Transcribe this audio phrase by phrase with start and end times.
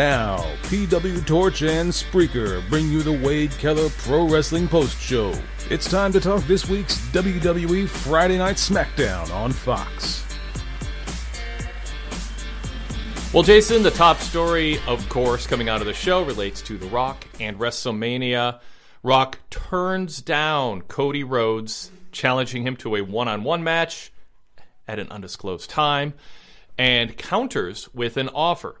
[0.00, 5.34] Now, PW Torch and Spreaker bring you the Wade Keller Pro Wrestling Post Show.
[5.68, 10.24] It's time to talk this week's WWE Friday Night SmackDown on Fox.
[13.34, 16.86] Well, Jason, the top story, of course, coming out of the show relates to The
[16.86, 18.58] Rock and WrestleMania.
[19.02, 24.14] Rock turns down Cody Rhodes, challenging him to a one on one match
[24.88, 26.14] at an undisclosed time,
[26.78, 28.80] and counters with an offer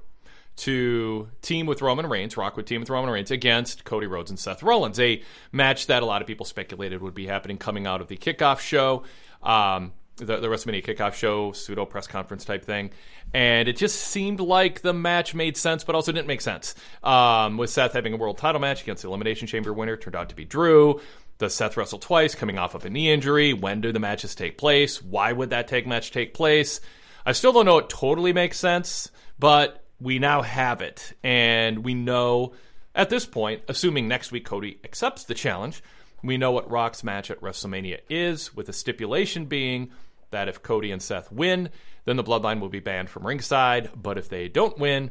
[0.56, 4.38] to team with Roman Reigns, Rock would team with Roman Reigns against Cody Rhodes and
[4.38, 5.22] Seth Rollins, a
[5.52, 8.60] match that a lot of people speculated would be happening coming out of the kickoff
[8.60, 9.04] show,
[9.42, 12.90] um, the, the WrestleMania kickoff show, pseudo press conference type thing.
[13.32, 16.74] And it just seemed like the match made sense, but also didn't make sense.
[17.02, 20.28] Um, with Seth having a world title match against the Elimination Chamber winner, turned out
[20.28, 21.00] to be Drew.
[21.38, 23.54] The Seth wrestle twice, coming off of a knee injury.
[23.54, 25.00] When do the matches take place?
[25.00, 26.82] Why would that tag match take place?
[27.24, 31.94] I still don't know it totally makes sense, but we now have it, and we
[31.94, 32.52] know
[32.94, 35.82] at this point, assuming next week Cody accepts the challenge,
[36.22, 39.90] we know what Rock's match at WrestleMania is, with the stipulation being
[40.30, 41.70] that if Cody and Seth win,
[42.04, 43.90] then the bloodline will be banned from ringside.
[44.00, 45.10] But if they don't win,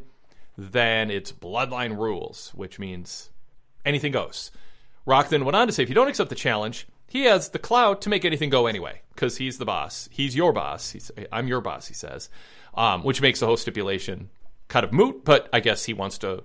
[0.57, 3.29] then it's bloodline rules, which means
[3.85, 4.51] anything goes.
[5.05, 7.59] Rock then went on to say if you don't accept the challenge, he has the
[7.59, 10.07] clout to make anything go anyway because he's the boss.
[10.11, 10.91] He's your boss.
[10.91, 12.29] He's, I'm your boss, he says,
[12.75, 14.29] um, which makes the whole stipulation
[14.69, 16.43] kind of moot, but I guess he wants to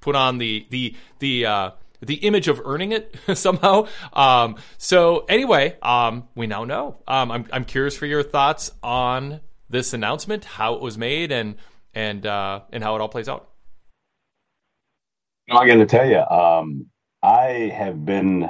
[0.00, 3.86] put on the the the uh, the image of earning it somehow.
[4.12, 6.98] Um, so anyway, um, we now know.
[7.06, 11.56] Um, I'm I'm curious for your thoughts on this announcement, how it was made, and
[11.94, 13.50] and uh, and how it all plays out.
[15.48, 16.86] I'm going to tell you, um,
[17.22, 18.48] I have been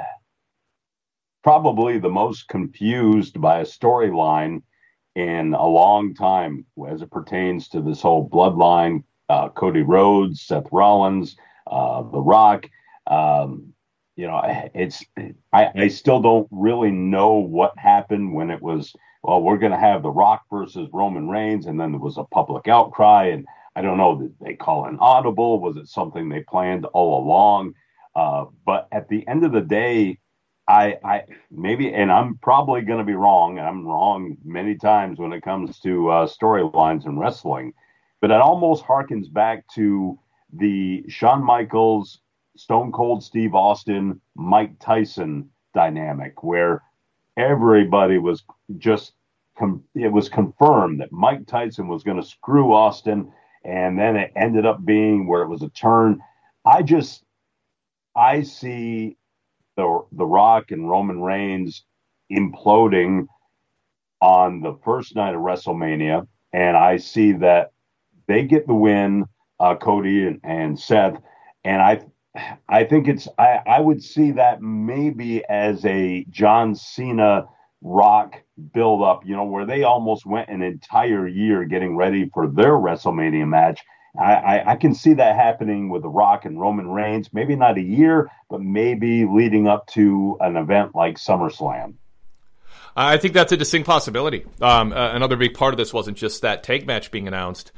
[1.43, 4.63] probably the most confused by a storyline
[5.15, 10.67] in a long time as it pertains to this whole bloodline uh, Cody Rhodes, Seth
[10.71, 11.35] Rollins,
[11.69, 12.69] uh, The Rock.
[13.05, 13.73] Um,
[14.15, 14.41] you know,
[14.73, 15.03] it's
[15.53, 18.93] I, I still don't really know what happened when it was.
[19.23, 22.23] Well, we're going to have The Rock versus Roman Reigns, and then there was a
[22.23, 23.45] public outcry, and
[23.75, 24.19] I don't know.
[24.19, 25.59] Did they call an audible?
[25.59, 27.73] Was it something they planned all along?
[28.15, 30.17] Uh, but at the end of the day,
[30.67, 33.59] I, I maybe, and I'm probably going to be wrong.
[33.59, 37.73] I'm wrong many times when it comes to uh, storylines in wrestling
[38.21, 40.17] but it almost harkens back to
[40.53, 42.19] the Shawn Michaels,
[42.55, 46.83] Stone Cold Steve Austin, Mike Tyson dynamic, where
[47.37, 48.43] everybody was
[48.77, 49.13] just
[49.57, 53.31] com- it was confirmed that Mike Tyson was going to screw Austin,
[53.63, 56.21] and then it ended up being where it was a turn.
[56.65, 57.23] I just
[58.15, 59.17] I see
[59.75, 61.83] the the Rock and Roman Reigns
[62.31, 63.27] imploding
[64.21, 67.71] on the first night of WrestleMania, and I see that
[68.27, 69.25] they get the win,
[69.59, 71.19] uh, Cody and, and Seth,
[71.63, 72.01] and I
[72.69, 77.47] I think it's I, I would see that maybe as a John Cena
[77.81, 78.41] Rock
[78.73, 82.73] build up, you know, where they almost went an entire year getting ready for their
[82.73, 83.83] WrestleMania match.
[84.19, 87.77] I, I, I, can see that happening with The Rock and Roman Reigns, maybe not
[87.77, 91.93] a year, but maybe leading up to an event like SummerSlam.
[92.95, 94.43] I think that's a distinct possibility.
[94.59, 97.71] Um, uh, another big part of this wasn't just that tag match being announced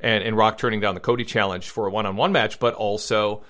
[0.00, 2.74] and, and Rock turning down the Cody challenge for a one on one match, but
[2.74, 3.44] also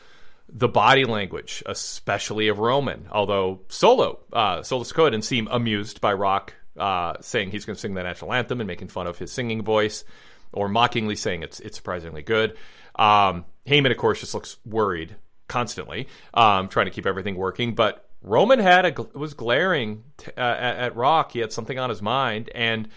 [0.48, 3.06] the body language, especially of Roman.
[3.10, 7.80] Although Solo, uh, Solo could and seem amused by Rock uh, saying he's going to
[7.80, 10.04] sing the national anthem and making fun of his singing voice,
[10.52, 12.56] or mockingly saying it's it's surprisingly good.
[12.94, 15.16] Um, Heyman, of course, just looks worried
[15.48, 17.74] constantly, um, trying to keep everything working.
[17.74, 21.32] But Roman had a was glaring t- uh, at, at Rock.
[21.32, 22.88] He had something on his mind, and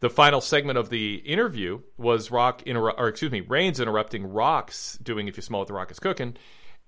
[0.00, 4.96] the final segment of the interview was Rock inter- or excuse me, Reigns interrupting Rock's
[4.98, 6.36] doing "If You Smell What the Rock Is Cooking,"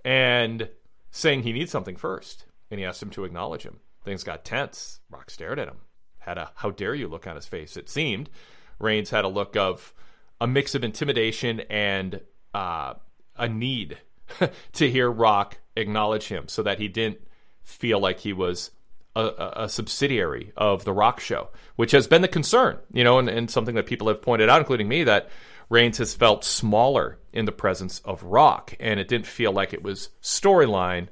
[0.05, 0.69] and
[1.11, 3.81] saying he needs something first, and he asked him to acknowledge him.
[4.05, 5.01] Things got tense.
[5.11, 5.79] Rock stared at him,
[6.19, 7.77] had a "How dare you" look on his face.
[7.77, 8.31] It seemed
[8.79, 9.93] Reigns had a look of
[10.41, 12.21] a mix of intimidation and
[12.55, 12.95] uh,
[13.37, 13.99] a need
[14.73, 17.21] to hear Rock acknowledge him, so that he didn't
[17.63, 18.71] feel like he was
[19.17, 23.29] a, a, subsidiary of the Rock Show, which has been the concern, you know, and,
[23.29, 25.29] and something that people have pointed out, including me, that
[25.69, 29.83] Reigns has felt smaller in the presence of Rock, and it didn't feel like it
[29.83, 31.09] was storyline.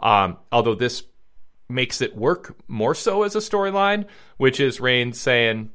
[0.00, 1.04] Um, although this
[1.68, 4.06] makes it work more so as a storyline,
[4.36, 5.70] which is Reigns saying,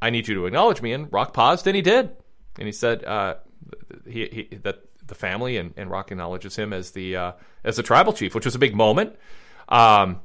[0.00, 2.10] "I need you to acknowledge me," and Rock paused, and he did,
[2.58, 3.36] and he said uh,
[4.06, 7.32] he, he, that the family and, and Rock acknowledges him as the uh,
[7.64, 9.16] as the tribal chief, which was a big moment.
[9.68, 10.20] Um,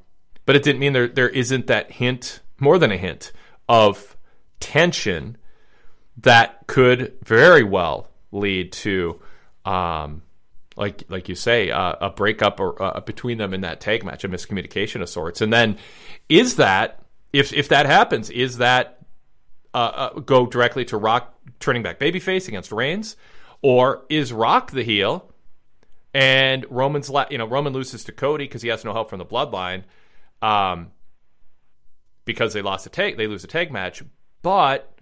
[0.45, 3.31] but it didn't mean there there isn't that hint, more than a hint,
[3.67, 4.15] of
[4.59, 5.37] tension
[6.17, 9.19] that could very well lead to
[9.65, 10.21] um,
[10.75, 14.23] like like you say, uh, a breakup or uh, between them in that tag match,
[14.23, 15.41] a miscommunication of sorts.
[15.41, 15.77] And then,
[16.29, 17.03] is that
[17.33, 18.99] if if that happens, is that
[19.73, 23.15] uh, uh go directly to Rock turning back babyface against Reigns,
[23.61, 25.27] or is Rock the heel?
[26.13, 29.19] And Roman's, la- you know, Roman loses to Cody because he has no help from
[29.19, 29.83] the Bloodline,
[30.41, 30.91] um,
[32.25, 34.03] because they lost a tag, they lose a tag match.
[34.41, 34.97] But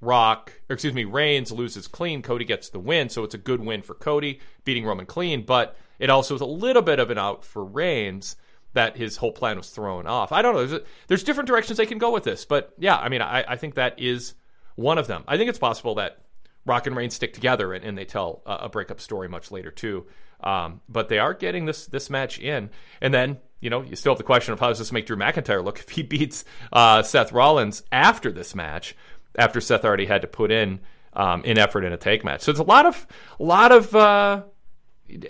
[0.00, 2.22] Rock, or excuse me, Reigns loses clean.
[2.22, 5.44] Cody gets the win, so it's a good win for Cody beating Roman clean.
[5.44, 8.36] But it also is a little bit of an out for Reigns
[8.74, 10.30] that his whole plan was thrown off.
[10.30, 10.66] I don't know.
[10.66, 13.56] There's, there's different directions they can go with this, but yeah, I mean, I, I,
[13.56, 14.34] think that is
[14.76, 15.24] one of them.
[15.26, 16.22] I think it's possible that
[16.66, 19.70] Rock and Reigns stick together and, and they tell a, a, breakup story much later
[19.70, 20.06] too.
[20.40, 22.70] Um, but they are getting this this match in,
[23.00, 25.16] and then you know you still have the question of how does this make Drew
[25.16, 28.96] McIntyre look if he beats uh, Seth Rollins after this match
[29.36, 30.80] after Seth already had to put in
[31.14, 32.42] um, in effort in a tag match.
[32.42, 33.06] So it's a lot of
[33.38, 34.42] a lot of uh,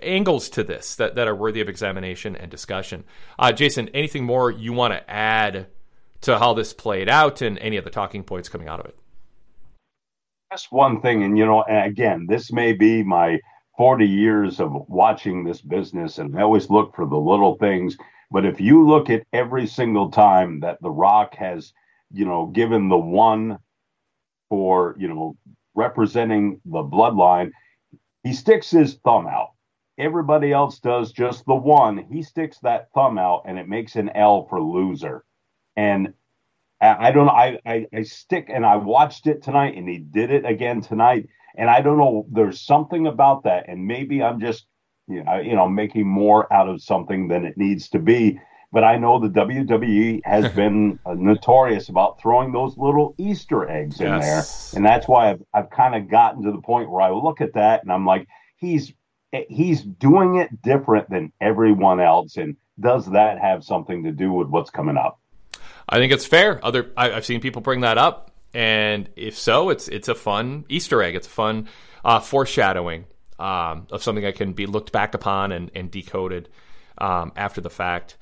[0.03, 3.05] angles to this that, that are worthy of examination and discussion.
[3.39, 5.67] Uh, Jason, anything more you want to add
[6.23, 8.99] to how this played out and any of the talking points coming out of it?
[10.53, 13.39] Just one thing, and you know, again, this may be my
[13.77, 17.97] 40 years of watching this business, and I always look for the little things.
[18.31, 21.73] But if you look at every single time that The Rock has,
[22.11, 23.59] you know, given the one
[24.51, 25.37] for, you know,
[25.75, 27.53] representing the bloodline,
[28.23, 29.53] he sticks his thumb out.
[29.99, 31.99] Everybody else does just the one.
[32.11, 35.25] He sticks that thumb out and it makes an L for loser.
[35.77, 36.13] And
[36.81, 37.33] I don't know.
[37.33, 41.29] I, I, I stick and I watched it tonight and he did it again tonight.
[41.57, 42.27] And I don't know.
[42.31, 43.69] There's something about that.
[43.69, 44.67] And maybe I'm just,
[45.09, 48.39] you know, you know, making more out of something than it needs to be
[48.71, 54.01] but I know the WWE has been uh, notorious about throwing those little Easter eggs
[54.01, 54.71] in yes.
[54.71, 57.41] there, and that's why I've I've kind of gotten to the point where I look
[57.41, 58.27] at that and I'm like,
[58.57, 58.93] he's
[59.49, 64.49] he's doing it different than everyone else, and does that have something to do with
[64.49, 65.19] what's coming up?
[65.89, 66.65] I think it's fair.
[66.65, 70.67] Other I, have seen people bring that up, and if so, it's it's a fun
[70.69, 71.15] Easter egg.
[71.15, 71.69] It's a fun
[72.05, 73.07] uh, foreshadowing
[73.39, 76.49] um, of something that can be looked back upon and, and decoded
[76.99, 78.17] um, after the fact.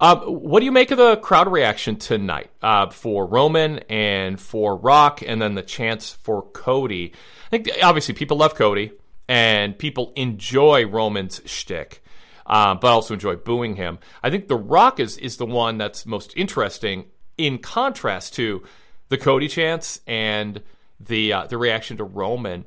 [0.00, 4.74] Uh, what do you make of the crowd reaction tonight uh, for Roman and for
[4.74, 7.12] Rock, and then the chance for Cody?
[7.46, 8.92] I think obviously people love Cody
[9.28, 12.02] and people enjoy Roman's shtick,
[12.46, 13.98] uh, but also enjoy booing him.
[14.22, 17.06] I think The Rock is is the one that's most interesting
[17.38, 18.62] in contrast to
[19.08, 20.62] the Cody chance and
[20.98, 22.64] the uh, the reaction to Roman.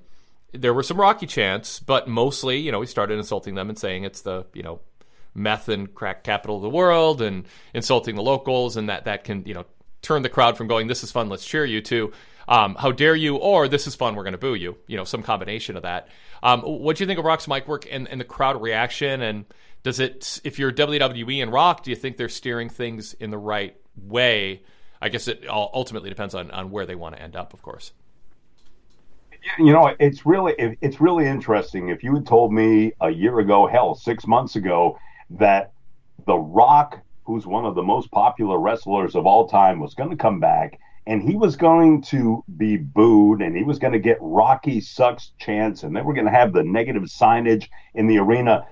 [0.58, 4.04] There were some Rocky chants, but mostly, you know, he started insulting them and saying
[4.04, 4.80] it's the you know
[5.34, 9.44] meth and crack capital of the world and insulting the locals, and that that can
[9.46, 9.66] you know
[10.02, 12.12] turn the crowd from going this is fun, let's cheer you to
[12.48, 14.78] um, how dare you or this is fun, we're going to boo you.
[14.88, 16.10] You know, some combination of that.
[16.44, 19.22] Um, what do you think of Rock's mic work and, and the crowd reaction?
[19.22, 19.46] And
[19.84, 23.38] does it, if you're WWE and Rock, do you think they're steering things in the
[23.38, 24.62] right way?
[25.02, 27.92] I guess it ultimately depends on, on where they want to end up, of course
[29.60, 33.68] you know it's really it's really interesting if you had told me a year ago
[33.68, 34.98] hell six months ago
[35.30, 35.72] that
[36.26, 40.16] The Rock, who's one of the most popular wrestlers of all time, was going to
[40.16, 44.18] come back and he was going to be booed and he was going to get
[44.20, 48.66] Rocky sucks chance and they were going to have the negative signage in the arena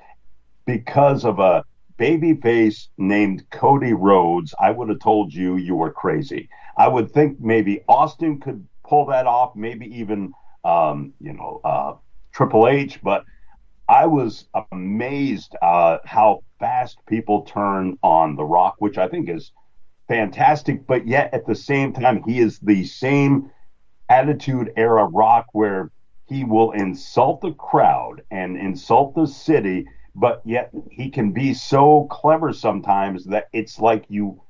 [0.65, 1.63] because of a
[1.97, 6.49] baby face named Cody Rhodes, I would have told you you were crazy.
[6.77, 10.33] I would think maybe Austin could pull that off, maybe even
[10.63, 11.93] um, you know uh,
[12.33, 13.25] Triple H, but
[13.87, 19.51] I was amazed uh, how fast people turn on The Rock, which I think is
[20.07, 20.87] fantastic.
[20.87, 23.51] But yet at the same time, he is the same
[24.09, 25.91] attitude era Rock where
[26.27, 32.07] he will insult the crowd and insult the city, but yet he can be so
[32.09, 34.41] clever sometimes that it's like you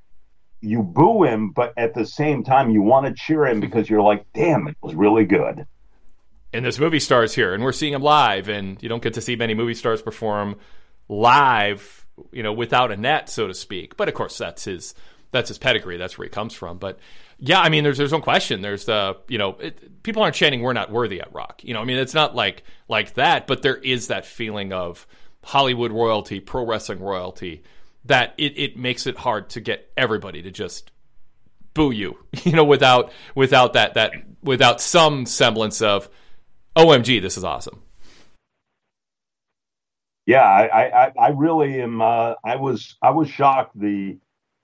[0.62, 4.02] you boo him, but at the same time you want to cheer him because you're
[4.02, 5.66] like, damn, it was really good
[6.54, 9.22] and this movie stars here, and we're seeing him live, and you don't get to
[9.22, 10.58] see many movie stars perform
[11.10, 13.98] live, you know, without a net, so to speak.
[13.98, 14.94] But of course, that's his
[15.32, 15.98] that's his pedigree.
[15.98, 16.78] That's where he comes from.
[16.78, 17.00] But
[17.40, 18.62] yeah, I mean, there's there's no question.
[18.62, 21.62] There's the you know, it, people aren't chanting "We're not worthy" at Rock.
[21.64, 25.06] You know, I mean, it's not like like that, but there is that feeling of
[25.44, 27.64] Hollywood royalty, pro wrestling royalty,
[28.06, 30.92] that it, it makes it hard to get everybody to just
[31.74, 36.10] boo you, you know, without without that that without some semblance of
[36.76, 37.82] OMG, this is awesome.
[40.26, 42.02] Yeah, I, I, I really am.
[42.02, 44.18] Uh, I was, I was shocked the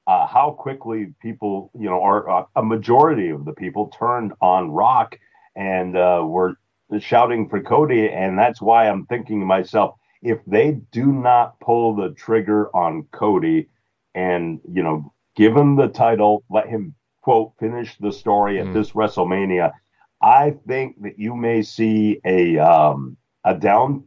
[0.08, 4.72] uh, how quickly people, you know, or uh, a majority of the people turned on
[4.72, 5.20] rock
[5.56, 6.56] and uh, were
[7.00, 11.96] shouting for Cody, and that's why I'm thinking to myself, if they do not pull
[11.96, 13.70] the trigger on Cody,
[14.16, 18.74] and you know, give him the title, let him quote finish the story at mm.
[18.74, 19.74] this WrestleMania,
[20.22, 24.06] I think that you may see a um, a down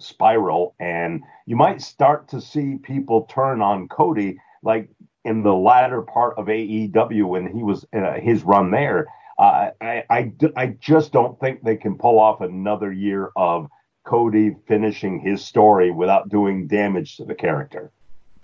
[0.00, 4.90] spiral, and you might start to see people turn on Cody, like
[5.24, 9.06] in the latter part of AEW when he was uh, his run there.
[9.38, 13.68] Uh, I, I, I just don't think they can pull off another year of
[14.04, 17.90] Cody finishing his story without doing damage to the character.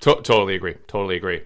[0.01, 0.75] To- totally agree.
[0.89, 1.43] Totally agree.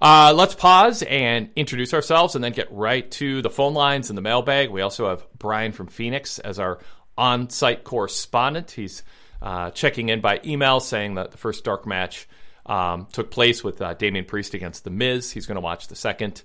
[0.00, 4.16] Uh, let's pause and introduce ourselves and then get right to the phone lines and
[4.16, 4.70] the mailbag.
[4.70, 6.78] We also have Brian from Phoenix as our
[7.16, 8.70] on site correspondent.
[8.70, 9.02] He's
[9.40, 12.28] uh, checking in by email saying that the first dark match
[12.66, 15.30] um, took place with uh, Damian Priest against The Miz.
[15.30, 16.42] He's going to watch the second.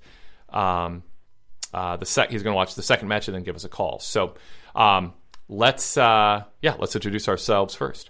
[0.50, 1.04] Um,
[1.74, 3.70] uh, the sec- he's going to watch the second match and then give us a
[3.70, 4.00] call.
[4.00, 4.36] So
[4.76, 5.14] um,
[5.48, 8.10] let's uh, yeah, let's introduce ourselves first.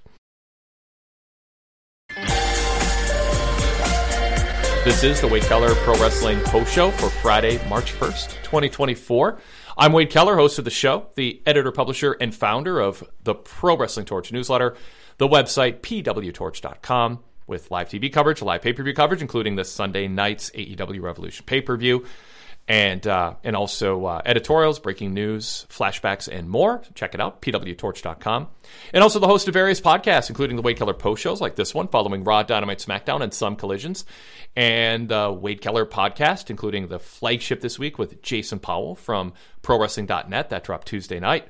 [4.88, 9.38] This is the Wade Keller Pro Wrestling Post Show for Friday, March 1st, 2024.
[9.78, 13.76] I'm Wade Keller, host of the show, the editor, publisher, and founder of the Pro
[13.76, 14.78] Wrestling Torch newsletter,
[15.18, 20.08] the website pwtorch.com, with live TV coverage, live pay per view coverage, including this Sunday
[20.08, 22.06] night's AEW Revolution pay per view
[22.68, 26.84] and uh, and also uh, editorials, breaking news, flashbacks, and more.
[26.96, 28.48] Check it out, pwtorch.com.
[28.94, 31.74] And also the host of various podcasts, including the Wade Keller post shows like this
[31.74, 34.06] one, following Raw, Dynamite, SmackDown, and some collisions,
[34.56, 39.34] and the Wade Keller podcast, including the flagship this week with Jason Powell from
[39.64, 41.48] ProWrestling.net that dropped Tuesday night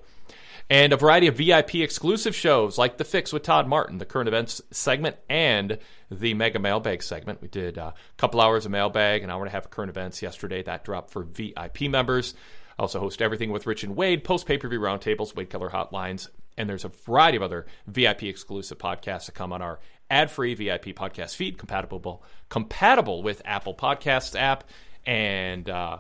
[0.70, 4.28] and a variety of VIP exclusive shows like The Fix with Todd Martin, the current
[4.28, 5.78] events segment, and
[6.12, 7.42] the Mega Mailbag segment.
[7.42, 10.22] We did a couple hours of mailbag, an hour and a half of current events
[10.22, 10.64] yesterday.
[10.64, 12.34] That dropped for VIP members.
[12.78, 15.70] I also host everything with Rich and Wade, post pay per view roundtables, Wade Keller
[15.70, 20.30] hotlines, and there's a variety of other VIP exclusive podcasts that come on our ad
[20.30, 24.66] free VIP podcast feed, compatible compatible with Apple Podcasts app
[25.06, 25.98] and uh,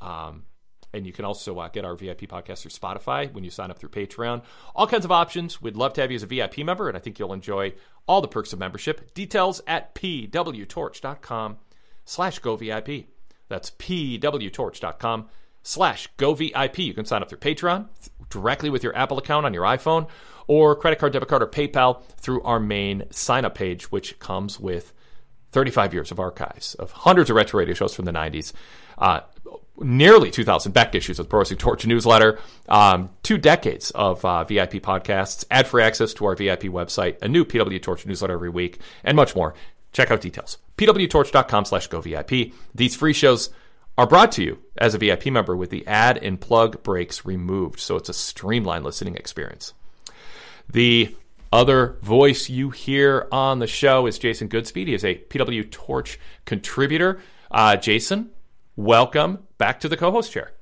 [0.00, 0.44] um,
[0.92, 3.78] and you can also uh, get our VIP podcast through Spotify when you sign up
[3.78, 4.42] through Patreon.
[4.74, 5.60] All kinds of options.
[5.60, 7.74] We'd love to have you as a VIP member, and I think you'll enjoy
[8.06, 9.12] all the perks of membership.
[9.14, 11.58] Details at pwtorch.com
[12.04, 13.06] slash govip.
[13.48, 15.28] That's pwtorch.com
[15.62, 16.78] slash govip.
[16.78, 17.88] You can sign up through Patreon
[18.30, 20.08] directly with your Apple account on your iPhone
[20.46, 24.58] or credit card, debit card, or PayPal through our main sign up page, which comes
[24.58, 24.92] with
[25.52, 28.52] 35 years of archives of hundreds of retro radio shows from the 90s.
[28.96, 29.20] Uh,
[29.80, 34.44] nearly 2,000 back issues of the Pro Wrestling Torch newsletter, um, two decades of uh,
[34.44, 38.50] VIP podcasts, ad free access to our VIP website, a new PW Torch newsletter every
[38.50, 39.54] week, and much more.
[39.92, 40.58] Check out details.
[40.76, 42.52] pwtorch.com slash go VIP.
[42.74, 43.50] These free shows
[43.96, 47.80] are brought to you as a VIP member with the ad and plug breaks removed,
[47.80, 49.72] so it's a streamlined listening experience.
[50.70, 51.16] The
[51.52, 54.86] other voice you hear on the show is Jason Goodspeed.
[54.86, 57.20] He is a PW Torch contributor.
[57.50, 58.30] Uh, Jason,
[58.78, 60.52] welcome back to the co-host chair.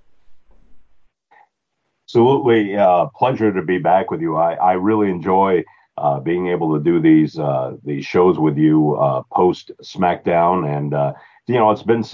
[2.06, 4.36] Absolutely, uh, pleasure to be back with you.
[4.36, 5.62] I, I really enjoy
[5.98, 10.94] uh, being able to do these uh, these shows with you uh, post SmackDown, and
[10.94, 11.12] uh,
[11.46, 12.04] you know it's been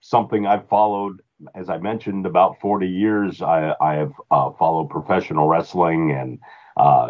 [0.00, 1.20] something I've followed.
[1.56, 6.38] As I mentioned, about 40 years, I, I have uh, followed professional wrestling, and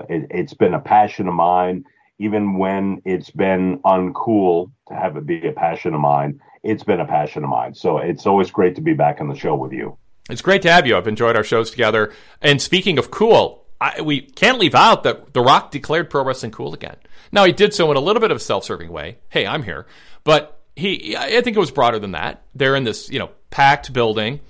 [0.08, 1.84] it, it's been a passion of mine.
[2.18, 7.00] Even when it's been uncool to have it be a passion of mine, it's been
[7.00, 7.74] a passion of mine.
[7.74, 9.96] So it's always great to be back on the show with you.
[10.30, 10.96] It's great to have you.
[10.96, 12.12] I've enjoyed our shows together.
[12.40, 16.52] And speaking of cool, I, we can't leave out that The Rock declared pro wrestling
[16.52, 16.96] cool again.
[17.32, 19.18] Now he did so in a little bit of a self-serving way.
[19.28, 19.86] Hey, I'm here,
[20.22, 22.42] but he, I think it was broader than that.
[22.54, 24.40] They're in this, you know, packed building,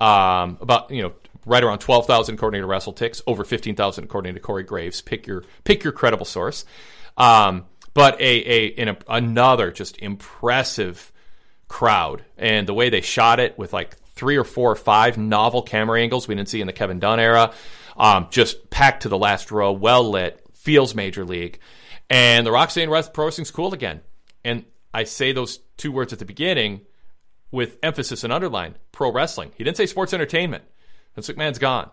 [0.00, 1.12] um, about you know,
[1.44, 5.02] right around twelve thousand according to WrestleTix, over fifteen thousand according to Corey Graves.
[5.02, 6.64] Pick your pick your credible source.
[7.20, 11.12] Um, but a a in a, another just impressive
[11.68, 15.62] crowd and the way they shot it with like three or four or five novel
[15.62, 17.52] camera angles we didn't see in the Kevin Dunn era.
[17.96, 21.58] Um, just packed to the last row, well lit, feels major league.
[22.08, 24.00] And the Rock saying Pro Wrestling's cool again.
[24.42, 26.80] And I say those two words at the beginning
[27.50, 29.52] with emphasis and underline pro wrestling.
[29.56, 30.64] He didn't say sports entertainment.
[31.14, 31.90] Vince McMahon's gone.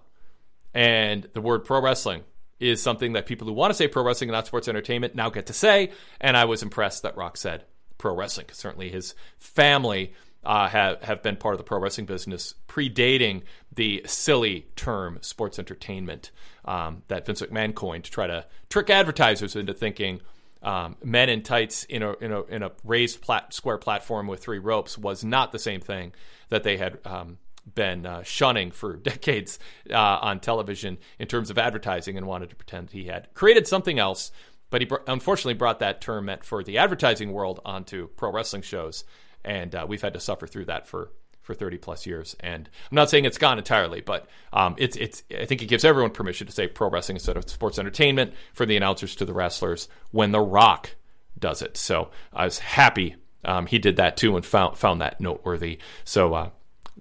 [0.74, 2.24] And the word pro wrestling
[2.59, 5.29] is something that people who want to say pro wrestling and not sports entertainment now
[5.29, 5.91] get to say.
[6.19, 7.65] And I was impressed that Rock said
[7.97, 8.47] pro wrestling.
[8.51, 13.43] Certainly, his family uh, have have been part of the pro wrestling business predating
[13.75, 16.31] the silly term sports entertainment
[16.65, 20.21] um, that Vince McMahon coined to try to trick advertisers into thinking.
[20.63, 24.41] Um, men in tights in a in a, in a raised plat- square platform with
[24.41, 26.13] three ropes was not the same thing
[26.49, 27.37] that they had um,
[27.75, 29.59] been uh, shunning for decades
[29.91, 34.00] uh, on television in terms of advertising and wanted to pretend he had created something
[34.00, 34.31] else.
[34.69, 38.63] But he br- unfortunately brought that term meant for the advertising world onto pro wrestling
[38.63, 39.05] shows,
[39.45, 42.36] and uh, we've had to suffer through that for for 30 plus years.
[42.41, 45.24] And I'm not saying it's gone entirely, but um, it's it's.
[45.31, 48.65] I think it gives everyone permission to say pro wrestling instead of sports entertainment for
[48.65, 50.95] the announcers to the wrestlers when The Rock
[51.39, 51.77] does it.
[51.77, 53.15] So I was happy
[53.47, 55.79] um, he did that too and found found that noteworthy.
[56.03, 56.50] So uh,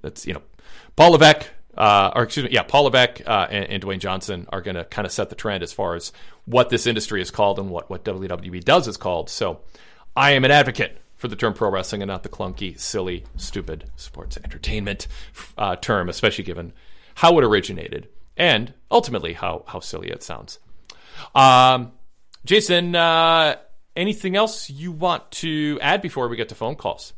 [0.01, 0.43] that's you know
[0.97, 1.47] Paul Levesque,
[1.77, 4.85] uh, or excuse me, yeah, Paul Levesque uh, and, and, Dwayne Johnson are going to
[4.85, 6.13] kind of set the trend as far as
[6.47, 9.29] what this industry is called and what, what WWE does is called.
[9.29, 9.61] So
[10.17, 13.91] I am an advocate for the term pro wrestling and not the clunky, silly, stupid
[13.97, 15.07] sports entertainment
[15.59, 16.73] uh, term, especially given
[17.15, 20.59] how it originated and ultimately how, how silly it sounds.
[21.35, 21.93] Um,
[22.45, 23.57] Jason, uh,
[23.97, 27.13] anything else you want to add before we get to phone calls?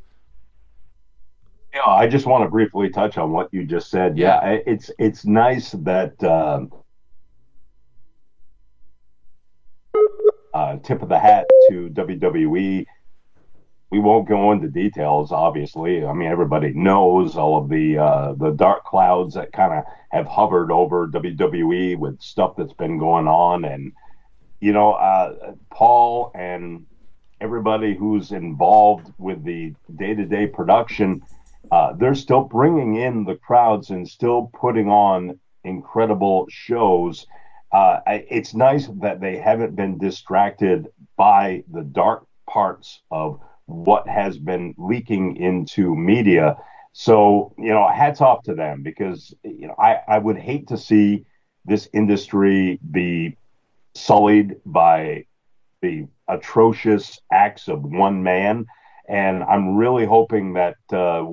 [1.74, 4.16] Yeah, I just want to briefly touch on what you just said.
[4.16, 6.72] Yeah, yeah it's it's nice that um,
[10.54, 12.86] uh, tip of the hat to WWE.
[13.90, 16.04] We won't go into details, obviously.
[16.04, 20.26] I mean, everybody knows all of the uh, the dark clouds that kind of have
[20.26, 23.92] hovered over WWE with stuff that's been going on, and
[24.60, 26.86] you know, uh, Paul and
[27.40, 31.22] everybody who's involved with the day to day production
[31.70, 37.26] uh, they're still bringing in the crowds and still putting on incredible shows.
[37.70, 44.38] Uh, it's nice that they haven't been distracted by the dark parts of what has
[44.38, 46.56] been leaking into media.
[46.92, 50.78] So, you know, hats off to them because, you know, I, I would hate to
[50.78, 51.26] see
[51.66, 53.36] this industry be
[53.94, 55.26] sullied by
[55.82, 58.66] the atrocious acts of one man.
[59.08, 61.24] And I'm really hoping that uh,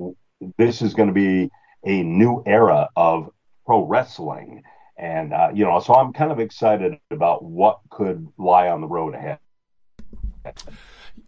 [0.58, 1.50] this is going to be
[1.84, 3.30] a new era of
[3.64, 4.62] pro wrestling.
[4.98, 8.86] And, uh, you know, so I'm kind of excited about what could lie on the
[8.86, 9.38] road ahead.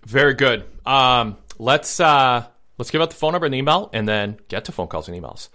[0.07, 0.65] Very good.
[0.87, 2.47] Um, let's uh,
[2.79, 5.21] let's give out the phone number and email, and then get to phone calls and
[5.21, 5.49] emails.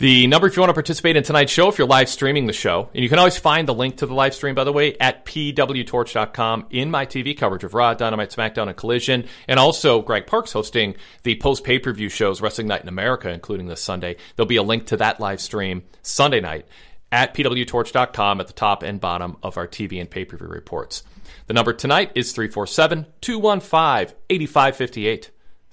[0.00, 2.54] The number if you want to participate in tonight's show, if you're live streaming the
[2.54, 4.96] show, and you can always find the link to the live stream, by the way,
[4.96, 9.26] at pwtorch.com in my TV coverage of Raw, Dynamite, SmackDown, and Collision.
[9.46, 13.28] And also, Greg Parks hosting the post pay per view shows, Wrestling Night in America,
[13.28, 14.16] including this Sunday.
[14.36, 16.66] There'll be a link to that live stream Sunday night
[17.12, 21.04] at pwtorch.com at the top and bottom of our TV and pay per view reports.
[21.46, 25.30] The number tonight is 347 215 8558.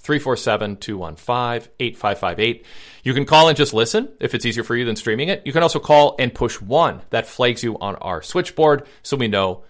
[0.08, 2.64] 347 215 8558.
[3.04, 5.42] You can call and just listen if it's easier for you than streaming it.
[5.44, 7.02] You can also call and push one.
[7.10, 9.64] That flags you on our switchboard so we know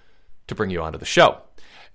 [0.46, 1.38] to bring you onto the show.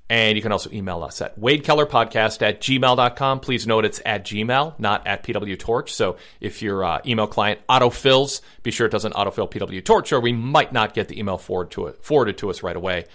[0.09, 3.39] And you can also email us at wadekellerpodcast at gmail.com.
[3.39, 5.93] Please note it's at Gmail, not at PW Torch.
[5.93, 10.19] So if your uh, email client autofills, be sure it doesn't autofill PW Torch, or
[10.19, 13.05] we might not get the email forward to it, forwarded to us right away.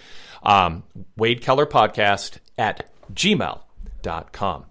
[0.41, 0.81] Um,
[1.15, 4.65] Wade Keller Podcast at gmail.com.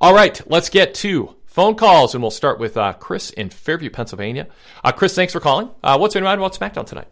[0.00, 3.90] All right, let's get to phone calls, and we'll start with uh, Chris in Fairview,
[3.90, 4.46] Pennsylvania.
[4.84, 5.70] Uh, Chris, thanks for calling.
[5.82, 7.08] Uh, what's your mind about SmackDown tonight?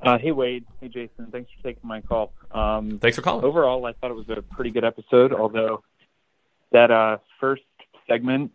[0.00, 2.32] Uh, hey Wade, hey Jason, thanks for taking my call.
[2.52, 3.44] Um, thanks for calling.
[3.44, 5.82] Overall, I thought it was a pretty good episode, although
[6.70, 7.62] that uh, first
[8.06, 8.52] segment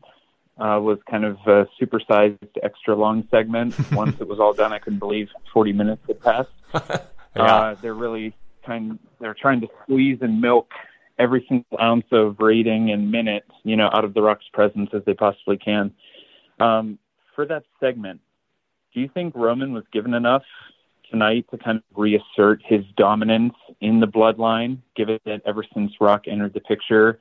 [0.58, 3.76] uh, was kind of a supersized, extra long segment.
[3.92, 6.50] Once it was all done, I couldn't believe 40 minutes had passed.
[7.36, 7.76] yeah.
[7.82, 8.34] they're really
[8.66, 10.72] kind they're trying to squeeze and milk
[11.20, 15.04] every single ounce of rating and minute, you know, out of the Rock's presence as
[15.06, 15.92] they possibly can.
[16.60, 16.98] Um,
[17.36, 18.22] for that segment,
[18.94, 20.44] do you think Roman was given enough
[21.10, 26.24] tonight to kind of reassert his dominance in the bloodline, given that ever since Rock
[26.28, 27.20] entered the picture,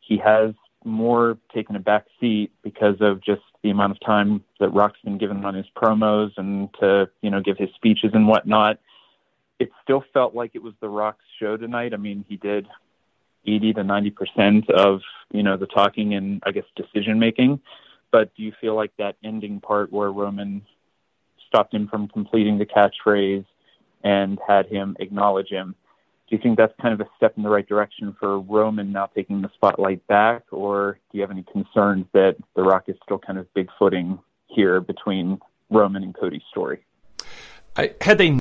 [0.00, 0.54] he has
[0.84, 5.18] more taken a back seat because of just the amount of time that Rock's been
[5.18, 8.78] given on his promos and to, you know, give his speeches and whatnot
[9.58, 11.94] it still felt like it was The Rock's show tonight.
[11.94, 12.66] I mean, he did
[13.46, 17.60] 80 to 90 percent of you know the talking and I guess decision making.
[18.10, 20.62] But do you feel like that ending part where Roman
[21.48, 23.44] stopped him from completing the catchphrase
[24.04, 25.74] and had him acknowledge him?
[26.28, 29.06] Do you think that's kind of a step in the right direction for Roman now
[29.06, 33.18] taking the spotlight back, or do you have any concerns that The Rock is still
[33.18, 35.38] kind of bigfooting here between
[35.70, 36.84] Roman and Cody's story?
[37.76, 38.38] I, had they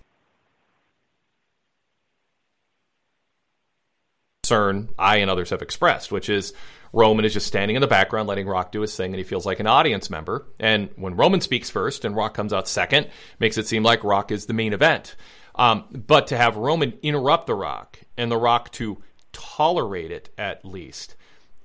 [4.54, 6.54] concern I and others have expressed, which is
[6.92, 9.46] Roman is just standing in the background, letting Rock do his thing, and he feels
[9.46, 10.46] like an audience member.
[10.60, 13.08] And when Roman speaks first and Rock comes out second,
[13.40, 15.16] makes it seem like Rock is the main event.
[15.56, 20.64] Um, but to have Roman interrupt The Rock and The Rock to tolerate it at
[20.64, 21.16] least,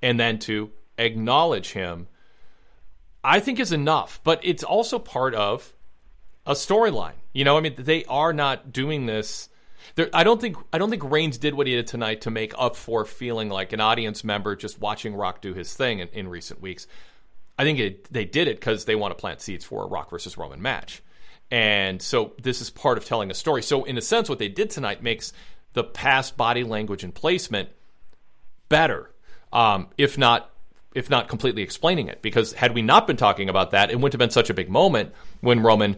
[0.02, 2.08] and then to acknowledge him,
[3.22, 4.20] I think is enough.
[4.24, 5.74] But it's also part of
[6.46, 7.20] a storyline.
[7.34, 9.50] You know, I mean, they are not doing this.
[9.94, 12.52] There, I don't think I don't think Reigns did what he did tonight to make
[12.56, 16.28] up for feeling like an audience member just watching Rock do his thing in, in
[16.28, 16.86] recent weeks.
[17.58, 20.10] I think it, they did it because they want to plant seeds for a Rock
[20.10, 21.02] versus Roman match,
[21.50, 23.62] and so this is part of telling a story.
[23.62, 25.32] So in a sense, what they did tonight makes
[25.72, 27.68] the past body language and placement
[28.68, 29.10] better,
[29.52, 30.50] um, if not
[30.94, 32.22] if not completely explaining it.
[32.22, 34.68] Because had we not been talking about that, it wouldn't have been such a big
[34.68, 35.96] moment when Roman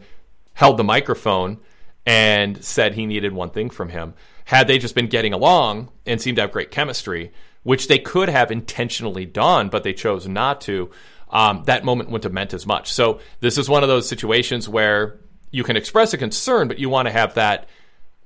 [0.54, 1.58] held the microphone
[2.06, 4.14] and said he needed one thing from him.
[4.44, 7.32] Had they just been getting along and seemed to have great chemistry,
[7.62, 10.90] which they could have intentionally done, but they chose not to,
[11.30, 12.92] um, that moment wouldn't have meant as much.
[12.92, 15.18] So this is one of those situations where
[15.50, 17.68] you can express a concern, but you want to have that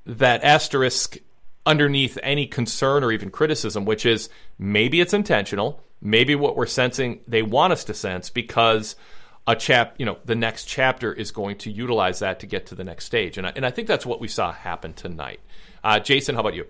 [0.07, 1.17] that asterisk
[1.65, 7.21] underneath any concern or even criticism, which is maybe it's intentional, maybe what we're sensing
[7.27, 8.97] they want us to sense because
[9.47, 12.75] a chap, you know, the next chapter is going to utilize that to get to
[12.75, 15.41] the next stage, and I, and I think that's what we saw happen tonight.
[15.83, 16.67] Uh, Jason, how about you?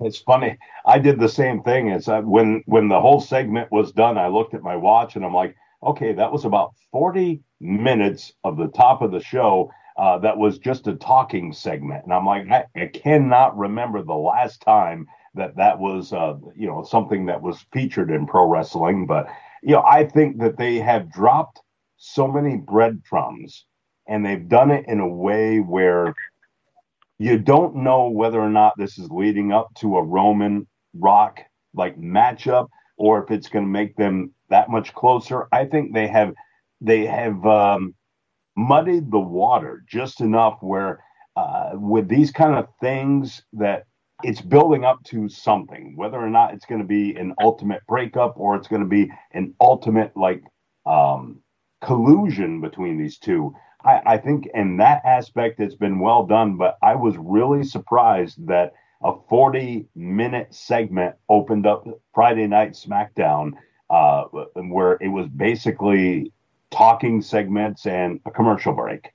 [0.00, 0.58] It's funny.
[0.84, 1.90] I did the same thing.
[1.90, 5.24] As I, when when the whole segment was done, I looked at my watch and
[5.24, 9.70] I'm like, okay, that was about 40 minutes of the top of the show.
[9.96, 14.14] Uh, that was just a talking segment, and I'm like, I, I cannot remember the
[14.14, 19.06] last time that that was, uh, you know, something that was featured in pro wrestling.
[19.06, 19.28] But
[19.62, 21.60] you know, I think that they have dropped
[21.96, 23.64] so many breadcrumbs
[24.08, 26.14] and they've done it in a way where
[27.18, 31.40] you don't know whether or not this is leading up to a Roman Rock
[31.74, 35.46] like matchup or if it's going to make them that much closer.
[35.52, 36.34] I think they have
[36.80, 37.94] they have um,
[38.56, 41.04] muddied the water just enough where
[41.36, 43.84] uh, with these kind of things that
[44.22, 48.34] it's building up to something, whether or not it's going to be an ultimate breakup
[48.36, 50.42] or it's going to be an ultimate like
[50.86, 51.40] um,
[51.80, 53.54] collusion between these two.
[53.84, 58.46] I, I think in that aspect it's been well done, but I was really surprised
[58.46, 63.52] that a 40 minute segment opened up Friday night SmackDown,
[63.90, 66.32] uh, where it was basically
[66.70, 69.10] talking segments and a commercial break.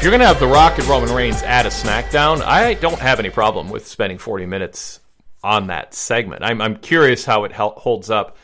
[0.00, 2.98] If you're going to have The Rock and Roman Reigns at a SmackDown, I don't
[3.00, 4.98] have any problem with spending 40 minutes
[5.44, 6.42] on that segment.
[6.42, 8.38] I'm, I'm curious how it holds up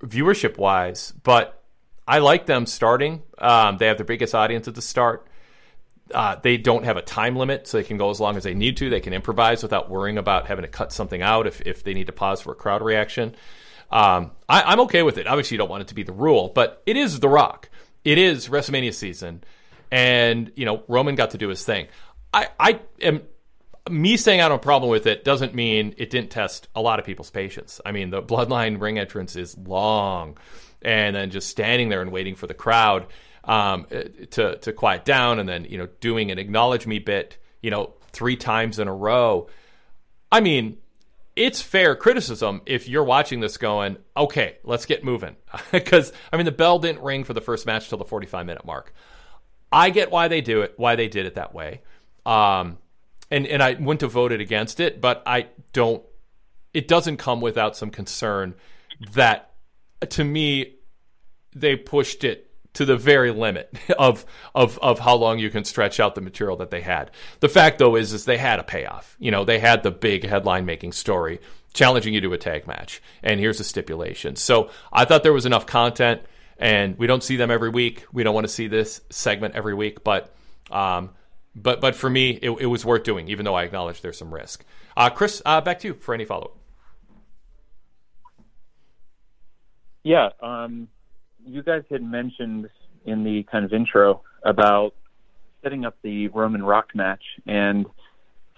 [0.00, 1.64] viewership wise, but
[2.06, 3.24] I like them starting.
[3.38, 5.26] Um, they have the biggest audience at the start.
[6.14, 8.54] Uh, they don't have a time limit, so they can go as long as they
[8.54, 8.88] need to.
[8.88, 12.06] They can improvise without worrying about having to cut something out if, if they need
[12.06, 13.34] to pause for a crowd reaction.
[13.90, 15.26] Um, I, am okay with it.
[15.26, 17.68] Obviously, you don't want it to be the rule, but it is The Rock.
[18.04, 19.42] It is WrestleMania season
[19.90, 21.88] and you know Roman got to do his thing.
[22.32, 23.22] I I am
[23.88, 26.82] me saying I don't have a problem with it doesn't mean it didn't test a
[26.82, 27.80] lot of people's patience.
[27.84, 30.38] I mean the bloodline ring entrance is long,
[30.82, 33.06] and then just standing there and waiting for the crowd
[33.44, 33.86] um,
[34.30, 37.94] to to quiet down, and then you know doing an acknowledge me bit, you know
[38.12, 39.48] three times in a row.
[40.32, 40.78] I mean,
[41.36, 45.36] it's fair criticism if you're watching this going, okay, let's get moving.
[45.72, 48.64] Because, I mean, the bell didn't ring for the first match till the 45 minute
[48.64, 48.92] mark.
[49.72, 51.82] I get why they do it, why they did it that way.
[52.26, 52.78] Um,
[53.30, 56.02] and and I wouldn't have voted against it, but I don't.
[56.74, 58.54] It doesn't come without some concern
[59.12, 59.52] that,
[60.08, 60.76] to me,
[61.54, 66.00] they pushed it to the very limit of of of how long you can stretch
[66.00, 67.10] out the material that they had.
[67.40, 69.16] The fact though is is they had a payoff.
[69.18, 71.40] You know, they had the big headline making story
[71.72, 73.00] challenging you to a tag match.
[73.22, 74.36] And here's a stipulation.
[74.36, 76.22] So I thought there was enough content
[76.60, 78.04] and we don't see them every week.
[78.12, 80.32] We don't want to see this segment every week, but
[80.70, 81.10] um,
[81.56, 84.32] but but for me, it, it, was worth doing, even though I acknowledge there's some
[84.32, 84.64] risk.
[84.96, 86.56] Uh, Chris, uh, back to you for any follow up.
[90.04, 90.86] Yeah, um,
[91.44, 92.68] you guys had mentioned
[93.04, 94.94] in the kind of intro about
[95.62, 97.86] setting up the Roman Rock match, and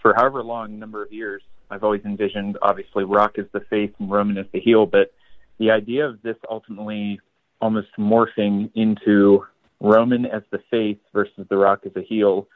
[0.02, 4.10] for however long number of years, I've always envisioned obviously Rock is the face and
[4.10, 5.14] Roman is the heel, but
[5.58, 7.20] the idea of this ultimately
[7.62, 9.46] almost morphing into
[9.80, 12.48] Roman as the face versus The Rock as a heel,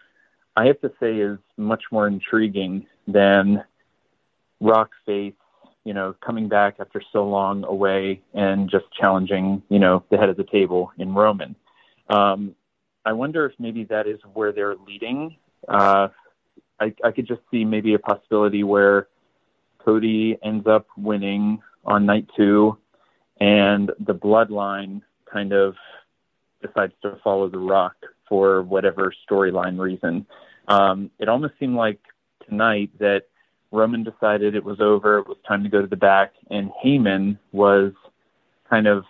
[0.57, 3.65] I have to say is much more intriguing than
[4.61, 5.35] Rock face,
[5.85, 10.29] you know, coming back after so long away and just challenging, you know, the head
[10.29, 11.55] of the table in Roman.
[12.11, 12.57] Um,
[13.05, 15.37] I wonder if maybe that is where they're leading.
[15.69, 16.09] Uh,
[16.81, 19.09] I, I could just see maybe a possibility where
[19.79, 22.77] Cody ends up winning on night two
[23.41, 25.75] and the bloodline kind of
[26.63, 27.97] decides to follow the rock
[28.29, 30.27] for whatever storyline reason.
[30.69, 32.01] Um, it almost seemed like
[32.49, 33.25] tonight that
[33.73, 37.39] Roman decided it was over, it was time to go to the back, and Heyman
[37.53, 37.93] was
[38.69, 39.05] kind of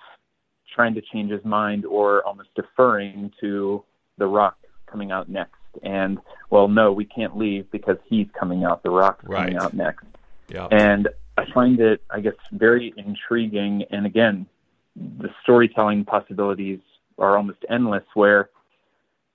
[0.75, 3.83] trying to change his mind or almost deferring to
[4.19, 5.55] The Rock coming out next.
[5.83, 6.19] And
[6.51, 8.83] well, no, we can't leave because he's coming out.
[8.83, 10.05] The Rock's coming out next.
[10.49, 10.69] Yeah.
[10.71, 13.85] And I find it, I guess, very intriguing.
[13.91, 14.47] And again,
[14.95, 16.81] the storytelling possibilities
[17.19, 18.05] are almost endless.
[18.15, 18.51] Where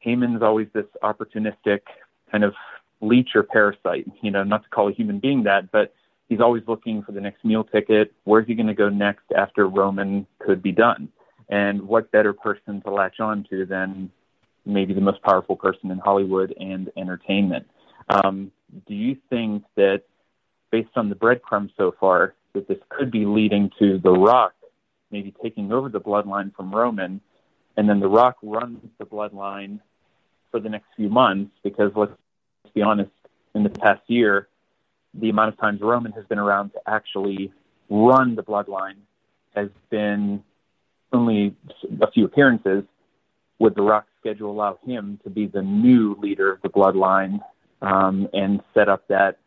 [0.06, 1.82] Heyman's always this opportunistic
[2.32, 2.54] kind of
[3.02, 4.08] leech or parasite.
[4.22, 5.94] You know, not to call a human being that, but
[6.30, 8.14] he's always looking for the next meal ticket.
[8.24, 11.10] Where's he going to go next after Roman could be done?
[11.50, 14.10] And what better person to latch on to than
[14.66, 17.68] maybe the most powerful person in Hollywood and entertainment?
[18.10, 18.52] Um,
[18.88, 20.04] do you think that,
[20.72, 24.54] based on the breadcrumbs so far, that this could be leading to The Rock
[25.12, 27.22] maybe taking over the bloodline from Roman,
[27.78, 29.80] and then The Rock runs the bloodline
[30.50, 31.52] for the next few months?
[31.64, 32.14] Because let's
[32.74, 33.12] be honest,
[33.56, 34.48] in the past year,
[35.14, 37.52] the amount of times Roman has been around to actually
[37.90, 38.96] run the bloodline
[39.56, 40.42] has been
[41.12, 41.54] only
[42.02, 42.84] a few appearances.
[43.60, 47.42] Would The Rock schedule allow him to be the new leader of the bloodline
[47.82, 49.40] um, and set up that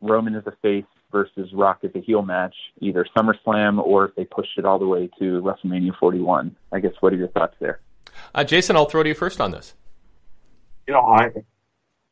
[0.00, 4.24] Roman as a face versus Rock as a heel match, either SummerSlam or if they
[4.24, 6.56] pushed it all the way to WrestleMania 41?
[6.72, 7.80] I guess what are your thoughts there?
[8.34, 9.74] Uh, Jason, I'll throw to you first on this.
[10.86, 11.30] You know, I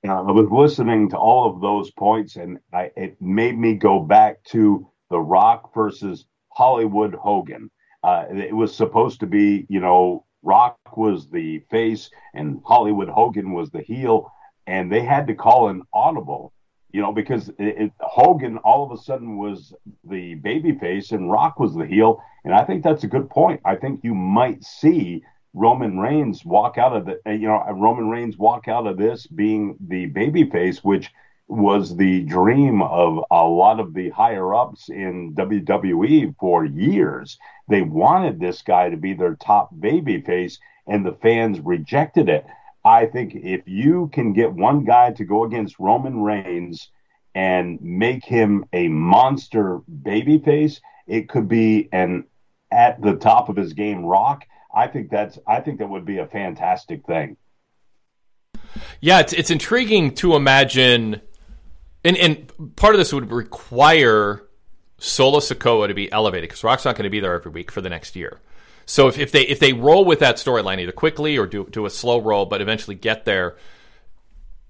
[0.07, 3.99] uh, I was listening to all of those points, and I, it made me go
[3.99, 7.71] back to The Rock versus Hollywood Hogan.
[8.05, 13.53] Uh, it was supposed to be, you know, Rock was the face and Hollywood Hogan
[13.53, 14.33] was the heel,
[14.67, 16.53] and they had to call an audible,
[16.91, 19.75] you know, because it, it, Hogan all of a sudden was
[20.05, 23.61] the baby face and Rock was the heel, and I think that's a good point.
[23.65, 25.23] I think you might see
[25.55, 29.77] Roman Reigns walk out of the, you know, Roman Reigns walk out of this being
[29.81, 31.11] the baby face, which
[31.49, 37.39] was the dream of a lot of the higher ups in WWE for years.
[37.69, 42.47] They wanted this guy to be their top baby face, and the fans rejected it.
[42.89, 46.89] I think if you can get one guy to go against Roman Reigns
[47.35, 52.25] and make him a monster baby face, it could be an
[52.71, 54.45] at the top of his game rock.
[54.75, 57.37] I think that's I think that would be a fantastic thing.
[59.03, 61.21] Yeah, it's it's intriguing to imagine,
[62.05, 64.49] and and part of this would require
[64.97, 67.83] Solo Sikoa to be elevated because Rock's not going to be there every week for
[67.83, 68.41] the next year.
[68.89, 71.85] So if, if they if they roll with that storyline either quickly or do do
[71.85, 73.59] a slow roll, but eventually get there,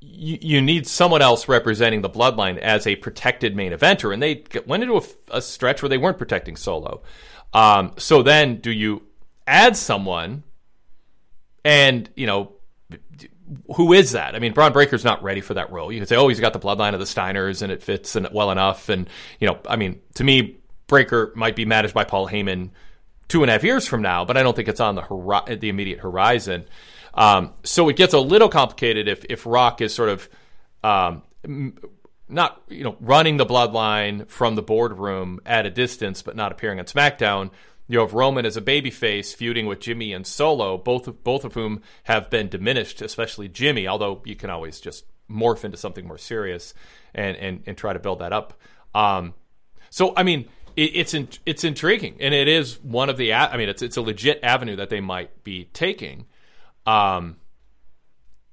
[0.01, 4.43] you, you need someone else representing the bloodline as a protected main eventer, and they
[4.67, 5.03] went into a,
[5.37, 7.03] a stretch where they weren't protecting Solo.
[7.53, 9.05] Um, so then, do you
[9.47, 10.43] add someone,
[11.65, 12.55] and you know
[13.77, 14.35] who is that?
[14.35, 15.93] I mean, Bron Breakker's not ready for that role.
[15.93, 18.51] You could say, oh, he's got the bloodline of the Steiners and it fits well
[18.51, 18.89] enough.
[18.89, 19.09] And,
[19.41, 22.71] you know, I mean, to me, Breaker might be managed by Paul Heyman
[23.29, 25.57] two and a half years from now, but I don't think it's on the hori-
[25.57, 26.67] the immediate horizon.
[27.15, 30.29] Um, so it gets a little complicated if, if Rock is sort of
[30.85, 31.23] um,
[32.29, 36.79] not, you know, running the bloodline from the boardroom at a distance, but not appearing
[36.79, 37.51] on SmackDown
[37.89, 41.55] you have Roman as a babyface feuding with Jimmy and Solo, both of, both of
[41.55, 43.89] whom have been diminished, especially Jimmy.
[43.89, 46.75] Although you can always just morph into something more serious
[47.15, 48.61] and and, and try to build that up.
[48.95, 49.35] Um,
[49.91, 53.35] so I mean, it, it's in, it's intriguing, and it is one of the.
[53.35, 56.27] I mean, it's it's a legit avenue that they might be taking.
[56.87, 57.37] Um,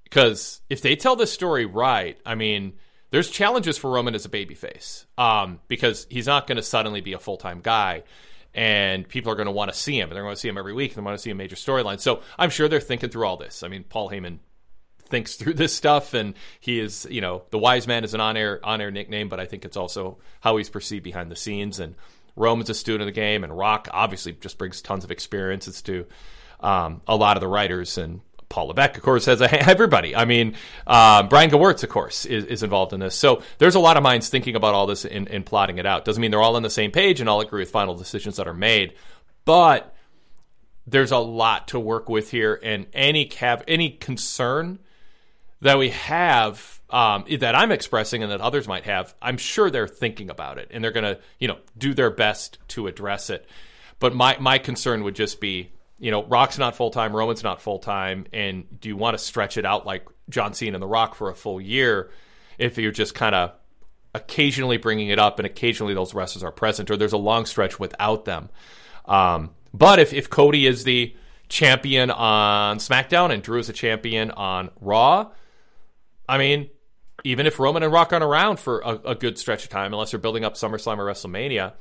[0.04, 2.74] because if they tell this story right, I mean,
[3.12, 5.06] there's challenges for Roman as a babyface.
[5.18, 8.04] Um, because he's not going to suddenly be a full time guy
[8.56, 10.58] and people are going to want to see him, and they're going to see him
[10.58, 12.00] every week, and they want to see a major storyline.
[12.00, 13.64] So I'm sure they're thinking through all this.
[13.64, 14.40] I mean, Paul Heyman
[15.10, 18.62] thinks through this stuff, and he is, you know, the wise man is an on-air
[18.64, 21.82] on-air nickname, but I think it's also how he's perceived behind the scenes.
[21.82, 21.96] And
[22.36, 26.06] Roman's a student of the game, and Rock obviously just brings tons of experiences to
[26.60, 28.22] um, a lot of the writers and.
[28.48, 30.16] Paul Levesque, of course, has a, everybody.
[30.16, 33.16] I mean, uh, Brian Gewirtz, of course, is, is, involved in this.
[33.16, 36.06] So there's a lot of minds thinking about all this and, and plotting it out.
[36.06, 38.48] Doesn't mean they're all on the same page and all agree with final decisions that
[38.48, 38.94] are made,
[39.46, 39.96] but
[40.86, 42.58] there's a lot to work with here.
[42.62, 44.80] And any cap, any concern
[45.66, 49.88] that we have um, that I'm expressing and that others might have, I'm sure they're
[49.88, 53.48] thinking about it and they're going to, you know, do their best to address it.
[54.00, 57.62] But my my concern would just be you know, Rock's not full time, Roman's not
[57.62, 60.88] full time, and do you want to stretch it out like John Cena and The
[60.88, 62.12] Rock for a full year
[62.58, 63.54] if you're just kind of
[64.14, 67.80] occasionally bringing it up and occasionally those wrestlers are present, or there's a long stretch
[67.80, 68.50] without them?
[69.06, 71.16] Um, but if, if Cody is the
[71.48, 75.32] champion on SmackDown and Drew is a champion on Raw,
[76.28, 76.70] I mean,
[77.24, 80.12] even if Roman and Rock aren't around for a, a good stretch of time, unless
[80.12, 81.74] they're building up SummerSlam or WrestleMania,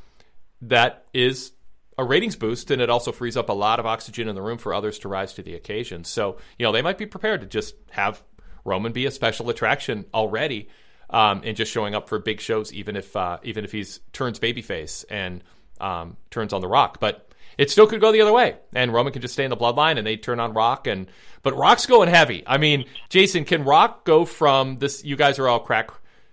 [0.62, 1.52] that is
[1.96, 4.58] a ratings boost, and it also frees up a lot of oxygen in the room
[4.58, 6.04] for others to rise to the occasion.
[6.04, 8.22] So, you know, they might be prepared to just have
[8.64, 10.68] Roman be a special attraction already,
[11.10, 14.40] um, and just showing up for big shows, even if uh, even if he's turns
[14.40, 15.44] babyface and
[15.80, 16.98] um, turns on the Rock.
[16.98, 19.56] But it still could go the other way, and Roman can just stay in the
[19.56, 21.06] bloodline, and they turn on Rock, and
[21.42, 22.42] but Rock's going heavy.
[22.46, 25.04] I mean, Jason, can Rock go from this?
[25.04, 25.90] You guys are all crack,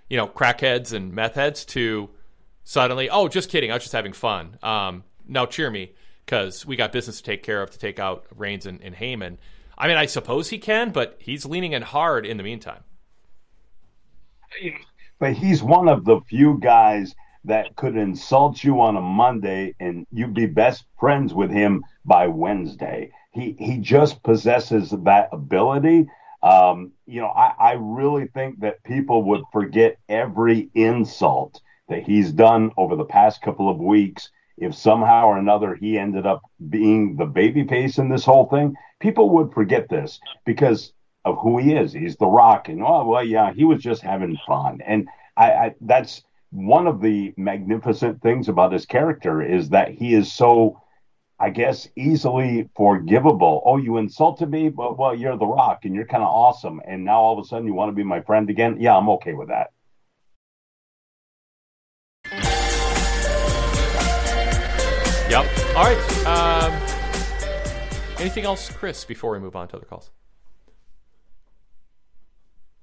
[0.10, 2.10] you know, crackheads and meth heads to
[2.64, 4.58] suddenly, oh, just kidding, I was just having fun.
[4.64, 5.94] Um, now cheer me
[6.26, 9.38] because we got business to take care of to take out Reigns and, and Heyman.
[9.78, 12.84] I mean, I suppose he can, but he's leaning in hard in the meantime.
[15.20, 20.06] But he's one of the few guys that could insult you on a Monday and
[20.12, 23.12] you'd be best friends with him by Wednesday.
[23.32, 26.08] He he just possesses that ability.
[26.44, 32.32] Um, you know, I, I really think that people would forget every insult that he's
[32.32, 34.30] done over the past couple of weeks
[34.62, 38.76] if somehow or another he ended up being the baby face in this whole thing,
[39.00, 40.94] people would forget this because
[41.26, 41.92] of who he is.
[41.92, 42.70] He's the rock.
[42.70, 44.80] And oh well, yeah, he was just having fun.
[44.86, 50.14] And I, I that's one of the magnificent things about his character is that he
[50.14, 50.82] is so
[51.42, 53.64] I guess easily forgivable.
[53.66, 56.80] Oh, you insulted me, but well, you're the rock and you're kind of awesome.
[56.86, 58.78] And now all of a sudden you want to be my friend again.
[58.80, 59.72] Yeah, I'm okay with that.
[65.32, 65.46] Yep.
[65.76, 66.26] All right.
[66.28, 66.74] Um,
[68.20, 70.12] anything else, Chris, before we move on to other calls?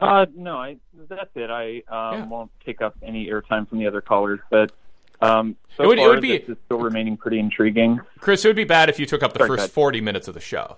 [0.00, 0.76] Uh, no, I
[1.08, 1.50] that's it.
[1.50, 2.26] I um, yeah.
[2.26, 4.72] won't take up any airtime from the other callers, but
[5.20, 8.00] um, so it would, far, it would be, this is still remaining pretty intriguing.
[8.20, 10.34] Chris, it would be bad if you took up the Sorry, first 40 minutes of
[10.34, 10.76] the show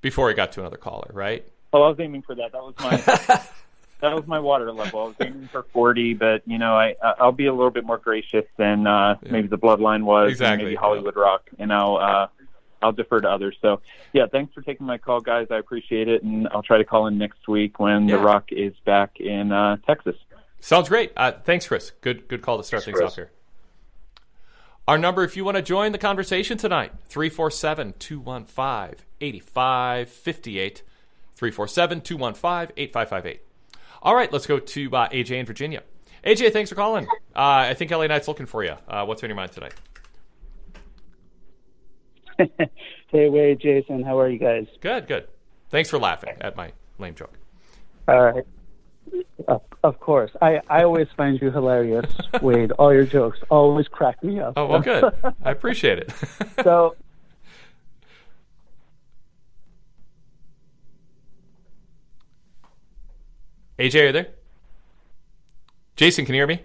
[0.00, 1.44] before it got to another caller, right?
[1.72, 2.52] Oh, I was aiming for that.
[2.52, 2.96] That was my
[4.00, 5.00] that was my water level.
[5.00, 7.98] I was aiming for 40, but you know, I I'll be a little bit more
[7.98, 9.32] gracious than uh, yeah.
[9.32, 10.64] maybe the Bloodline was, exactly.
[10.64, 11.22] maybe Hollywood yeah.
[11.22, 12.28] Rock, and I'll uh,
[12.82, 13.56] I'll defer to others.
[13.60, 13.80] So
[14.12, 15.48] yeah, thanks for taking my call, guys.
[15.50, 18.16] I appreciate it, and I'll try to call in next week when yeah.
[18.16, 20.16] The Rock is back in uh, Texas.
[20.60, 21.12] Sounds great.
[21.16, 21.92] Uh, thanks, Chris.
[22.00, 23.12] Good good call to start thanks, things Chris.
[23.12, 23.30] off here.
[24.88, 30.82] Our number, if you want to join the conversation tonight, 347 215 8558.
[31.34, 33.40] 347 215 8558.
[34.02, 35.82] All right, let's go to uh, AJ in Virginia.
[36.24, 37.06] AJ, thanks for calling.
[37.36, 38.74] Uh, I think LA Knight's looking for you.
[38.88, 39.74] Uh, what's on your mind tonight?
[43.08, 44.66] hey, Wade, Jason, how are you guys?
[44.80, 45.28] Good, good.
[45.70, 47.34] Thanks for laughing at my lame joke.
[48.06, 48.44] All right.
[49.46, 50.30] Of, of course.
[50.40, 52.10] I, I always find you hilarious,
[52.42, 52.72] Wade.
[52.72, 54.54] All your jokes always crack me up.
[54.56, 55.12] Oh, well, good.
[55.44, 56.12] I appreciate it.
[56.62, 56.94] so,
[63.78, 64.28] AJ, are you there?
[65.96, 66.62] Jason, can you hear me?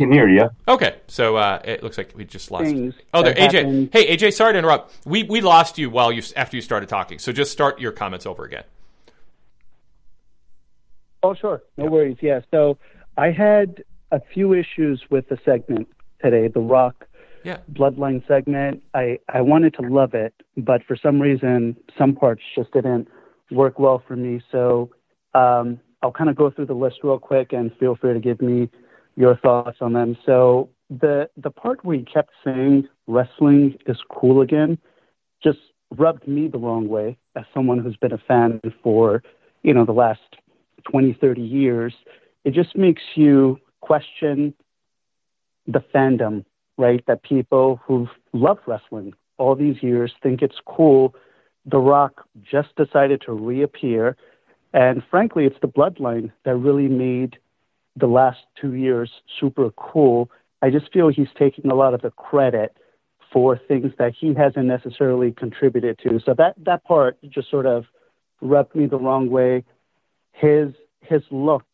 [0.00, 0.48] I can hear you.
[0.66, 2.74] Okay, so uh, it looks like we just lost.
[3.12, 3.52] oh, there, AJ.
[3.52, 3.90] Happened.
[3.92, 4.96] Hey, AJ, sorry to interrupt.
[5.04, 7.18] We we lost you while you after you started talking.
[7.18, 8.64] So just start your comments over again.
[11.22, 11.90] Oh, sure, no yeah.
[11.90, 12.16] worries.
[12.22, 12.78] Yeah, so
[13.18, 15.86] I had a few issues with the segment
[16.24, 17.06] today, the Rock
[17.44, 17.58] yeah.
[17.70, 18.82] Bloodline segment.
[18.94, 23.06] I I wanted to love it, but for some reason, some parts just didn't
[23.50, 24.40] work well for me.
[24.50, 24.88] So
[25.34, 28.40] um, I'll kind of go through the list real quick and feel free to give
[28.40, 28.70] me
[29.20, 30.16] your thoughts on them.
[30.24, 34.78] So the the part where he kept saying wrestling is cool again
[35.42, 35.58] just
[35.96, 39.22] rubbed me the wrong way as someone who's been a fan for,
[39.62, 40.36] you know, the last
[40.90, 41.94] 20, 30 years.
[42.44, 44.54] It just makes you question
[45.66, 46.44] the fandom,
[46.78, 47.04] right?
[47.06, 51.14] That people who've loved wrestling all these years think it's cool.
[51.66, 54.16] The Rock just decided to reappear
[54.72, 57.38] and frankly, it's the bloodline that really made
[58.00, 60.30] the last two years super cool.
[60.62, 62.76] I just feel he's taking a lot of the credit
[63.32, 66.20] for things that he hasn't necessarily contributed to.
[66.24, 67.84] So that that part just sort of
[68.40, 69.64] rubbed me the wrong way.
[70.32, 71.66] His his look,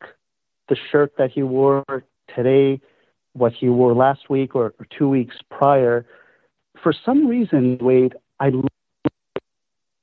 [0.69, 1.85] the shirt that he wore
[2.35, 2.81] today,
[3.33, 6.07] what he wore last week or, or two weeks prior,
[6.83, 8.51] for some reason, Wade, I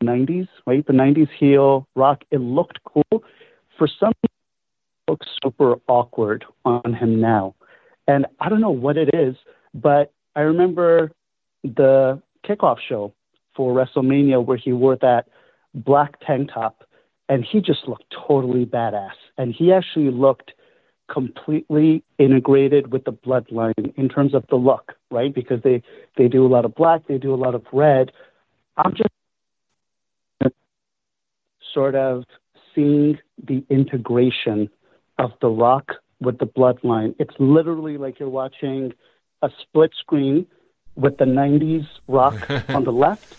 [0.04, 0.86] 90s, right?
[0.86, 3.24] The 90s heel rock, it looked cool.
[3.78, 4.14] For some,
[5.08, 7.56] looks super awkward on him now.
[8.08, 9.36] And I don't know what it is,
[9.74, 11.12] but I remember
[11.64, 13.14] the kickoff show
[13.56, 15.28] for WrestleMania where he wore that
[15.74, 16.84] black tank top
[17.30, 19.14] and he just looked totally badass.
[19.38, 20.54] And he actually looked
[21.12, 25.34] completely integrated with the bloodline in terms of the look, right?
[25.34, 25.82] Because they,
[26.18, 28.12] they do a lot of black, they do a lot of red.
[28.78, 30.54] I'm just
[31.74, 32.24] sort of
[32.74, 34.70] seeing the integration
[35.18, 37.16] of The Rock with the Bloodline.
[37.20, 38.94] It's literally like you're watching
[39.42, 40.48] a split screen
[40.96, 43.36] with the 90s Rock on the left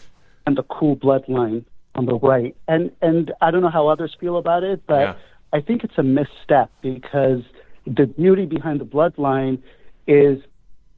[0.47, 1.65] and the cool Bloodline
[1.95, 2.57] on the right.
[2.69, 5.15] And and I don't know how others feel about it, but Yeah.
[5.53, 7.43] I think it's a misstep because
[7.87, 9.63] the beauty behind the Bloodline
[10.07, 10.43] is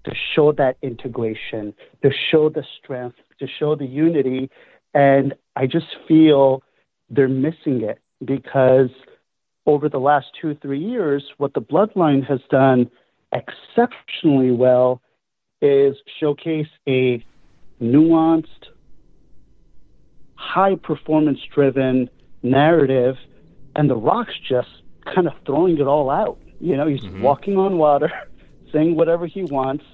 [0.05, 4.49] to show that integration, to show the strength, to show the unity.
[4.95, 6.63] And I just feel
[7.11, 8.91] they're missing it because
[9.67, 12.91] over the last two, three years, what the Bloodline has done
[13.33, 15.03] exceptionally well
[15.61, 17.25] is showcase a
[17.83, 18.47] nuanced,
[20.35, 22.09] high performance driven
[22.43, 23.17] narrative.
[23.75, 24.69] And The Rock's just
[25.15, 26.39] kind of throwing it all out.
[26.61, 27.23] You know, he's mm-hmm.
[27.23, 28.11] walking on water,
[28.73, 29.85] saying whatever he wants.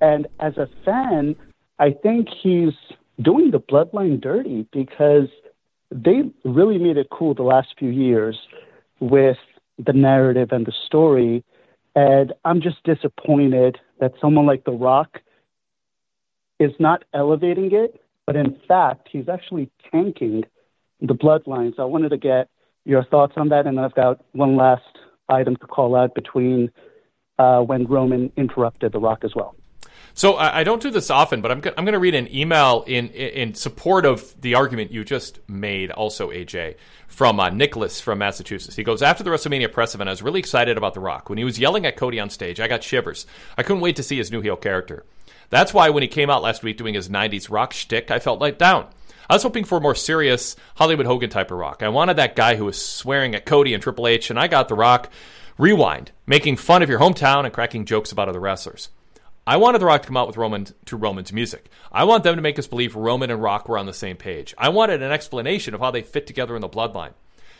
[0.00, 1.36] And as a fan,
[1.78, 2.74] I think he's
[3.22, 5.28] doing the bloodline dirty because
[5.90, 8.36] they really made it cool the last few years
[9.10, 9.36] with
[9.78, 11.44] the narrative and the story.
[11.94, 15.20] And I'm just disappointed that someone like The Rock
[16.58, 20.44] is not elevating it, but in fact, he's actually tanking
[21.00, 21.78] the bloodlines.
[21.78, 22.48] I wanted to get
[22.84, 24.82] your thoughts on that, and I've got one last
[25.28, 26.70] item to call out between
[27.38, 29.54] uh, when Roman interrupted The Rock as well.
[30.14, 32.32] So I, I don't do this often, but I'm, go- I'm going to read an
[32.34, 35.90] email in in support of the argument you just made.
[35.90, 36.76] Also, AJ
[37.08, 38.76] from uh, Nicholas from Massachusetts.
[38.76, 40.08] He goes after the WrestleMania press event.
[40.08, 42.60] I was really excited about The Rock when he was yelling at Cody on stage.
[42.60, 43.26] I got shivers.
[43.58, 45.04] I couldn't wait to see his new heel character.
[45.50, 48.40] That's why when he came out last week doing his '90s rock shtick, I felt
[48.40, 48.86] let down.
[49.28, 51.82] I was hoping for a more serious Hollywood Hogan type of rock.
[51.82, 54.68] I wanted that guy who was swearing at Cody and Triple H, and I got
[54.68, 55.10] The Rock
[55.56, 58.90] rewind, making fun of your hometown and cracking jokes about other wrestlers.
[59.46, 61.68] I wanted The Rock to come out with Roman to Roman's music.
[61.92, 64.54] I want them to make us believe Roman and Rock were on the same page.
[64.56, 67.12] I wanted an explanation of how they fit together in the bloodline.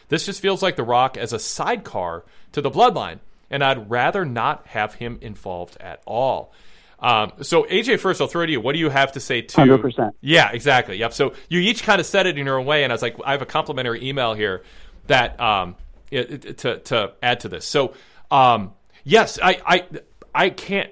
[0.09, 3.19] This just feels like The Rock as a sidecar to the bloodline,
[3.51, 6.53] and I'd rather not have him involved at all.
[7.01, 8.61] Um, so AJ, first I'll throw it to you.
[8.61, 9.57] What do you have to say to?
[9.79, 10.13] 100%.
[10.23, 10.97] Yeah, exactly.
[10.97, 11.13] Yep.
[11.13, 13.17] So you each kind of said it in your own way, and I was like,
[13.27, 14.63] I have a complimentary email here
[15.09, 15.77] that um,
[16.11, 17.67] it, it- to to add to this.
[17.67, 17.93] So
[18.31, 18.73] um,
[19.05, 19.87] yes, I I
[20.35, 20.91] I can't.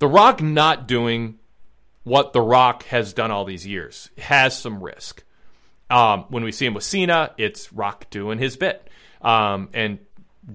[0.00, 1.38] The Rock not doing
[2.04, 5.22] what The Rock has done all these years has some risk.
[5.88, 8.88] Um, when we see him with Cena, it's Rock doing his bit.
[9.20, 9.98] Um, and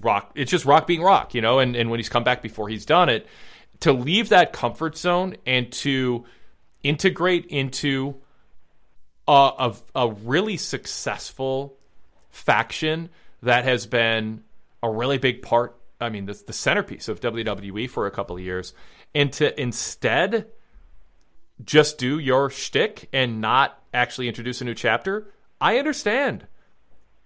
[0.01, 2.69] Rock, it's just Rock being Rock, you know, and, and when he's come back before
[2.69, 3.27] he's done it,
[3.81, 6.25] to leave that comfort zone and to
[6.81, 8.15] integrate into
[9.27, 11.77] a, a, a really successful
[12.31, 13.09] faction
[13.43, 14.43] that has been
[14.81, 15.77] a really big part.
[16.01, 18.73] I mean, the, the centerpiece of WWE for a couple of years,
[19.15, 20.47] and to instead
[21.63, 25.31] just do your shtick and not actually introduce a new chapter.
[25.59, 26.45] I understand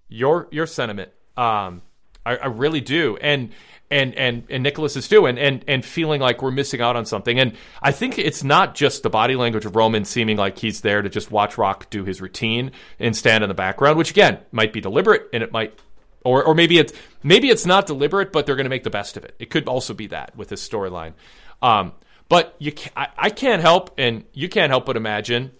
[0.08, 1.12] your your sentiment.
[1.36, 1.82] Um,
[2.26, 3.50] I, I really do, and
[3.90, 7.06] and and and Nicholas is too, and and and feeling like we're missing out on
[7.06, 7.40] something.
[7.40, 11.02] And I think it's not just the body language of Roman seeming like he's there
[11.02, 14.74] to just watch Rock do his routine and stand in the background, which again might
[14.74, 15.78] be deliberate, and it might.
[16.26, 16.92] Or, or maybe it's
[17.24, 19.36] maybe it's not deliberate, but they're going to make the best of it.
[19.40, 21.14] It could also be that with this storyline,
[21.62, 21.94] um,
[22.28, 25.52] but you I, I can't help, and you can't help but imagine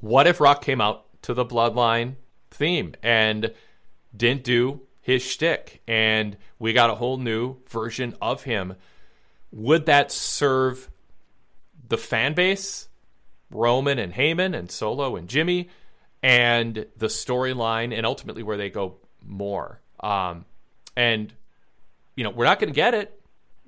[0.00, 2.16] what if Rock came out to the Bloodline
[2.50, 3.52] theme and
[4.14, 8.74] didn't do his shtick, and we got a whole new version of him?
[9.52, 10.90] Would that serve
[11.88, 12.88] the fan base,
[13.50, 15.70] Roman and Heyman and Solo and Jimmy,
[16.22, 19.80] and the storyline, and ultimately where they go more?
[20.00, 20.44] Um,
[20.96, 21.32] and
[22.16, 23.21] you know, we're not going to get it.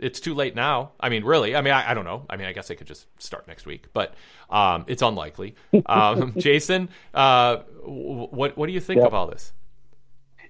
[0.05, 0.93] It's too late now.
[1.01, 1.57] I mean, really.
[1.57, 2.27] I mean, I, I don't know.
[2.29, 4.15] I mean, I guess they could just start next week, but
[4.51, 5.55] um, it's unlikely.
[5.87, 9.07] Um, Jason, uh, w- what what do you think Yeah.
[9.07, 9.53] of all this?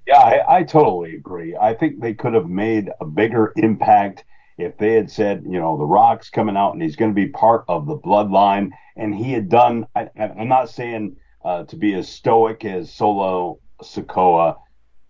[0.06, 1.56] Yeah, I, I totally agree.
[1.56, 4.24] I think they could have made a bigger impact
[4.58, 7.28] if they had said, you know, The Rock's coming out and he's going to be
[7.28, 8.70] part of the bloodline.
[8.96, 13.58] And he had done, I, I'm not saying uh, to be as stoic as Solo
[13.82, 14.56] Sikoa,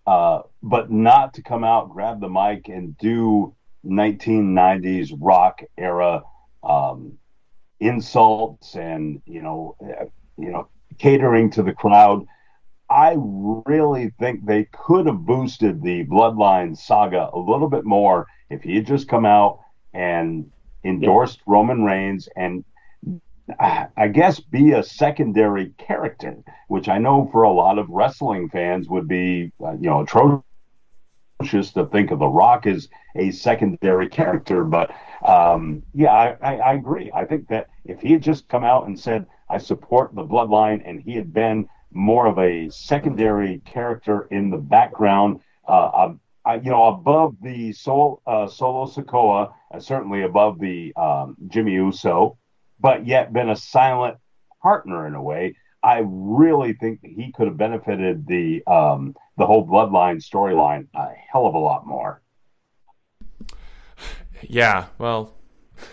[0.07, 3.53] uh, but not to come out, grab the mic, and do
[3.85, 6.23] 1990s rock era
[6.63, 7.17] um,
[7.79, 10.05] insults and, you know, uh,
[10.37, 10.67] you know,
[10.97, 12.25] catering to the crowd.
[12.89, 18.61] I really think they could have boosted the Bloodline saga a little bit more if
[18.61, 19.59] he had just come out
[19.93, 20.51] and
[20.83, 22.63] endorsed Roman Reigns and
[23.59, 28.49] uh, I guess be a secondary character, which I know for a lot of wrestling
[28.49, 30.44] fans would be, uh, you know, a atrocious
[31.39, 34.63] to think of The Rock as a secondary character.
[34.63, 34.91] But
[35.25, 37.11] um, yeah, I, I, I agree.
[37.13, 40.81] I think that if he had just come out and said, I support the bloodline,
[40.85, 45.41] and he had been more of a secondary character in the background.
[45.67, 46.13] Uh,
[46.47, 51.73] uh, you know, above the Sol, uh, Solo Sikoa, uh, certainly above the um, Jimmy
[51.73, 52.37] Uso,
[52.79, 54.17] but yet been a silent
[54.61, 55.55] partner in a way.
[55.83, 60.87] I really think he could have benefited the um, the whole bloodline storyline
[61.35, 62.21] hell of a lot more.
[64.41, 65.33] Yeah, well,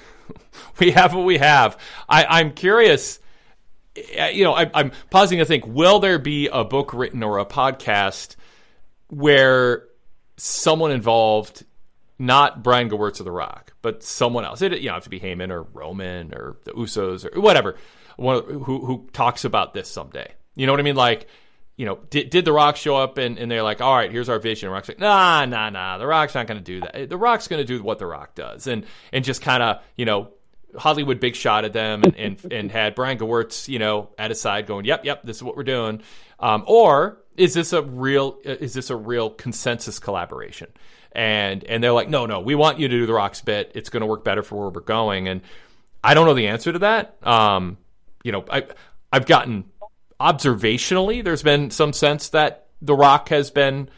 [0.79, 1.79] we have what we have.
[2.09, 3.19] I, I'm curious.
[3.97, 7.39] Eh, you know, I, I'm pausing to think: Will there be a book written or
[7.39, 8.37] a podcast
[9.09, 9.89] where
[10.37, 11.65] someone involved,
[12.21, 14.63] not Brian Gewirtz of The Rock, but someone else?
[14.63, 17.77] It you know have to be Heyman or Roman or the Usos or whatever,
[18.17, 20.31] one, who who talks about this someday.
[20.55, 20.97] You know what I mean?
[20.97, 21.27] Like
[21.77, 24.29] you know, did, did The Rock show up and, and they're like, all right, here's
[24.29, 24.69] our vision.
[24.69, 25.99] And Rock's like, nah, nah, nah.
[25.99, 27.09] The Rock's not going to do that.
[27.09, 28.67] The Rock's going to do what The Rock does.
[28.67, 30.33] And, and just kind of, you know,
[30.77, 34.41] Hollywood big shot at them and, and, and, had Brian Gewirtz, you know, at his
[34.41, 36.03] side going, yep, yep, this is what we're doing.
[36.39, 40.69] Um, or is this a real, is this a real consensus collaboration?
[41.13, 43.73] And, and they're like, no, no, we want you to do The Rock's bit.
[43.75, 45.29] It's going to work better for where we're going.
[45.29, 45.43] And
[46.03, 47.17] I don't know the answer to that.
[47.23, 47.77] Um,
[48.25, 48.65] you know, I,
[49.13, 49.65] I've gotten
[50.21, 53.89] observationally, there's been some sense that The Rock has been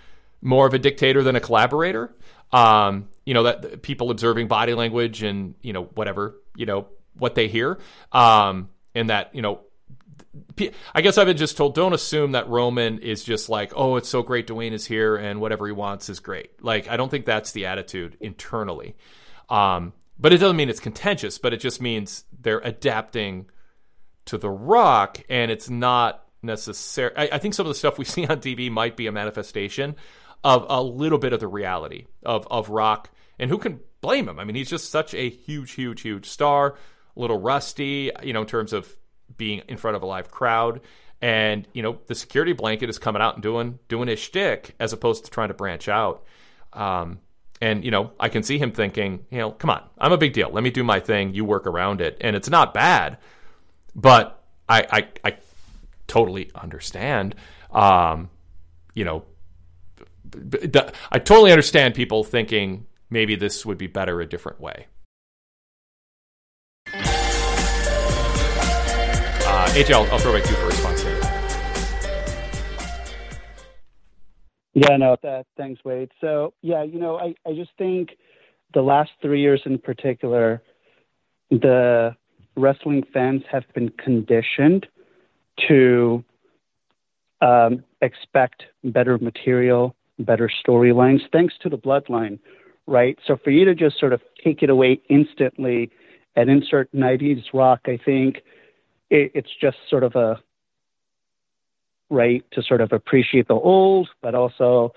[0.43, 2.15] more of a dictator than a collaborator.
[2.53, 7.35] Um, you know that people observing body language and you know whatever you know what
[7.35, 7.79] they hear,
[8.12, 9.61] um, and that you know
[10.95, 14.09] I guess I've been just told don't assume that Roman is just like, oh, it's
[14.09, 16.62] so great Dwayne is here and whatever he wants is great.
[16.62, 18.97] Like, I don't think that's the attitude internally.
[19.49, 23.47] Um, but it doesn't mean it's contentious, but it just means they're adapting
[24.27, 27.12] to The Rock, and it's not necessary.
[27.16, 29.97] I, I, think some of the stuff we see on TV might be a manifestation
[30.43, 34.39] of a little bit of the reality of of Rock, and who can blame him?
[34.39, 36.77] I mean, he's just such a huge, huge, huge star.
[37.16, 38.93] A little rusty, you know, in terms of
[39.37, 40.81] being in front of a live crowd.
[41.22, 44.93] And you know, the security blanket is coming out and doing doing his shtick as
[44.93, 46.25] opposed to trying to branch out.
[46.72, 47.20] Um,
[47.61, 50.35] and you know, I can see him thinking, you know, come on, I'm a big
[50.35, 50.51] deal.
[50.51, 51.35] Let me do my thing.
[51.35, 53.18] You work around it, and it's not bad.
[53.95, 55.36] But I, I, I
[56.07, 57.34] totally understand.
[57.70, 58.30] Um,
[58.95, 59.24] you know,
[61.12, 64.86] I totally understand people thinking maybe this would be better a different way.
[69.47, 71.20] Uh, AJ, I'll, I'll throw back to you for a response here.
[74.74, 76.11] Yeah, no, that, thanks, Wade.
[76.20, 78.11] So, yeah, you know, I, I just think
[78.72, 80.62] the last three years in particular,
[81.51, 82.16] the
[82.57, 84.86] wrestling fans have been conditioned
[85.68, 86.24] to
[87.40, 92.38] um, expect better material, better storylines, thanks to the bloodline,
[92.86, 93.18] right?
[93.26, 95.90] So for you to just sort of take it away instantly
[96.36, 98.38] and insert 90s rock, I think
[99.11, 100.40] it, it's just sort of a
[102.11, 104.92] right to sort of appreciate the old, but also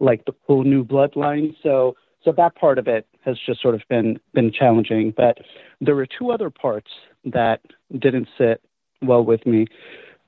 [0.00, 1.54] like the cool new bloodline.
[1.62, 5.12] So so that part of it has just sort of been been challenging.
[5.16, 5.38] But
[5.80, 6.90] there were two other parts
[7.24, 7.60] that
[7.98, 8.62] didn't sit
[9.00, 9.66] well with me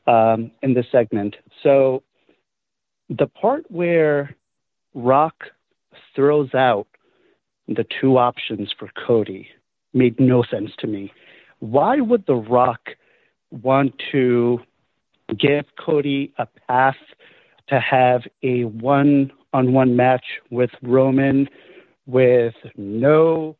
[0.07, 1.37] um, in this segment.
[1.63, 2.03] So
[3.09, 4.35] the part where
[4.95, 5.45] Rock
[6.15, 6.87] throws out
[7.69, 9.49] the two options for Cody
[9.93, 11.13] made no sense to me.
[11.61, 12.91] Why would The Rock
[13.51, 14.61] want to
[15.39, 16.97] give Cody a path
[17.69, 21.49] to have a one on one match with Roman
[22.07, 23.57] with no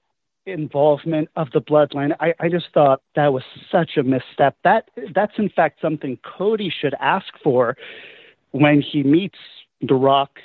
[0.47, 2.15] involvement of the bloodline.
[2.21, 4.57] I, I just thought that was such a misstep.
[4.65, 7.77] That that's in fact something Cody should ask for
[8.51, 9.39] when he meets
[9.81, 10.39] The Rock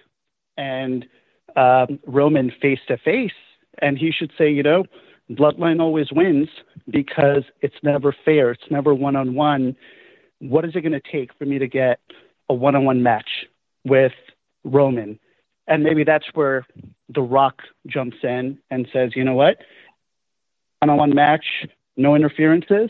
[0.57, 1.05] and
[1.55, 3.31] um, Roman face to face,
[3.81, 4.85] and he should say, you know,
[5.31, 6.49] bloodline always wins
[6.89, 8.51] because it's never fair.
[8.51, 9.75] It's never one on one.
[10.39, 11.99] What is it going to take for me to get
[12.49, 13.29] a one on one match
[13.83, 14.13] with
[14.63, 15.19] Roman?
[15.69, 16.65] And maybe that's where
[17.09, 19.57] The Rock jumps in and says, you know what?
[20.81, 21.45] On one match,
[21.95, 22.89] no interferences,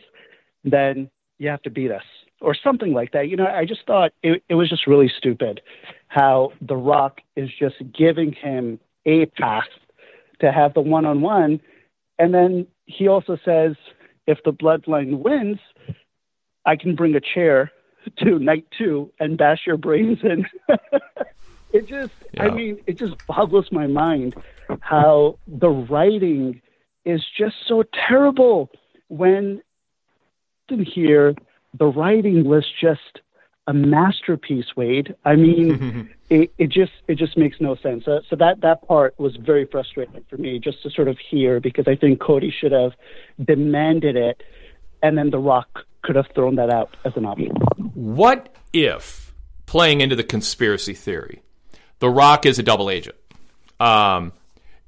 [0.64, 2.04] then you have to beat us
[2.40, 3.28] or something like that.
[3.28, 5.62] You know, I just thought it, it was just really stupid
[6.08, 9.68] how The Rock is just giving him a path
[10.40, 11.60] to have the one on one.
[12.18, 13.76] And then he also says,
[14.26, 15.60] if the bloodline wins,
[16.66, 17.72] I can bring a chair
[18.20, 20.46] to night two and bash your brains in.
[21.72, 22.44] it just yeah.
[22.44, 24.36] i mean it just boggles my mind
[24.82, 26.62] how the writing
[27.06, 28.70] is just so terrible
[29.08, 29.62] when
[30.70, 31.34] in here
[31.78, 33.22] the writing was just
[33.68, 38.36] a masterpiece wade i mean it, it just it just makes no sense so, so
[38.36, 41.96] that that part was very frustrating for me just to sort of hear because i
[41.96, 42.92] think cody should have
[43.44, 44.44] demanded it
[45.02, 47.52] and then the rock could have thrown that out as an option
[47.94, 49.30] what if
[49.70, 51.44] playing into the conspiracy theory.
[52.00, 53.18] The Rock is a double agent.
[53.80, 54.34] Um,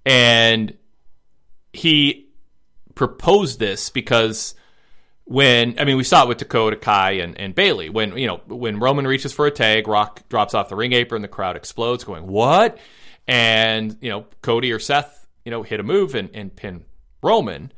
[0.05, 0.77] and
[1.73, 2.27] he
[2.95, 4.55] proposed this because
[5.25, 8.41] when I mean we saw it with Dakota Kai and, and Bayley when you know
[8.47, 12.03] when Roman reaches for a tag, Rock drops off the ring apron, the crowd explodes,
[12.03, 12.77] going what?
[13.27, 16.85] And you know Cody or Seth you know hit a move and, and pin
[17.23, 17.71] Roman,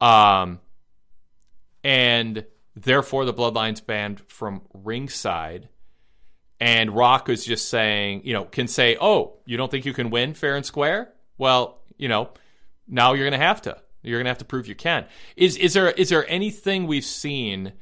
[0.00, 0.60] um,
[1.84, 5.68] and therefore the Bloodlines banned from ringside.
[6.60, 10.10] And Rock is just saying, you know, can say, oh, you don't think you can
[10.10, 11.12] win fair and square?
[11.36, 12.30] Well, you know,
[12.88, 13.76] now you're going to have to.
[14.02, 15.06] You're going to have to prove you can.
[15.36, 17.72] Is is there is there anything we've seen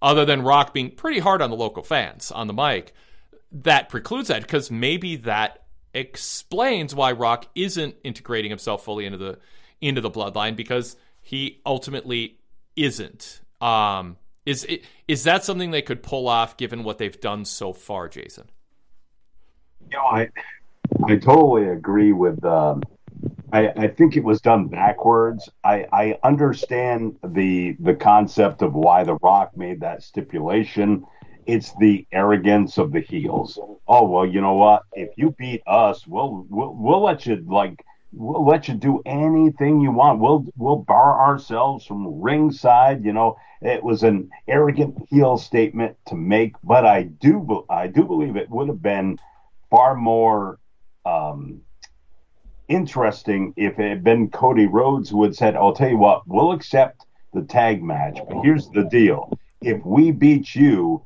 [0.00, 2.94] other than Rock being pretty hard on the local fans on the mic
[3.52, 4.42] that precludes that?
[4.42, 9.38] Because maybe that explains why Rock isn't integrating himself fully into the
[9.80, 12.38] into the bloodline because he ultimately
[12.76, 13.40] isn't.
[13.60, 14.16] Um,
[14.46, 18.08] is it, is that something they could pull off given what they've done so far,
[18.08, 18.50] Jason?
[19.90, 20.28] You know, I
[21.04, 22.82] I totally agree with um,
[23.52, 25.48] I, I, think it was done backwards.
[25.64, 31.04] I, I understand the the concept of why The Rock made that stipulation.
[31.46, 33.58] It's the arrogance of the heels.
[33.88, 34.84] Oh well, you know what?
[34.92, 39.80] If you beat us, we'll we'll, we'll let you like we'll let you do anything
[39.80, 40.20] you want.
[40.20, 43.04] We'll we'll bar ourselves from ringside.
[43.04, 48.04] You know, it was an arrogant heel statement to make, but I do I do
[48.04, 49.18] believe it would have been
[49.70, 50.58] far more
[51.04, 51.62] um,
[52.68, 56.52] interesting if it had been Cody Rhodes who had said, I'll tell you what, we'll
[56.52, 57.04] accept
[57.34, 59.38] the tag match, but here's the deal.
[59.60, 61.04] If we beat you,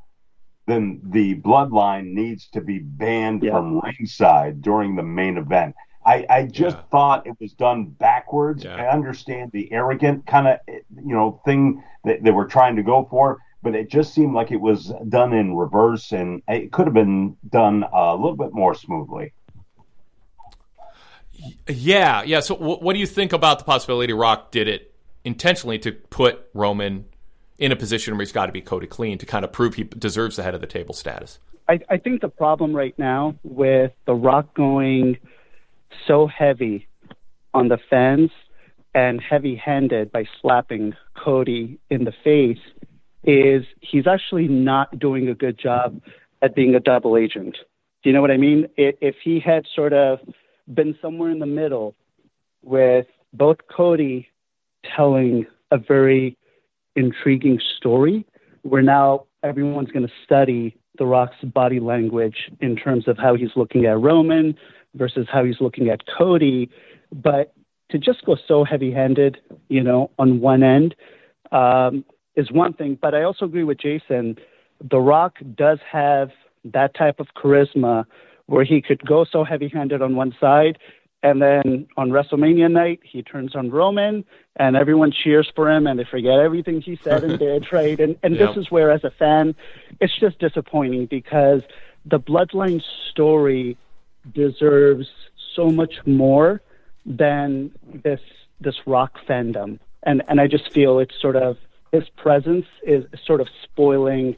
[0.67, 3.53] then the bloodline needs to be banned yeah.
[3.53, 5.75] from ringside during the main event.
[6.07, 6.83] I, I just yeah.
[6.91, 8.65] thought it was done backwards.
[8.65, 8.77] Yeah.
[8.77, 13.07] I understand the arrogant kind of you know thing that they were trying to go
[13.11, 16.95] for, but it just seemed like it was done in reverse, and it could have
[16.95, 19.33] been done a little bit more smoothly.
[21.69, 22.41] Yeah, yeah.
[22.41, 24.95] So, w- what do you think about the possibility Rock did it
[25.25, 27.07] intentionally to put Roman
[27.59, 29.85] in a position where he's got to be Cody clean to kind of prove he
[29.85, 31.39] deserves the head of the table status?
[31.69, 35.19] I, I think the problem right now with The Rock going
[36.07, 36.87] so heavy
[37.53, 38.31] on the fans
[38.95, 42.59] and heavy handed by slapping Cody in the face
[43.25, 46.01] is he's actually not doing a good job
[46.43, 47.57] at being a double agent.
[48.03, 48.69] Do you know what I mean?
[48.77, 50.21] If he had sort of
[50.73, 51.95] been somewhere in the middle
[52.63, 54.29] with both Cody
[54.97, 56.37] telling a very
[56.97, 58.25] intriguing story
[58.63, 63.51] where now everyone's going to study The Rock's body language in terms of how he's
[63.57, 64.57] looking at Roman
[64.95, 66.71] versus how he's looking at Cody.
[67.13, 67.55] But
[67.91, 69.39] to just go so heavy handed,
[69.69, 70.95] you know, on one end
[71.53, 72.99] um, is one thing.
[73.01, 74.37] But I also agree with Jason.
[74.83, 76.31] The Rock does have
[76.65, 78.07] that type of charisma
[78.47, 80.79] where he could go so heavy handed on one side.
[81.23, 84.27] And then on WrestleMania night, he turns on Roman
[84.57, 87.99] and everyone cheers for him and they forget everything he said and did, right?
[87.99, 88.49] And, and yep.
[88.49, 89.55] this is where, as a fan,
[90.01, 91.63] it's just disappointing because
[92.05, 93.79] the Bloodline story
[94.33, 95.09] deserves
[95.55, 96.61] so much more
[97.07, 97.73] than
[98.03, 98.21] this
[98.61, 99.79] this rock fandom.
[100.03, 101.57] And, and I just feel it's sort of
[101.93, 104.37] his presence is sort of spoiling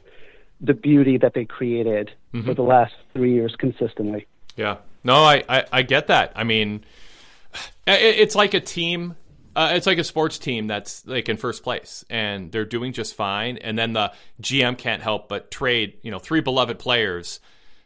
[0.61, 2.45] the beauty that they created mm-hmm.
[2.45, 4.27] for the last three years consistently.
[4.55, 4.77] Yeah.
[5.03, 6.33] No, I, I, I get that.
[6.35, 6.83] I mean,
[7.87, 9.15] it, it's like a team.
[9.55, 13.15] Uh, it's like a sports team that's like in first place and they're doing just
[13.15, 13.57] fine.
[13.57, 17.39] And then the GM can't help but trade, you know, three beloved players,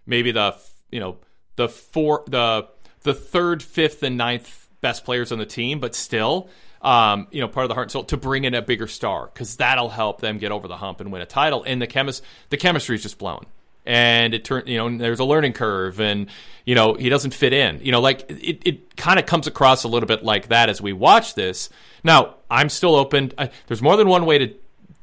[0.06, 0.54] maybe the,
[0.92, 1.18] you know,
[1.56, 2.68] the four, the,
[3.02, 6.50] the third, fifth, and ninth best players on the team, but still,
[6.82, 9.30] um, you know, part of the heart and soul to bring in a bigger star
[9.32, 11.64] because that'll help them get over the hump and win a title.
[11.64, 13.46] And the chemist, the chemistry is just blown.
[13.84, 16.28] And it turned you know there's a learning curve and
[16.66, 17.80] you know he doesn't fit in.
[17.82, 20.80] You know like it, it kind of comes across a little bit like that as
[20.80, 21.70] we watch this.
[22.04, 24.54] Now i'm still open I, there's more than one way to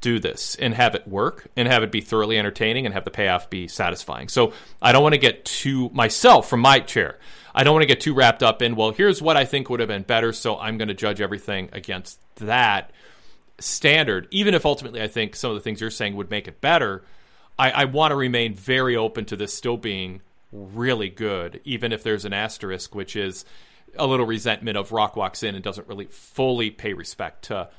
[0.01, 3.11] do this and have it work and have it be thoroughly entertaining and have the
[3.11, 4.27] payoff be satisfying.
[4.27, 7.19] So i don't want to get too myself from my chair
[7.53, 9.79] i don't want to get too wrapped up in well here's what i think would
[9.79, 12.91] have been better so i'm going to judge everything against that
[13.59, 14.27] standard.
[14.31, 17.03] Even if ultimately i think some of the things you're saying would make it better
[17.59, 20.21] I, I want to remain very open to this still being
[20.51, 23.43] really good, even if there's an asterisk, which is
[23.95, 27.69] a little resentment of Rock walks in and doesn't really fully pay respect to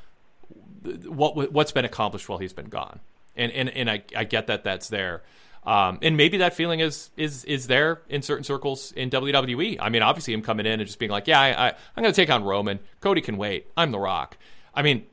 [1.07, 3.01] what what's been accomplished while he's been gone.
[3.37, 5.23] And and and I, I get that that's there.
[5.65, 9.77] Um, and maybe that feeling is is is there in certain circles in WWE.
[9.81, 12.13] I mean, obviously him coming in and just being like, yeah, I, I I'm going
[12.13, 12.81] to take on Roman.
[13.01, 13.67] Cody can wait.
[13.77, 14.39] I'm the Rock.
[14.75, 15.05] I mean,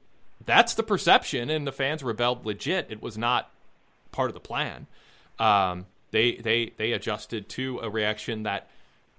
[0.46, 2.88] that's the perception, and the fans rebelled legit.
[2.90, 3.52] It was not
[4.12, 4.88] part of the plan.
[5.38, 8.70] Um, they they they adjusted to a reaction that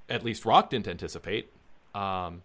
[0.09, 1.53] at least Rock didn't anticipate.
[1.95, 2.43] Um,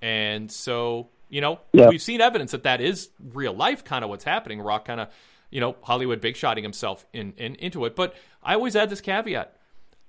[0.00, 1.88] and so you know yeah.
[1.88, 4.60] we've seen evidence that that is real life kind of what's happening.
[4.60, 5.08] Rock kind of
[5.50, 7.96] you know Hollywood big shotting himself in, in into it.
[7.96, 9.56] But I always add this caveat: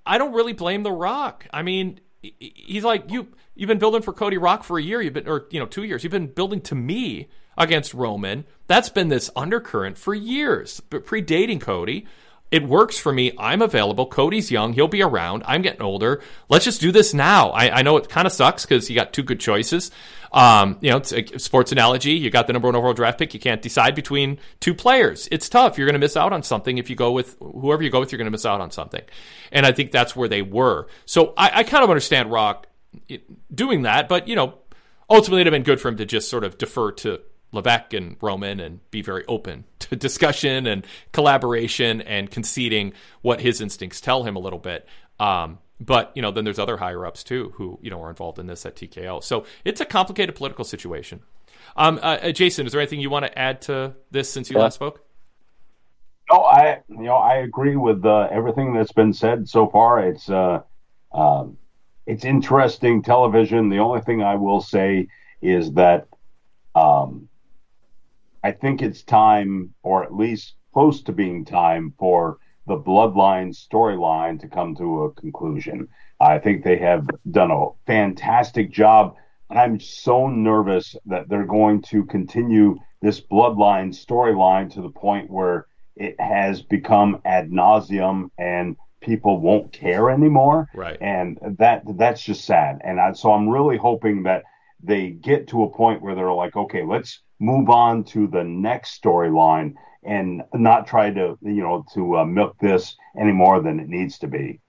[0.05, 1.47] I don't really blame The Rock.
[1.53, 3.27] I mean, he's like you.
[3.53, 5.01] You've been building for Cody Rock for a year.
[5.01, 6.03] You've been or you know two years.
[6.03, 8.45] You've been building to me against Roman.
[8.67, 12.05] That's been this undercurrent for years, but predating Cody.
[12.51, 13.33] It works for me.
[13.39, 14.05] I'm available.
[14.05, 14.73] Cody's young.
[14.73, 15.43] He'll be around.
[15.47, 16.21] I'm getting older.
[16.47, 17.49] Let's just do this now.
[17.49, 19.89] I, I know it kind of sucks because you got two good choices.
[20.35, 22.11] Um, you know, it's a sports analogy.
[22.11, 23.33] You got the number one overall draft pick.
[23.33, 25.29] You can't decide between two players.
[25.31, 25.77] It's tough.
[25.77, 28.11] You're going to miss out on something if you go with whoever you go with.
[28.11, 29.01] You're going to miss out on something,
[29.53, 30.87] and I think that's where they were.
[31.05, 32.67] So I, I kind of understand Rock
[33.53, 34.55] doing that, but you know,
[35.09, 37.21] ultimately it'd have been good for him to just sort of defer to
[37.53, 43.61] Levesque and Roman and be very open to discussion and collaboration and conceding what his
[43.61, 44.85] instincts tell him a little bit.
[45.17, 48.39] Um, but you know, then there's other higher ups too who you know are involved
[48.39, 49.23] in this at TKO.
[49.23, 51.21] So it's a complicated political situation.
[51.75, 54.57] Um, uh, uh, Jason, is there anything you want to add to this since you
[54.57, 54.63] yeah.
[54.63, 55.01] last spoke?
[56.31, 59.99] No, I you know I agree with uh, everything that's been said so far.
[59.99, 60.61] It's uh,
[61.11, 61.57] um,
[62.05, 63.69] it's interesting television.
[63.69, 65.07] The only thing I will say
[65.41, 66.07] is that
[66.73, 67.27] um,
[68.43, 74.39] I think it's time, or at least close to being time, for the bloodline storyline
[74.41, 75.87] to come to a conclusion.
[76.19, 79.15] I think they have done a fantastic job.
[79.49, 85.67] I'm so nervous that they're going to continue this bloodline storyline to the point where
[85.95, 90.67] it has become ad nauseum and people won't care anymore.
[90.73, 90.97] Right.
[90.99, 92.79] And that that's just sad.
[92.83, 94.43] And I, so I'm really hoping that
[94.81, 99.01] they get to a point where they're like, okay, let's move on to the next
[99.01, 99.75] storyline
[100.05, 104.17] and not try to you know to uh, milk this any more than it needs
[104.19, 104.59] to be.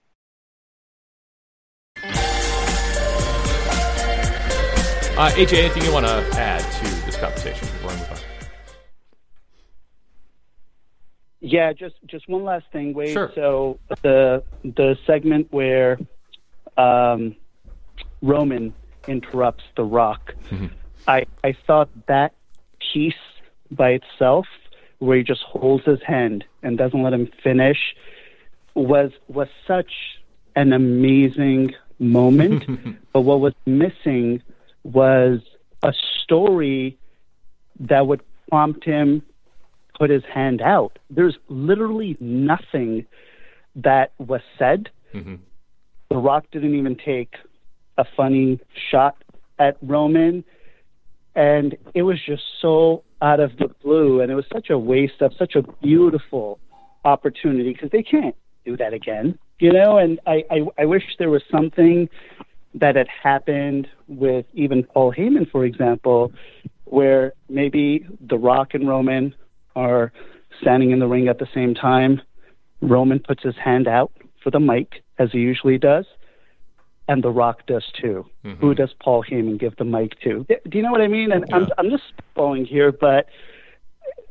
[5.18, 8.18] Uh, AJ, anything you want to add to this conversation before I move on?
[11.40, 13.12] Yeah, just just one last thing, Wade.
[13.12, 13.32] Sure.
[13.34, 15.98] So the the segment where
[16.76, 17.34] um,
[18.20, 18.74] Roman
[19.08, 20.66] interrupts The Rock, mm-hmm.
[21.08, 22.34] I I thought that
[22.92, 23.14] piece
[23.70, 24.46] by itself
[24.98, 27.94] where he just holds his hand and doesn't let him finish
[28.74, 29.92] was was such
[30.54, 32.64] an amazing moment.
[33.12, 34.42] but what was missing
[34.84, 35.40] was
[35.82, 35.92] a
[36.22, 36.98] story
[37.80, 39.22] that would prompt him
[39.98, 40.98] put his hand out.
[41.10, 43.06] There's literally nothing
[43.76, 44.90] that was said.
[45.14, 45.36] Mm-hmm.
[46.10, 47.34] The Rock didn't even take
[47.98, 49.16] a funny shot
[49.58, 50.44] at Roman.
[51.34, 55.20] And it was just so out of the blue, and it was such a waste
[55.20, 56.58] of such a beautiful
[57.04, 59.98] opportunity because they can't do that again, you know.
[59.98, 62.08] And I, I, I wish there was something
[62.74, 66.32] that had happened with even Paul Heyman, for example,
[66.84, 69.34] where maybe The Rock and Roman
[69.74, 70.12] are
[70.60, 72.20] standing in the ring at the same time.
[72.82, 74.12] Roman puts his hand out
[74.42, 76.04] for the mic as he usually does,
[77.08, 78.26] and The Rock does too.
[78.44, 78.60] Mm-hmm.
[78.60, 80.46] Who does Paul Heyman give the mic to?
[80.48, 81.32] Do you know what I mean?
[81.32, 81.56] And yeah.
[81.56, 83.26] I'm I'm just spitballing here, but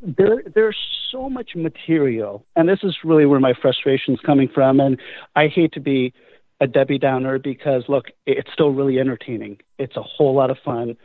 [0.02, 0.78] there there's
[1.12, 4.80] so much material, and this is really where my frustration is coming from.
[4.80, 5.00] And
[5.36, 6.14] I hate to be
[6.62, 9.60] a Debbie Downer because look, it's still really entertaining.
[9.78, 10.96] It's a whole lot of fun.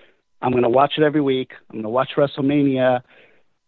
[0.43, 1.53] I'm going to watch it every week.
[1.69, 3.03] I'm going to watch WrestleMania.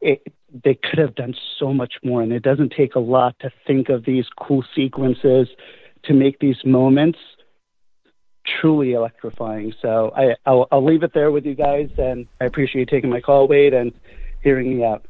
[0.00, 0.32] It,
[0.64, 3.88] they could have done so much more, and it doesn't take a lot to think
[3.88, 5.48] of these cool sequences
[6.04, 7.18] to make these moments
[8.44, 9.74] truly electrifying.
[9.80, 13.10] So I, I'll, I'll leave it there with you guys, and I appreciate you taking
[13.10, 13.92] my call, Wade, and
[14.42, 15.04] hearing me out.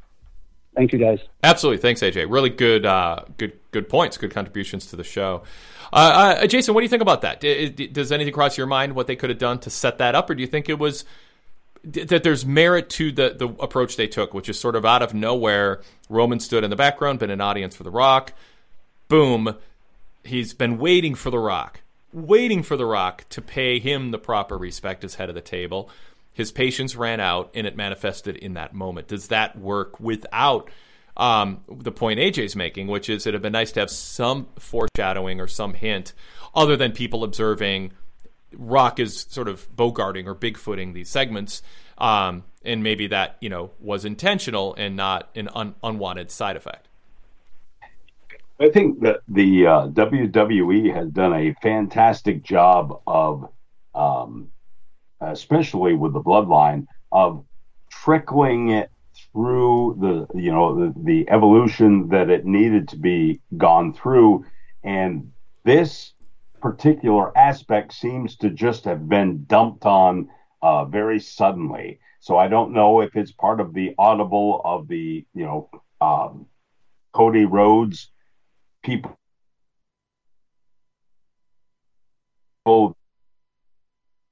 [0.75, 1.19] Thank you, guys.
[1.43, 2.31] Absolutely, thanks, AJ.
[2.31, 5.43] Really good, uh, good, good points, good contributions to the show.
[5.93, 7.41] Uh, uh, Jason, what do you think about that?
[7.93, 10.35] Does anything cross your mind what they could have done to set that up, or
[10.35, 11.05] do you think it was
[11.85, 15.13] that there's merit to the the approach they took, which is sort of out of
[15.13, 15.83] nowhere?
[16.09, 18.33] Roman stood in the background, been an audience for The Rock.
[19.09, 19.55] Boom,
[20.25, 21.82] he's been waiting for The Rock
[22.13, 25.91] waiting for The Rock to pay him the proper respect as head of the table.
[26.33, 29.09] His patience ran out, and it manifested in that moment.
[29.09, 30.71] Does that work without
[31.17, 35.41] um, the point AJ's making, which is it'd have been nice to have some foreshadowing
[35.41, 36.15] or some hint,
[36.55, 37.93] other than people observing
[38.57, 41.63] Rock is sort of bogarting or bigfooting these segments,
[41.99, 46.89] um, and maybe that you know was intentional and not an un- unwanted side effect.
[48.63, 53.49] I think that the uh, WWE has done a fantastic job of,
[53.93, 54.51] um,
[55.21, 57.45] especially with the bloodline, of
[57.91, 58.91] trickling it
[59.33, 64.45] through the you know the, the evolution that it needed to be gone through
[64.85, 65.33] And
[65.65, 66.13] this
[66.61, 70.29] particular aspect seems to just have been dumped on
[70.63, 71.99] uh, very suddenly.
[72.21, 75.69] So I don't know if it's part of the audible of the, you know,
[76.01, 76.47] um,
[77.13, 78.12] Cody Rhodes
[78.83, 79.17] people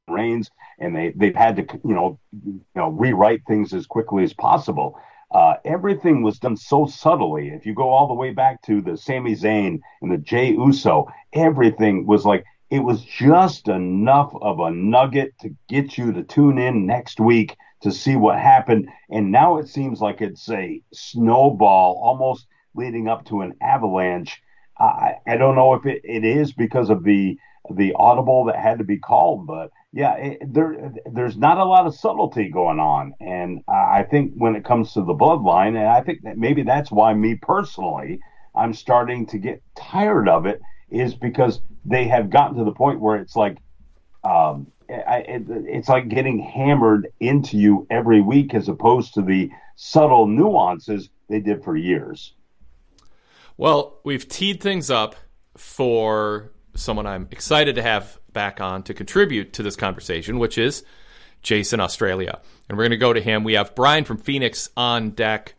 [0.09, 4.33] reigns and they they've had to you know you know rewrite things as quickly as
[4.35, 4.99] possible.
[5.33, 7.51] Uh, everything was done so subtly.
[7.51, 11.07] If you go all the way back to the Sami Zayn and the Jay Uso
[11.33, 16.59] everything was like it was just enough of a nugget to get you to tune
[16.59, 18.89] in next week to see what happened.
[19.11, 24.41] And now it seems like it's a snowball almost leading up to an avalanche
[24.81, 27.39] I, I don't know if it, it is because of the
[27.71, 31.87] the audible that had to be called, but yeah, it, there there's not a lot
[31.87, 36.01] of subtlety going on, and I think when it comes to the bloodline, and I
[36.01, 38.21] think that maybe that's why me personally,
[38.55, 40.61] I'm starting to get tired of it,
[40.91, 43.59] is because they have gotten to the point where it's like,
[44.25, 49.51] um, I, it, it's like getting hammered into you every week as opposed to the
[49.77, 52.35] subtle nuances they did for years.
[53.57, 55.17] Well, we've teed things up
[55.57, 60.85] for someone I'm excited to have back on to contribute to this conversation, which is
[61.43, 62.41] Jason Australia.
[62.69, 63.45] And we're going to go to him.
[63.45, 65.55] We have Brian from Phoenix on deck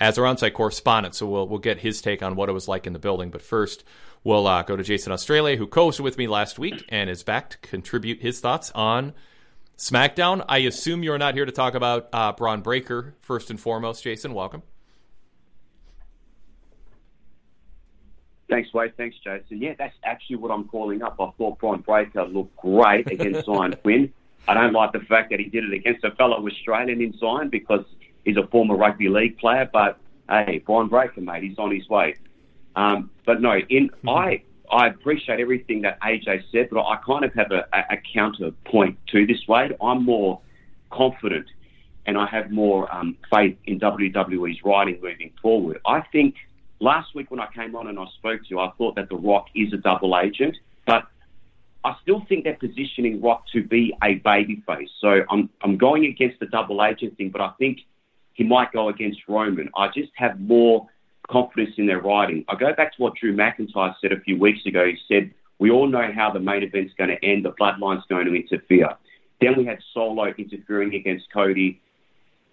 [0.00, 2.86] as our on-site correspondent, so we'll we'll get his take on what it was like
[2.86, 3.30] in the building.
[3.30, 3.82] But first,
[4.22, 7.50] we'll uh, go to Jason Australia, who co-hosted with me last week and is back
[7.50, 9.12] to contribute his thoughts on
[9.76, 10.44] SmackDown.
[10.48, 14.04] I assume you're not here to talk about uh, Bron Breakker first and foremost.
[14.04, 14.62] Jason, welcome.
[18.48, 18.96] Thanks, Wade.
[18.96, 19.60] Thanks, Jason.
[19.60, 21.16] Yeah, that's actually what I'm calling up.
[21.20, 24.12] I thought Bron Breakker looked great against Xyon Quinn.
[24.46, 27.50] I don't like the fact that he did it against a fellow Australian in Xyon
[27.50, 27.84] because
[28.24, 29.68] he's a former rugby league player.
[29.70, 32.16] But hey, Bron Breakker, mate, he's on his way.
[32.74, 34.08] Um, but no, in mm-hmm.
[34.08, 38.02] I I appreciate everything that AJ said, but I kind of have a, a, a
[38.14, 39.74] counterpoint to this, Wade.
[39.82, 40.40] I'm more
[40.90, 41.46] confident
[42.06, 45.78] and I have more um, faith in WWE's writing moving forward.
[45.86, 46.36] I think
[46.80, 49.16] last week when I came on and I spoke to you, I thought that The
[49.16, 50.56] Rock is a double agent,
[50.86, 51.04] but
[51.84, 54.88] I still think they're positioning Rock to be a babyface.
[55.00, 57.80] So I'm I'm going against the double agent thing, but I think
[58.34, 59.68] he might go against Roman.
[59.76, 60.88] I just have more
[61.28, 62.44] confidence in their writing.
[62.48, 64.86] I go back to what Drew McIntyre said a few weeks ago.
[64.86, 67.44] He said, "We all know how the main event's going to end.
[67.44, 68.96] The bloodline's going to interfere."
[69.40, 71.80] Then we had Solo interfering against Cody,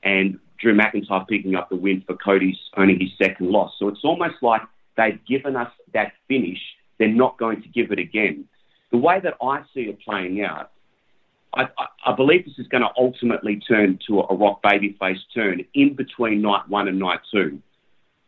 [0.03, 3.73] and Drew McIntyre picking up the win for Cody's only his second loss.
[3.79, 4.61] So it's almost like
[4.97, 6.59] they've given us that finish.
[6.97, 8.45] They're not going to give it again.
[8.91, 10.71] The way that I see it playing out,
[11.53, 11.67] I,
[12.05, 15.93] I, believe this is going to ultimately turn to a, a Rock babyface turn in
[15.95, 17.61] between night one and night two.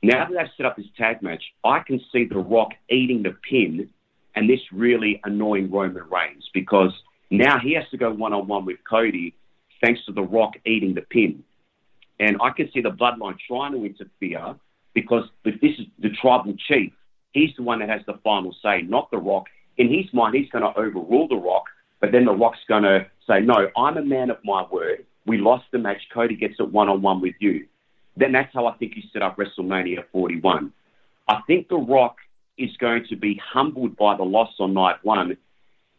[0.01, 3.35] Now that they've set up this tag match, I can see The Rock eating the
[3.49, 3.89] pin
[4.35, 6.91] and this really annoying Roman Reigns because
[7.29, 9.35] now he has to go one on one with Cody
[9.81, 11.43] thanks to The Rock eating the pin.
[12.19, 14.55] And I can see the bloodline trying to interfere
[14.93, 16.91] because if this is the tribal chief,
[17.31, 19.45] he's the one that has the final say, not The Rock.
[19.77, 21.65] In his mind, he's going to overrule The Rock,
[22.01, 25.05] but then The Rock's going to say, no, I'm a man of my word.
[25.27, 26.01] We lost the match.
[26.13, 27.67] Cody gets it one on one with you.
[28.15, 30.73] Then that's how I think he set up WrestleMania 41.
[31.27, 32.15] I think The Rock
[32.57, 35.37] is going to be humbled by the loss on night one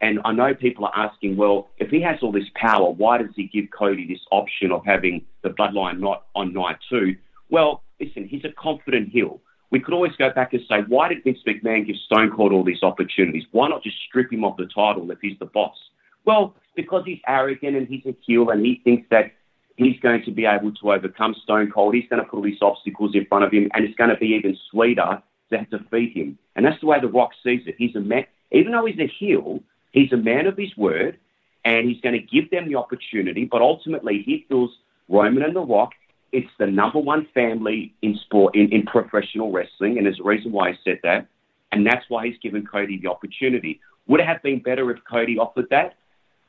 [0.01, 3.35] and I know people are asking, well, if he has all this power, why does
[3.35, 7.17] he give Cody this option of having the bloodline not on night two?
[7.51, 9.41] Well, listen, he's a confident heel.
[9.71, 12.65] We could always go back and say, why did Vince McMahon give Stone Cold all
[12.65, 13.45] these opportunities?
[13.51, 15.77] Why not just strip him of the title if he's the boss?
[16.25, 19.33] Well, because he's arrogant and he's a heel and he thinks that
[19.77, 21.95] he's going to be able to overcome Stone Cold.
[21.95, 24.17] He's going to put all these obstacles in front of him and it's going to
[24.17, 26.39] be even sweeter to defeat him.
[26.57, 27.75] And that's the way The Rock sees it.
[27.79, 29.61] He's a man, even though he's a heel,
[29.93, 31.19] He's a man of his word,
[31.65, 33.45] and he's going to give them the opportunity.
[33.45, 34.71] But ultimately, he feels
[35.09, 35.93] Roman and The Rock.
[36.33, 40.53] It's the number one family in sport in, in professional wrestling, and there's a reason
[40.53, 41.27] why he said that,
[41.73, 43.81] and that's why he's given Cody the opportunity.
[44.07, 45.97] Would it have been better if Cody offered that?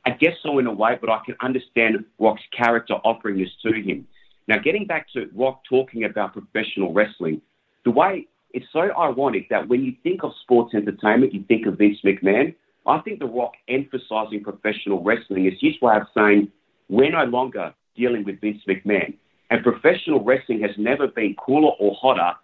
[0.04, 3.72] I guess so in a way, but I can understand Rock's character offering this to
[3.72, 4.06] him.
[4.48, 7.40] Now, getting back to Rock talking about professional wrestling,
[7.84, 11.78] the way it's so ironic that when you think of sports entertainment, you think of
[11.78, 12.54] Vince McMahon.
[12.86, 16.48] I think The Rock emphasizing professional wrestling is his way of saying
[16.88, 19.14] we're no longer dealing with Vince McMahon.
[19.50, 22.36] And professional wrestling has never been cooler or hotter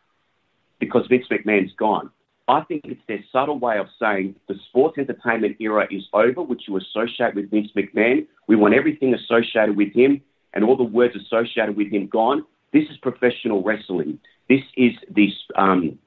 [0.78, 2.10] because Vince McMahon's gone.
[2.48, 6.62] I think it's their subtle way of saying the sports entertainment era is over, which
[6.68, 8.26] you associate with Vince McMahon.
[8.46, 10.20] We want everything associated with him
[10.54, 12.44] and all the words associated with him gone.
[12.72, 14.20] This is professional wrestling.
[14.48, 15.98] This is this um,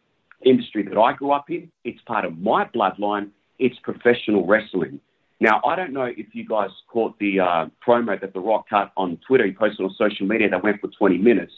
[0.45, 1.71] industry that I grew up in.
[1.83, 3.31] It's part of my bloodline.
[3.59, 4.99] It's professional wrestling.
[5.41, 8.91] Now, I don't know if you guys caught the uh, promo that The Rock cut
[8.97, 9.45] on Twitter.
[9.45, 11.53] He posted on social media that went for 20 minutes.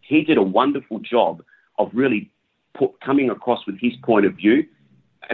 [0.00, 1.42] He did a wonderful job
[1.78, 2.30] of really
[2.74, 4.64] put, coming across with his point of view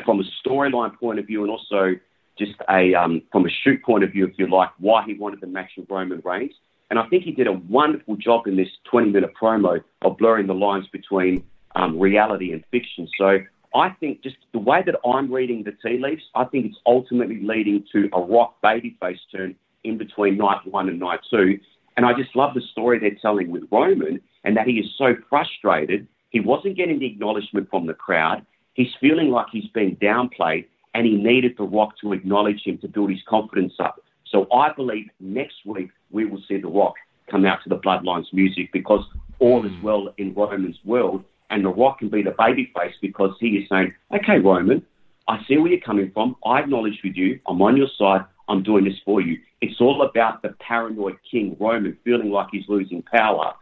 [0.05, 1.95] from a storyline point of view and also
[2.39, 5.41] just a um, from a shoot point of view, if you like, why he wanted
[5.41, 6.53] the match with Roman Reigns.
[6.91, 10.47] And I think he did a wonderful job in this 20 minute promo of blurring
[10.47, 11.45] the lines between
[11.75, 13.09] um, reality and fiction.
[13.19, 13.39] So
[13.77, 17.41] I think just the way that I'm reading the tea leaves, I think it's ultimately
[17.43, 19.55] leading to a rock babyface turn
[19.85, 21.61] in between night one and night two.
[21.97, 25.15] And I just love the story they're telling with Roman and that he is so
[25.29, 26.09] frustrated.
[26.31, 28.47] He wasn't getting the acknowledgement from the crowd.
[28.73, 32.89] He's feeling like he's being downplayed and he needed The Rock to acknowledge him to
[32.89, 34.03] build his confidence up.
[34.27, 36.95] So I believe next week we will see The Rock
[37.31, 39.05] come out to the Bloodlines music because
[39.39, 39.83] all is mm.
[39.83, 43.95] well in Roman's world and The Rock can be the babyface because he is saying,
[44.13, 44.85] okay, Roman,
[45.29, 46.37] I see where you're coming from.
[46.45, 47.41] I acknowledge with you.
[47.47, 48.25] I'm on your side.
[48.49, 49.41] I'm doing this for you.
[49.61, 53.55] It's all about the paranoid king, Roman, feeling like he's losing power.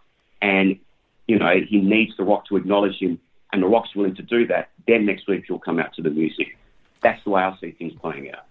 [0.43, 0.79] And,
[1.27, 3.19] you know, he needs The Rock to acknowledge him,
[3.53, 4.71] and The Rock's willing to do that.
[4.87, 6.59] Then next week he'll come out to the music.
[7.03, 8.45] That's the way I see things playing out.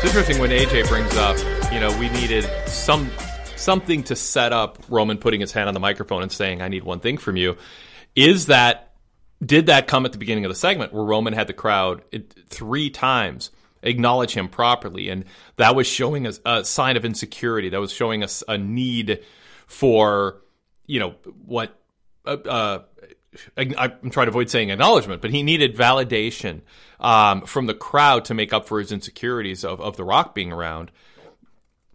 [0.00, 1.36] It's interesting when AJ brings up,
[1.72, 3.10] you know, we needed some
[3.58, 6.84] something to set up Roman putting his hand on the microphone and saying, I need
[6.84, 7.56] one thing from you.
[8.14, 8.94] Is that,
[9.44, 12.02] did that come at the beginning of the segment where Roman had the crowd
[12.48, 13.50] three times
[13.82, 15.08] acknowledge him properly?
[15.08, 15.24] And
[15.56, 17.68] that was showing a, a sign of insecurity.
[17.68, 19.24] That was showing us a, need
[19.66, 20.42] for,
[20.86, 21.78] you know, what,
[22.24, 22.82] uh, uh,
[23.56, 26.62] I'm trying to avoid saying acknowledgement, but he needed validation
[26.98, 30.50] um, from the crowd to make up for his insecurities of, of The Rock being
[30.50, 30.90] around.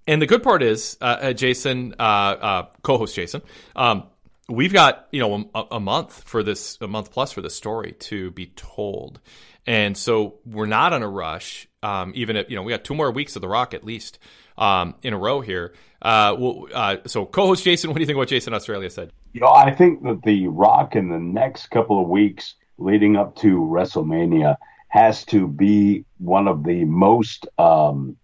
[0.08, 3.42] And the good part is, uh, uh, Jason, uh, uh, co-host Jason,
[3.76, 4.04] um,
[4.50, 7.94] we've got you know a, a, month for this, a month plus for this story
[7.94, 9.22] to be told,
[9.66, 11.68] and so we're not on a rush.
[11.82, 14.20] Um, even if you know we got two more weeks of The Rock at least
[14.58, 15.74] um, in a row here.
[16.04, 19.12] Well, so co-host Jason, what do you think what Jason Australia said?
[19.32, 23.36] You know, I think that The Rock in the next couple of weeks leading up
[23.38, 24.58] to WrestleMania
[24.90, 28.18] has to be one of the most um,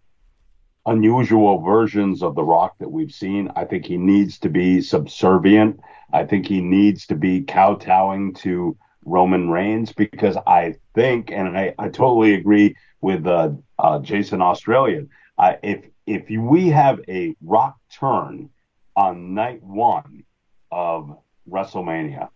[0.90, 3.52] unusual versions of The Rock that we've seen.
[3.56, 5.80] I think he needs to be subservient.
[6.12, 8.76] I think he needs to be kowtowing to
[9.06, 15.10] Roman Reigns because I think, and I, I totally agree with uh, uh, Jason Australian.
[15.38, 18.50] Uh, if if we have a Rock turn
[18.96, 20.24] on night one
[20.72, 21.16] of
[21.48, 22.30] WrestleMania,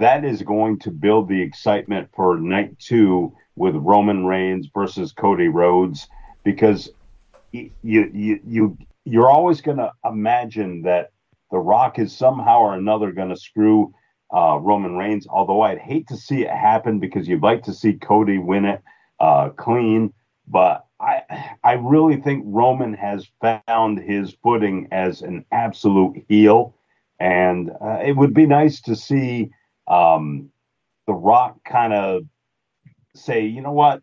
[0.00, 5.48] that is going to build the excitement for night two with Roman Reigns versus Cody
[5.48, 6.08] Rhodes
[6.42, 6.90] because
[7.54, 11.10] you you you you're always going to imagine that
[11.50, 13.94] the Rock is somehow or another going to screw
[14.34, 15.26] uh, Roman Reigns.
[15.28, 18.82] Although I'd hate to see it happen because you'd like to see Cody win it
[19.20, 20.12] uh, clean,
[20.48, 21.22] but I
[21.62, 26.74] I really think Roman has found his footing as an absolute heel,
[27.20, 29.50] and uh, it would be nice to see
[29.86, 30.50] um,
[31.06, 32.22] the Rock kind of
[33.14, 34.02] say, you know what,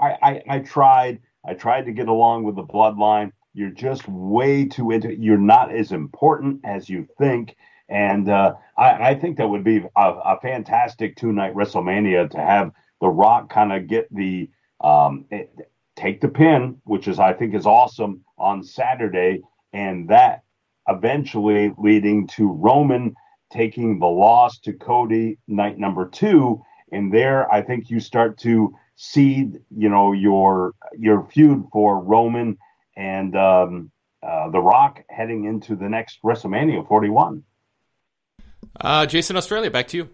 [0.00, 1.20] I, I I tried.
[1.44, 3.32] I tried to get along with the bloodline.
[3.52, 5.14] You're just way too into.
[5.14, 7.56] You're not as important as you think,
[7.88, 12.38] and uh, I, I, think that would be a, a fantastic two night WrestleMania to
[12.38, 12.70] have
[13.00, 14.50] The Rock kind of get the
[14.82, 15.52] um, it,
[15.96, 20.44] take the pin, which is I think is awesome on Saturday, and that
[20.88, 23.14] eventually leading to Roman
[23.52, 26.62] taking the loss to Cody night number two.
[26.92, 32.58] And there, I think you start to seed, you know, your your feud for Roman
[32.96, 33.90] and um,
[34.22, 37.42] uh, The Rock heading into the next WrestleMania 41.
[38.78, 40.10] Uh, Jason, Australia, back to you.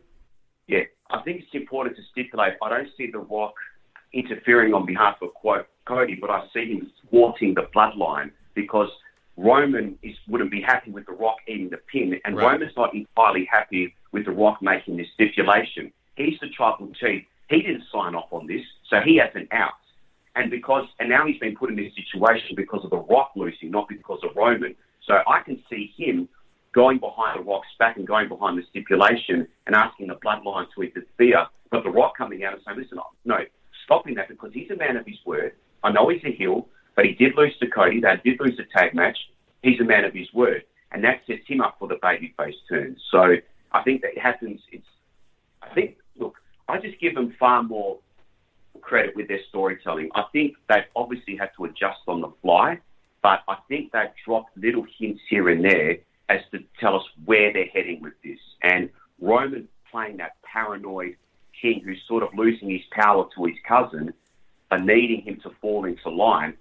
[0.69, 2.55] Yeah, I think it's important to stipulate.
[2.63, 3.55] I don't see The Rock
[4.13, 8.89] interfering on behalf of quote Cody, but I see him thwarting the bloodline because
[9.37, 12.53] Roman is, wouldn't be happy with The Rock eating the pin, and right.
[12.53, 15.93] Roman's not entirely happy with The Rock making this stipulation.
[16.15, 17.25] He's the tribal chief.
[17.49, 19.73] He didn't sign off on this, so he has an out.
[20.35, 23.71] And because and now he's been put in this situation because of the Rock losing,
[23.71, 24.75] not because of Roman.
[25.07, 26.29] So I can see him
[26.73, 30.83] going behind the Rock's back and going behind the stipulation and asking the bloodline to
[30.83, 31.47] interfere.
[31.71, 33.39] But the Rock coming out and saying, listen, no,
[33.85, 35.53] stopping that because he's a man of his word.
[35.83, 38.01] I know he's a heel, but he did lose to Cody.
[38.01, 39.17] They did lose the tag match.
[39.63, 40.65] He's a man of his word.
[40.93, 42.97] And that sets him up for the babyface turn.
[43.11, 43.37] So
[43.73, 44.61] I think that happens.
[44.71, 44.87] It's,
[45.63, 46.35] I think, look,
[46.69, 47.99] I just give them far more
[48.81, 50.11] credit with their storytelling.
[50.15, 52.81] I think they've obviously had to adjust on the fly,
[53.23, 55.99] but I think they've dropped little hints here and there
[56.29, 58.39] as to tell us where they're heading with this.
[58.63, 58.91] And
[59.21, 61.17] Roman playing that paranoid
[61.61, 64.13] king who's sort of losing his power to his cousin
[64.71, 66.55] and needing him to fall into line.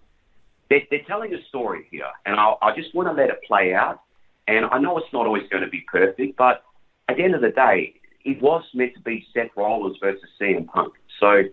[0.69, 3.73] They're, they're telling a story here, and I, I just want to let it play
[3.73, 4.01] out.
[4.47, 6.63] And I know it's not always going to be perfect, but
[7.09, 7.95] at the end of the day,
[8.25, 10.93] it was meant to be Seth Rollins versus CM Punk.
[11.19, 11.43] So,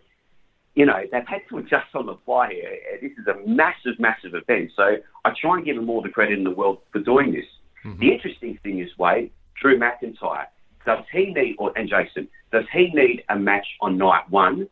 [0.75, 2.79] you know, they've had to adjust on the fly here.
[3.01, 4.73] This is a massive, massive event.
[4.75, 7.45] So I try and give them all the credit in the world for doing this.
[7.85, 8.01] Mm-hmm.
[8.01, 10.47] The interesting thing is, Wade, Drew McIntyre,
[10.87, 14.67] does he need, or, and Jason, does he need a match on night one,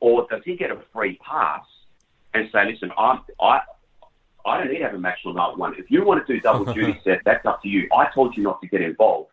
[0.00, 1.64] or does he get a free pass
[2.34, 3.60] and say, listen, I, I,
[4.44, 5.74] I don't need to have a match on night one.
[5.78, 7.88] If you want to do double duty, Seth, that's up to you.
[7.96, 9.30] I told you not to get involved.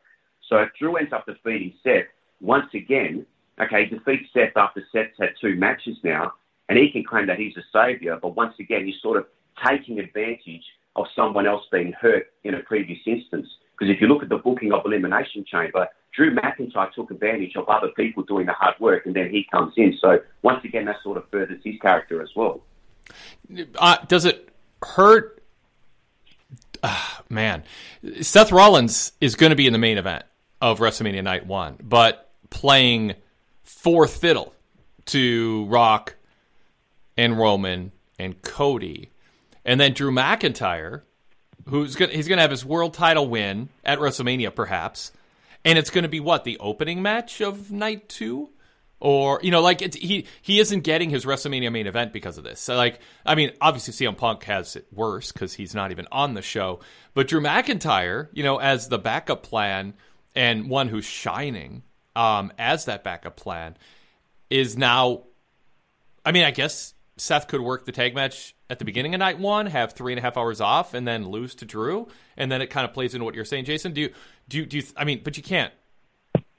[0.50, 2.06] So Drew ends up defeating Seth,
[2.41, 3.26] once again,
[3.60, 6.34] okay, he defeats Seth after Seth's had two matches now,
[6.70, 9.26] and he can claim that he's a saviour, but once again, he's sort of
[9.66, 10.64] taking advantage
[10.96, 13.48] of someone else being hurt in a previous instance.
[13.78, 17.68] Because if you look at the booking of Elimination Chamber, Drew McIntyre took advantage of
[17.68, 19.98] other people doing the hard work, and then he comes in.
[20.00, 22.62] So once again, that sort of furthers his character as well.
[23.78, 24.50] Uh, does it
[24.84, 25.41] hurt?
[26.84, 27.64] Uh, man,
[28.22, 30.26] Seth Rollins is going to be in the main event
[30.64, 33.16] of WrestleMania Night One, but playing
[33.64, 34.55] fourth fiddle
[35.07, 36.16] to Rock
[37.18, 39.09] and Roman and Cody,
[39.66, 41.01] and then Drew McIntyre,
[41.68, 45.11] who's gonna, he's going to have his world title win at WrestleMania, perhaps.
[45.66, 48.49] And it's going to be what the opening match of night two?
[49.01, 52.61] Or you know like he he isn't getting his WrestleMania main event because of this.
[52.61, 56.36] So like I mean obviously CM Punk has it worse because he's not even on
[56.36, 56.80] the show,
[57.14, 59.93] but Drew McIntyre you know as the backup plan
[60.36, 61.84] and one who's shining
[62.16, 63.78] um, as that backup plan
[64.50, 65.24] is now.
[66.26, 69.40] I mean I guess Seth could work the tag match at the beginning of night
[69.40, 72.62] one, have three and a half hours off, and then lose to Drew, and then
[72.62, 73.94] it kind of plays into what you're saying, Jason.
[73.94, 74.14] Do you
[74.50, 74.84] do you, do you?
[74.98, 75.72] I mean, but you can't.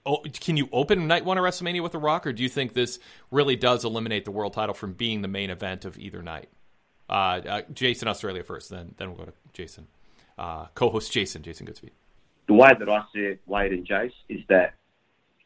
[0.06, 2.74] Oh, can you open night one of WrestleMania with a Rock, or do you think
[2.74, 2.98] this
[3.30, 6.50] really does eliminate the world title from being the main event of either night?
[7.08, 9.88] Uh, uh, Jason Australia first, then then we'll go to Jason,
[10.38, 11.90] uh, co-host Jason, Jason Goodspeed.
[12.46, 14.74] The way that I see it, Wade and Jace, is that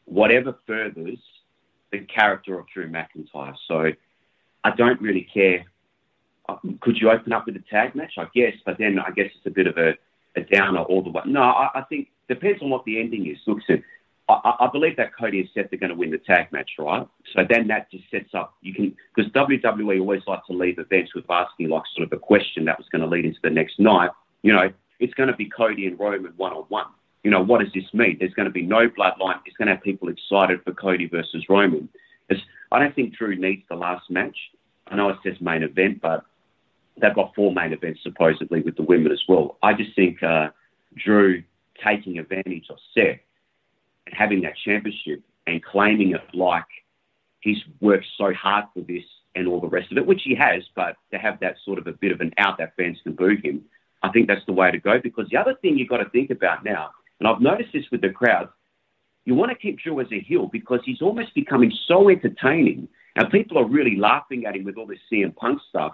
[0.05, 1.19] whatever furthers
[1.91, 3.55] the character of Drew McIntyre.
[3.67, 3.91] So
[4.63, 5.65] I don't really care.
[6.47, 8.13] Uh, could you open up with a tag match?
[8.17, 9.93] I guess, but then I guess it's a bit of a,
[10.35, 11.21] a downer all the way.
[11.25, 13.37] No, I, I think depends on what the ending is.
[13.47, 13.75] Look, so
[14.27, 17.07] I, I believe that Cody and Seth are going to win the tag match, right?
[17.33, 21.15] So then that just sets up you can because WWE always like to leave events
[21.15, 23.79] with asking like sort of a question that was going to lead into the next
[23.79, 24.11] night.
[24.41, 26.87] You know, it's going to be Cody and Roman one on one.
[27.23, 28.17] You know, what does this mean?
[28.19, 29.39] There's going to be no bloodline.
[29.45, 31.89] It's going to have people excited for Cody versus Roman.
[32.29, 32.41] It's,
[32.71, 34.37] I don't think Drew needs the last match.
[34.87, 36.25] I know it says main event, but
[37.01, 39.57] they've got four main events supposedly with the women as well.
[39.61, 40.49] I just think uh,
[40.95, 41.43] Drew
[41.83, 43.19] taking advantage of Seth
[44.05, 46.65] and having that championship and claiming it like
[47.41, 49.03] he's worked so hard for this
[49.35, 51.87] and all the rest of it, which he has, but to have that sort of
[51.87, 53.63] a bit of an out that fans can boo him,
[54.01, 54.99] I think that's the way to go.
[55.01, 58.01] Because the other thing you've got to think about now, and I've noticed this with
[58.01, 58.49] the crowd,
[59.25, 63.29] you want to keep Drew as a heel because he's almost becoming so entertaining and
[63.29, 65.93] people are really laughing at him with all this CM Punk stuff.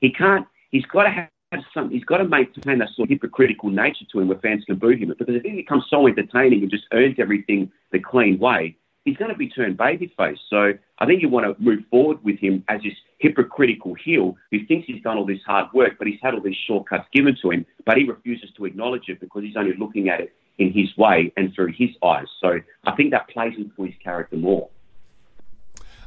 [0.00, 0.46] He can't.
[0.70, 1.90] He's got to have some.
[1.90, 4.90] He's got to maintain that sort of hypocritical nature to him, where fans can boo
[4.90, 5.14] him.
[5.18, 9.30] Because if he becomes so entertaining and just earns everything the clean way, he's going
[9.30, 10.38] to be turned babyface.
[10.48, 14.64] So I think you want to move forward with him as this hypocritical heel who
[14.66, 17.50] thinks he's done all this hard work, but he's had all these shortcuts given to
[17.50, 20.96] him, but he refuses to acknowledge it because he's only looking at it in his
[20.96, 22.26] way and through his eyes.
[22.40, 24.68] So I think that plays into his character more.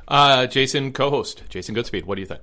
[0.07, 2.41] Uh, Jason, co-host Jason Goodspeed, what do you think?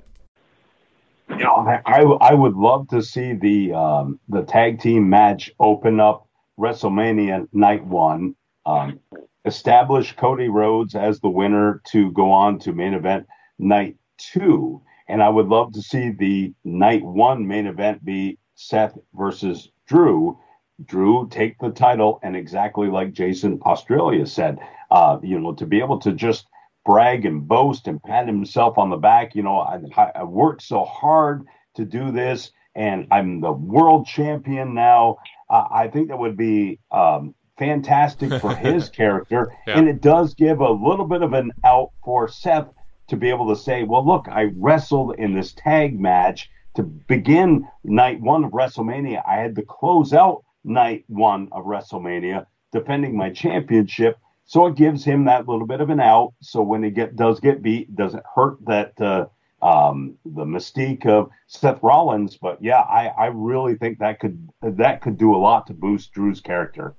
[1.31, 5.51] You know, I, I, I would love to see the um, the tag team match
[5.59, 8.35] open up WrestleMania Night One.
[8.67, 9.01] Um,
[9.45, 13.27] establish Cody Rhodes as the winner to go on to main event
[13.59, 18.97] Night Two, and I would love to see the Night One main event be Seth
[19.15, 20.39] versus Drew.
[20.85, 24.59] Drew take the title, and exactly like Jason Australia said,
[24.91, 26.47] uh, you know, to be able to just
[26.85, 29.35] brag and boast and pat himself on the back.
[29.35, 29.81] You know, I,
[30.15, 31.47] I worked so hard
[31.77, 35.19] to do this, and I'm the world champion now.
[35.49, 37.35] Uh, I think that would be um,
[37.67, 39.79] fantastic for his character, yeah.
[39.79, 42.69] and it does give a little bit of an out for Seth
[43.09, 47.69] to be able to say, "Well, look, I wrestled in this tag match." To begin
[47.85, 53.29] night one of WrestleMania, I had to close out night one of WrestleMania defending my
[53.29, 56.35] championship so it gives him that little bit of an out.
[56.41, 59.27] So when he get does get beat, doesn't hurt that uh,
[59.63, 62.37] um, the mystique of Seth Rollins.
[62.37, 66.13] But yeah, I, I really think that could that could do a lot to boost
[66.13, 66.95] Drew's character.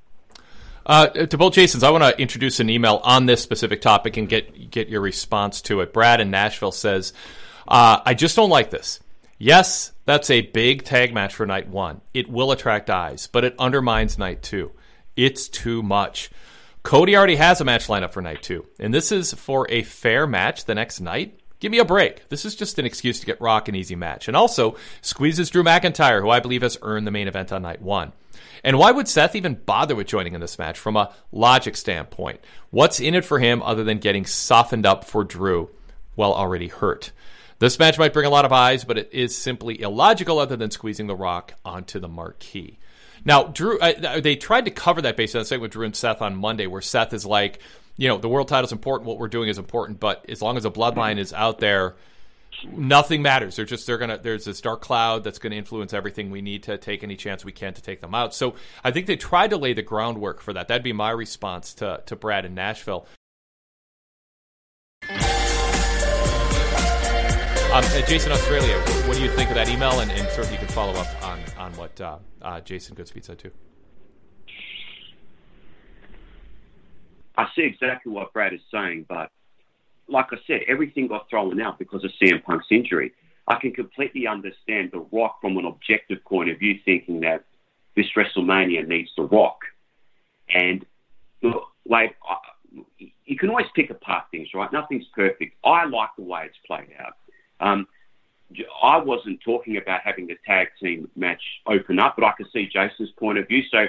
[0.85, 4.27] Uh, to both Jasons, I want to introduce an email on this specific topic and
[4.27, 5.93] get get your response to it.
[5.93, 7.14] Brad in Nashville says,
[7.68, 8.99] uh, "I just don't like this.
[9.38, 12.01] Yes, that's a big tag match for night one.
[12.14, 14.72] It will attract eyes, but it undermines night two.
[15.15, 16.30] It's too much."
[16.84, 20.27] Cody already has a match lineup for night two, and this is for a fair
[20.27, 21.39] match the next night.
[21.61, 22.27] Give me a break.
[22.27, 24.27] This is just an excuse to get Rock an easy match.
[24.27, 27.81] And also squeezes Drew McIntyre, who I believe has earned the main event on night
[27.81, 28.11] one.
[28.64, 32.40] And why would Seth even bother with joining in this match from a logic standpoint?
[32.69, 35.69] What's in it for him other than getting softened up for Drew
[36.15, 37.11] while already hurt?
[37.60, 40.72] This match might bring a lot of eyes, but it is simply illogical other than
[40.72, 42.80] squeezing The Rock onto the marquee.
[43.26, 45.95] Now, Drew, uh, they tried to cover that based on the segment with Drew and
[45.95, 47.61] Seth on Monday, where Seth is like,
[47.95, 49.07] you know, the world title is important.
[49.07, 51.95] What we're doing is important, but as long as the bloodline is out there,
[52.72, 53.56] nothing matters.
[53.56, 56.31] They're just they're gonna there's this dark cloud that's gonna influence everything.
[56.31, 58.34] We need to take any chance we can to take them out.
[58.34, 60.68] So I think they tried to lay the groundwork for that.
[60.68, 63.07] That'd be my response to to Brad in Nashville.
[67.73, 68.77] Um, uh, Jason Australia,
[69.07, 69.99] what, do you think of that email?
[69.99, 73.40] And, and, certainly you can follow up on on what uh, uh, Jason Goodspeed said
[73.40, 73.49] too.
[77.35, 79.31] I see exactly what Brad is saying, but
[80.07, 83.13] like I said, everything got thrown out because of CM Punk's injury.
[83.47, 87.43] I can completely understand The Rock from an objective point of view, thinking that
[87.95, 89.59] this WrestleMania needs The Rock.
[90.53, 90.85] And
[91.85, 92.15] like,
[93.25, 94.71] you can always pick apart things, right?
[94.71, 95.55] Nothing's perfect.
[95.63, 97.17] I like the way it's played out.
[97.59, 97.88] Um,
[98.81, 102.69] I wasn't talking about having the tag team match open up, but I could see
[102.71, 103.63] Jason's point of view.
[103.71, 103.85] So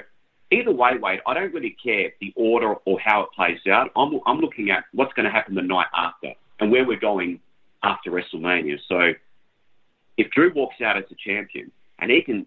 [0.54, 3.90] either way, Wade, I don't really care the order or how it plays out.
[3.96, 7.40] I'm, I'm looking at what's going to happen the night after and where we're going
[7.82, 8.78] after WrestleMania.
[8.88, 9.12] So
[10.16, 12.46] if Drew walks out as a champion and he can,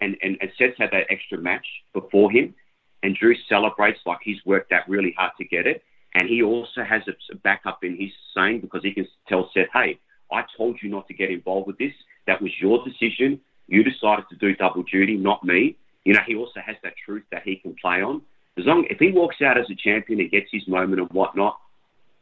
[0.00, 2.54] and, and, and Seth had that extra match before him,
[3.02, 5.82] and Drew celebrates like he's worked out really hard to get it,
[6.14, 9.98] and he also has a backup in his saying because he can tell Seth, hey,
[10.30, 11.92] I told you not to get involved with this.
[12.26, 13.40] That was your decision.
[13.66, 15.76] You decided to do double duty, not me.
[16.04, 18.22] You know, he also has that truth that he can play on.
[18.58, 21.58] As long if he walks out as a champion and gets his moment and whatnot,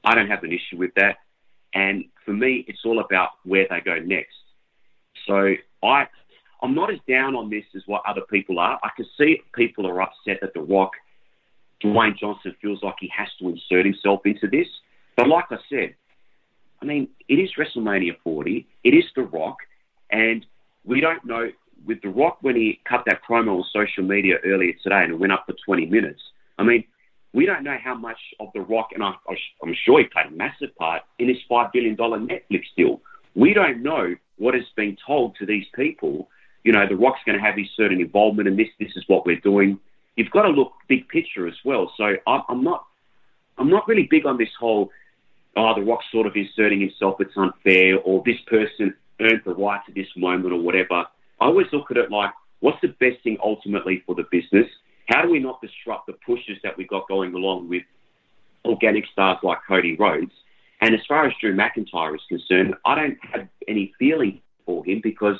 [0.05, 1.19] I don't have an issue with that.
[1.75, 4.35] And for me, it's all about where they go next.
[5.27, 6.07] So I,
[6.63, 8.79] I'm not as down on this as what other people are.
[8.83, 10.93] I can see people are upset that The Rock,
[11.83, 14.69] Dwayne Johnson, feels like he has to insert himself into this.
[15.17, 15.95] But like I said,
[16.83, 18.67] I mean, it is WrestleMania 40.
[18.85, 19.57] It is The Rock,
[20.11, 20.45] and
[20.85, 21.51] we don't know
[21.87, 25.19] with The Rock when he cut that promo on social media earlier today and it
[25.19, 26.21] went up for 20 minutes.
[26.59, 26.85] I mean,
[27.33, 29.15] we don't know how much of The Rock, and I,
[29.63, 33.01] am sure he played a massive part in his $5 billion Netflix deal.
[33.35, 36.29] We don't know what has been told to these people.
[36.65, 38.69] You know, The Rock's going to have his certain involvement in this.
[38.79, 39.79] This is what we're doing.
[40.17, 41.93] You've got to look big picture as well.
[41.97, 42.85] So I'm not,
[43.59, 44.91] I'm not really big on this whole,
[45.57, 47.21] oh, The Rock's sort of inserting himself.
[47.21, 51.05] It's unfair, or this person earned the right to this moment, or whatever.
[51.41, 52.31] I always look at it like,
[52.61, 54.67] what's the best thing ultimately for the business?
[55.09, 57.83] How do we not disrupt the pushes that we've got going along with
[58.65, 60.33] organic stars like Cody Rhodes?
[60.81, 65.01] And as far as Drew McIntyre is concerned, I don't have any feeling for him
[65.03, 65.39] because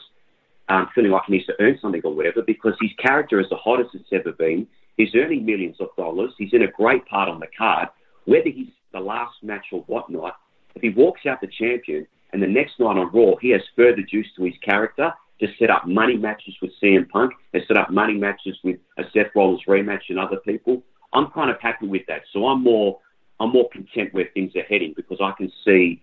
[0.69, 3.57] um, feeling like he needs to earn something or whatever, because his character is the
[3.57, 4.67] hottest it's ever been.
[4.97, 6.33] He's earning millions of dollars.
[6.39, 7.89] He's in a great part on the card.
[8.27, 10.37] Whether he's the last match or whatnot,
[10.75, 14.03] if he walks out the champion and the next night on Raw, he has further
[14.03, 17.33] juice to his character to set up money matches with CM Punk.
[17.53, 20.83] They set up money matches with a Seth Rollins rematch and other people.
[21.13, 22.23] I'm kind of happy with that.
[22.33, 22.99] So I'm more
[23.41, 26.03] I'm more content where things are heading because I can see.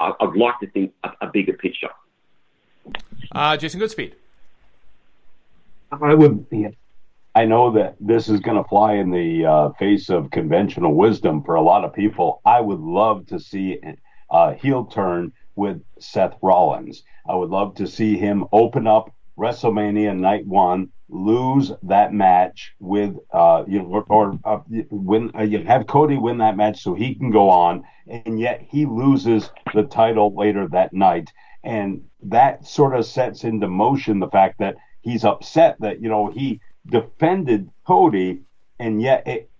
[0.00, 1.90] I, would like to think a, a bigger picture.
[3.32, 4.14] Uh, Jason Goodspeed.
[5.92, 6.46] I would.
[7.34, 11.44] I know that this is going to fly in the uh, face of conventional wisdom
[11.44, 12.40] for a lot of people.
[12.44, 13.78] I would love to see
[14.30, 17.02] a heel turn with Seth Rollins.
[17.28, 23.16] I would love to see him open up WrestleMania Night One, lose that match with
[23.32, 24.60] uh, you know, or uh,
[24.90, 25.30] win.
[25.34, 28.86] Uh, you have Cody win that match so he can go on, and yet he
[28.86, 31.32] loses the title later that night,
[31.64, 36.30] and that sort of sets into motion the fact that he's upset that you know
[36.30, 38.40] he defended Cody,
[38.78, 39.50] and yet it,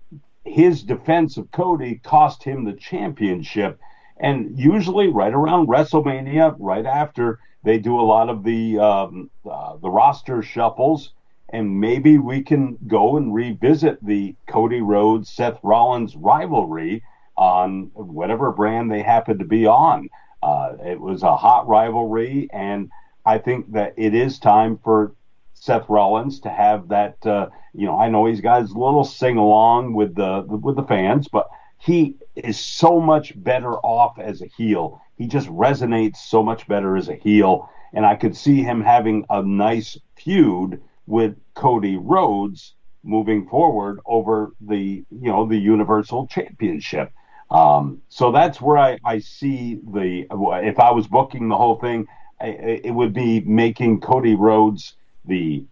[0.45, 3.81] his defense of Cody cost him the championship
[4.21, 9.77] and usually, right around WrestleMania, right after, they do a lot of the um, uh,
[9.77, 11.13] the roster shuffles,
[11.49, 17.03] and maybe we can go and revisit the Cody Rhodes Seth Rollins rivalry
[17.37, 20.09] on whatever brand they happen to be on.
[20.43, 22.91] Uh, it was a hot rivalry, and
[23.25, 25.15] I think that it is time for
[25.55, 27.25] Seth Rollins to have that.
[27.25, 30.83] Uh, you know, I know he's got his little sing along with the with the
[30.85, 31.49] fans, but
[31.81, 35.01] he is so much better off as a heel.
[35.17, 39.25] He just resonates so much better as a heel, and I could see him having
[39.31, 47.13] a nice feud with Cody Rhodes moving forward over the you know the Universal Championship.
[47.51, 50.27] Um, so that's where I, I see the
[50.63, 52.07] if I was booking the whole thing,
[52.43, 55.65] it would be making Cody Rhodes the,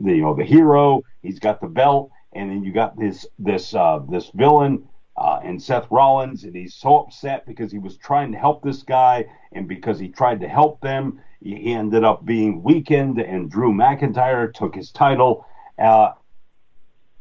[0.00, 1.02] the you know the hero.
[1.22, 4.88] He's got the belt, and then you got this this uh, this villain
[5.22, 8.82] uh, and Seth Rollins, and he's so upset because he was trying to help this
[8.82, 13.72] guy, and because he tried to help them, he ended up being weakened, and Drew
[13.72, 15.46] McIntyre took his title.
[15.78, 16.14] Uh,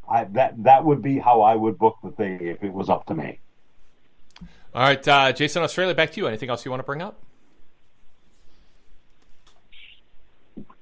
[0.10, 3.06] I, that that would be how I would book the thing if it was up
[3.06, 3.40] to me.
[4.74, 6.26] All right, uh, Jason Australia, back to you.
[6.26, 7.22] Anything else you want to bring up?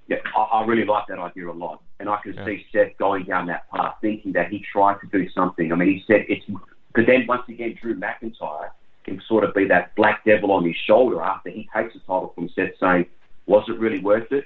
[0.08, 2.46] Yeah, I, I really like that idea a lot, and I can yeah.
[2.46, 5.74] see Seth going down that path, thinking that he tried to do something.
[5.74, 6.46] I mean, he said it's
[7.00, 8.72] because then once again, Drew McIntyre
[9.06, 12.34] can sort of be that black devil on his shoulder after he takes the title
[12.36, 13.06] from Seth, saying,
[13.46, 14.46] "Was it really worth it?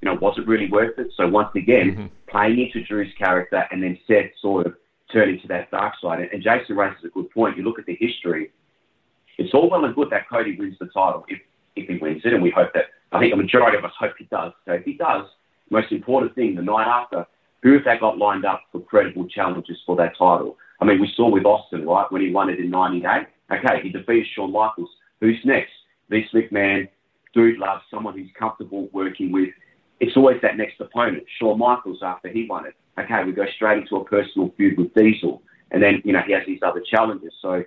[0.00, 2.06] You know, was it really worth it?" So once again, mm-hmm.
[2.28, 4.74] playing into Drew's character, and then Seth sort of
[5.12, 6.20] turning to that dark side.
[6.20, 7.58] And, and Jason raises a good point.
[7.58, 8.50] You look at the history;
[9.36, 11.40] it's all well and good that Cody wins the title if
[11.76, 12.86] if he wins it, and we hope that.
[13.12, 14.52] I think a majority of us hope he does.
[14.64, 15.26] So if he does,
[15.70, 17.26] most important thing the night after,
[17.62, 20.56] who have they got lined up for credible challenges for that title?
[20.80, 23.26] I mean, we saw with Austin, right, when he won it in '98.
[23.50, 24.90] Okay, he defeated Shawn Michaels.
[25.20, 25.72] Who's next?
[26.10, 26.88] Vince McMahon,
[27.34, 29.50] Dude Love, someone he's comfortable working with.
[30.00, 31.24] It's always that next opponent.
[31.38, 32.74] Shawn Michaels after he won it.
[32.98, 36.32] Okay, we go straight into a personal feud with Diesel, and then you know he
[36.32, 37.32] has these other challenges.
[37.40, 37.64] So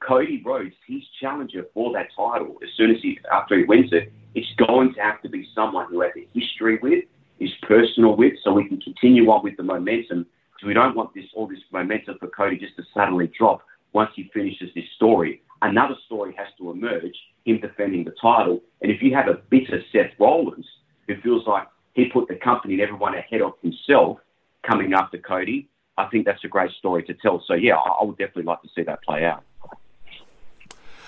[0.00, 4.12] Cody Rhodes, his challenger for that title, as soon as he after he wins it,
[4.34, 7.04] it's going to have to be someone who has a history with,
[7.40, 10.26] is personal with, so we can continue on with the momentum.
[10.54, 13.62] Because we don't want this all this momentum for Cody just to suddenly drop
[13.92, 15.42] once he finishes this story.
[15.62, 18.60] Another story has to emerge, him defending the title.
[18.82, 20.66] And if you have a bitter Seth Rollins
[21.06, 24.18] who feels like he put the company and everyone ahead of himself
[24.66, 27.42] coming after Cody, I think that's a great story to tell.
[27.46, 29.44] So yeah, I would definitely like to see that play out.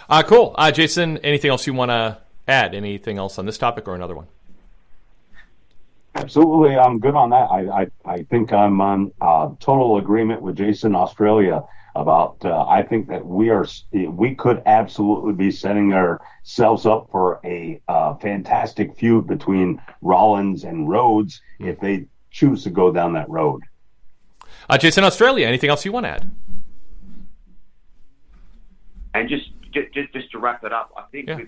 [0.08, 0.54] Uh, cool.
[0.56, 2.74] Uh, Jason, anything else you want to add?
[2.74, 4.26] Anything else on this topic or another one?
[6.16, 7.48] Absolutely, I'm good on that.
[7.50, 11.62] I I, I think I'm on uh, total agreement with Jason Australia
[11.94, 12.38] about.
[12.44, 17.80] Uh, I think that we are we could absolutely be setting ourselves up for a
[17.88, 23.62] uh, fantastic feud between Rollins and Rhodes if they choose to go down that road.
[24.70, 26.30] Uh, Jason Australia, anything else you want to add?
[29.14, 31.40] And just just, just to wrap it up, I think yeah.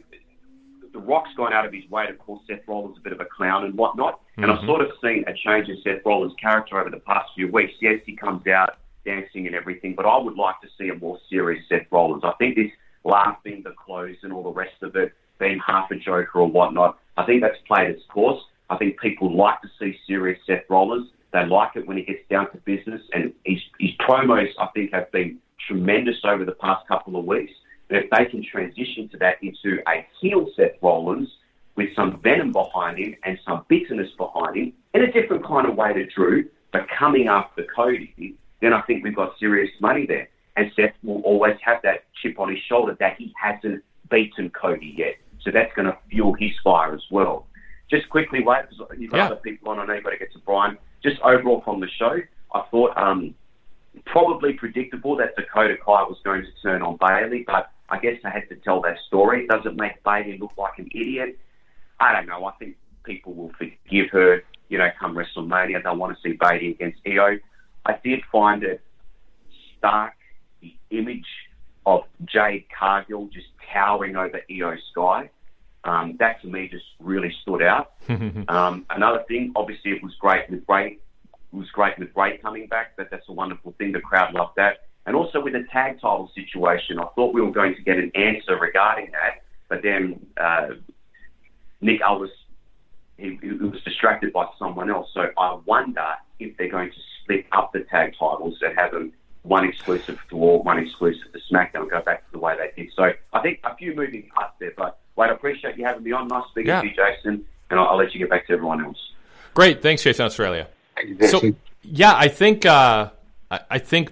[0.98, 3.24] The Rock's gone out of his way to call Seth Rollins a bit of a
[3.24, 4.20] clown and whatnot.
[4.36, 4.58] And mm-hmm.
[4.58, 7.72] I've sort of seen a change in Seth Rollins' character over the past few weeks.
[7.80, 11.18] Yes, he comes out dancing and everything, but I would like to see a more
[11.30, 12.24] serious Seth Rollins.
[12.24, 12.70] I think this
[13.04, 16.98] laughing, the clothes, and all the rest of it being half a joker or whatnot,
[17.16, 18.42] I think that's played its course.
[18.70, 21.08] I think people like to see serious Seth Rollins.
[21.32, 24.92] They like it when he gets down to business, and his, his promos, I think,
[24.92, 27.52] have been tremendous over the past couple of weeks.
[27.90, 31.28] And if they can transition to that into a heel Seth Rollins
[31.76, 35.76] with some venom behind him and some bitterness behind him, in a different kind of
[35.76, 40.28] way to Drew, but coming after Cody, then I think we've got serious money there.
[40.56, 44.94] And Seth will always have that chip on his shoulder that he hasn't beaten Cody
[44.96, 45.14] yet.
[45.42, 47.46] So that's going to fuel his fire as well.
[47.88, 49.26] Just quickly, wait, because you've got yeah.
[49.26, 49.78] other people on.
[49.78, 50.76] I know you've got to get to Brian.
[51.02, 52.16] Just overall from the show,
[52.52, 53.34] I thought um,
[54.04, 58.30] probably predictable that Dakota Kai was going to turn on Bayley, but I guess I
[58.30, 59.46] had to tell that story.
[59.46, 61.38] Does it make Bayley look like an idiot?
[62.00, 62.44] I don't know.
[62.44, 65.82] I think people will forgive her, you know, come WrestleMania.
[65.82, 67.40] They'll want to see Bayley against Iyo.
[67.86, 68.82] I did find it
[69.78, 70.14] stark,
[70.60, 71.26] the image
[71.86, 75.30] of Jade Cargill just towering over Iyo Sky.
[75.84, 77.92] Um, that to me just really stood out.
[78.48, 80.98] um, another thing, obviously, it was great with Ray.
[81.32, 82.96] It was great with Ray coming back.
[82.96, 83.92] That that's a wonderful thing.
[83.92, 84.87] The crowd loved that.
[85.08, 88.12] And also with the tag title situation, I thought we were going to get an
[88.14, 90.68] answer regarding that, but then uh,
[91.80, 92.30] Nick Aldis
[93.16, 95.08] he, he was distracted by someone else.
[95.14, 96.06] So I wonder
[96.38, 100.36] if they're going to split up the tag titles and have them one exclusive to
[100.36, 102.92] Raw, one exclusive to SmackDown, and go back to the way they did.
[102.94, 104.74] So I think a few moving parts there.
[104.76, 106.28] But Wade, I appreciate you having me on.
[106.28, 106.82] Nice speaking yeah.
[106.82, 108.98] to you, Jason, and I'll, I'll, let you get back to everyone else.
[109.54, 110.68] Great, thanks, Jason Australia.
[111.28, 113.10] So yeah, I think uh,
[113.50, 114.10] I, I think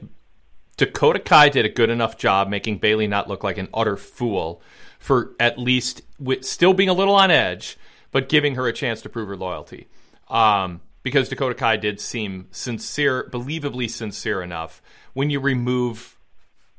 [0.77, 4.63] Dakota Kai did a good enough job making Bayley not look like an utter fool
[4.99, 7.79] for at least with, still being a little on edge,
[8.11, 9.89] but giving her a chance to prove her loyalty.
[10.29, 14.83] Um, because Dakota Kai did seem sincere, believably sincere enough.
[15.13, 16.17] When you remove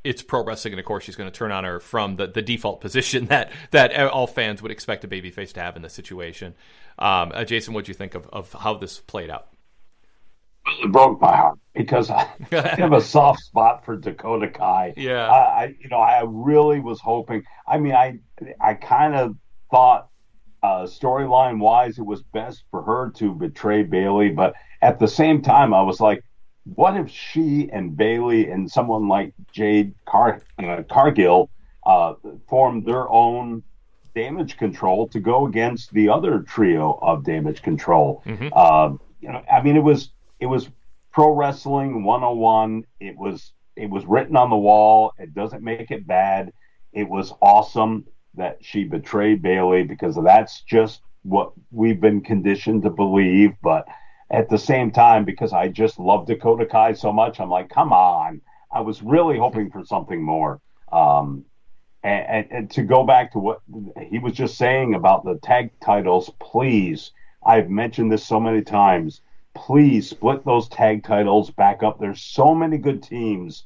[0.04, 2.42] it's pro wrestling, and of course she's going to turn on her from the, the
[2.42, 6.56] default position that that all fans would expect a babyface to have in this situation.
[7.00, 9.48] Um, uh, Jason, what do you think of, of how this played out?
[10.84, 14.94] It broke my heart because I have a soft spot for Dakota Kai.
[14.98, 17.44] Yeah, I, I you know I really was hoping.
[17.68, 18.20] I mean, I
[18.60, 19.36] I kind of
[19.72, 20.10] thought
[20.64, 25.42] uh, storyline wise it was best for her to betray Bayley, but at the same
[25.42, 26.24] time I was like,
[26.76, 31.50] what if she and Bayley and someone like Jade Car- uh, Cargill
[31.86, 32.14] uh,
[32.50, 33.64] formed their own
[34.16, 38.24] damage control to go against the other trio of damage control?
[38.26, 38.50] Mm-hmm.
[38.52, 40.70] Uh, you know, I mean, it was it was
[41.12, 42.86] pro wrestling 101.
[43.00, 45.14] It was it was written on the wall.
[45.18, 46.52] It doesn't make it bad.
[46.94, 48.06] It was awesome
[48.36, 53.88] that she betrayed Bayley because that's just what we've been conditioned to believe, but
[54.30, 57.94] at the same time, because I just love Dakota Kai so much, I'm like, come
[57.94, 58.42] on.
[58.72, 60.60] I was really hoping for something more.
[60.92, 61.46] Um,
[62.04, 63.62] and, and, and, to go back to what
[64.10, 67.12] he was just saying about the tag titles, please,
[67.46, 69.22] I've mentioned this so many times.
[69.58, 72.00] Please split those tag titles back up.
[72.00, 73.66] There's so many good teams.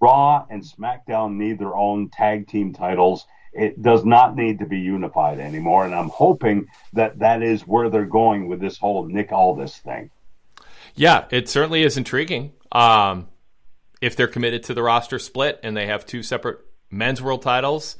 [0.00, 4.78] Raw and SmackDown need their own tag team titles it does not need to be
[4.78, 5.84] unified anymore.
[5.84, 10.10] And I'm hoping that that is where they're going with this whole Nick Aldis thing.
[10.94, 12.52] Yeah, it certainly is intriguing.
[12.72, 13.28] Um,
[14.00, 16.60] if they're committed to the roster split and they have two separate
[16.90, 17.96] men's world titles,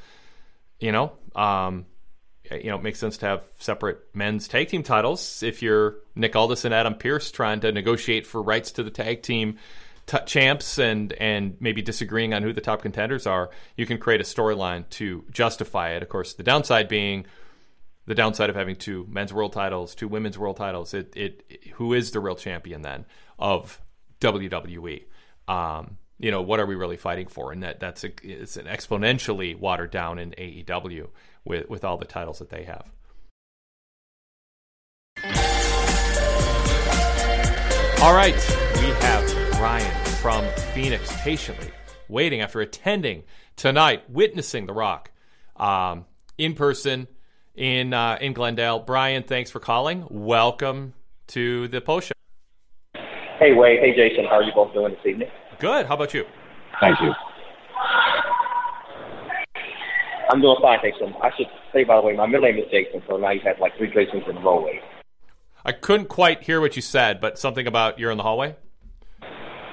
[0.78, 1.86] you know, um,
[2.50, 5.42] you know, it makes sense to have separate men's tag team titles.
[5.42, 9.22] If you're Nick Aldis and Adam Pearce trying to negotiate for rights to the tag
[9.22, 9.58] team
[10.06, 14.20] t- champs and and maybe disagreeing on who the top contenders are, you can create
[14.20, 16.02] a storyline to justify it.
[16.02, 17.26] Of course, the downside being
[18.06, 20.94] the downside of having two men's world titles, two women's world titles.
[20.94, 23.06] It, it, it who is the real champion then
[23.38, 23.80] of
[24.20, 25.04] WWE?
[25.46, 27.52] Um, you know, what are we really fighting for?
[27.52, 31.08] And that that's a, it's an exponentially watered down in AEW
[31.44, 32.90] with with all the titles that they have.
[38.02, 38.34] All right,
[38.76, 41.70] we have Brian from Phoenix patiently
[42.08, 43.22] waiting after attending
[43.56, 45.10] tonight, witnessing The Rock
[45.56, 46.06] um,
[46.38, 47.06] in person
[47.54, 48.80] in uh, in Glendale.
[48.80, 50.06] Brian, thanks for calling.
[50.08, 50.94] Welcome
[51.28, 53.00] to the post show.
[53.38, 53.80] Hey, Wade.
[53.80, 54.24] Hey, Jason.
[54.24, 55.28] How are you both doing this evening?
[55.58, 55.86] Good.
[55.86, 56.24] How about you?
[56.80, 57.12] Thank you.
[60.30, 60.98] I'm doing fine, thanks.
[61.22, 63.58] I should say, by the way, my middle name is Jason, so now you've had
[63.58, 64.68] like three Jasons in a row.
[65.64, 68.56] I couldn't quite hear what you said, but something about you're in the hallway.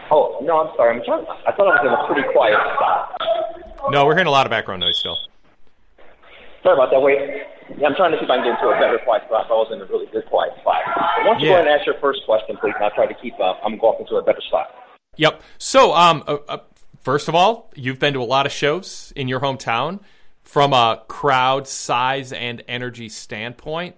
[0.09, 0.97] Oh no, I'm sorry.
[0.97, 1.25] I'm trying.
[1.45, 3.91] I thought I was in a pretty quiet spot.
[3.91, 5.17] No, we're hearing a lot of background noise still.
[6.63, 7.01] Sorry about that.
[7.01, 7.19] Wait,
[7.77, 9.45] yeah, I'm trying to see if I can get into a better quiet spot.
[9.47, 10.81] I was in a really good quiet spot.
[10.95, 11.53] But why don't you yeah.
[11.53, 13.59] go ahead and ask your first question, please, and I'll try to keep up.
[13.63, 14.67] I'm going off into a better spot.
[15.17, 15.41] Yep.
[15.57, 16.57] So, um, uh, uh,
[17.01, 19.99] first of all, you've been to a lot of shows in your hometown.
[20.47, 23.97] From a crowd size and energy standpoint,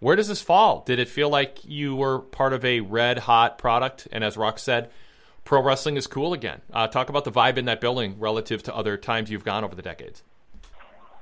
[0.00, 0.82] where does this fall?
[0.84, 4.08] Did it feel like you were part of a red hot product?
[4.10, 4.90] And as Rock said,
[5.44, 6.62] pro wrestling is cool again.
[6.72, 9.76] Uh, talk about the vibe in that building relative to other times you've gone over
[9.76, 10.24] the decades.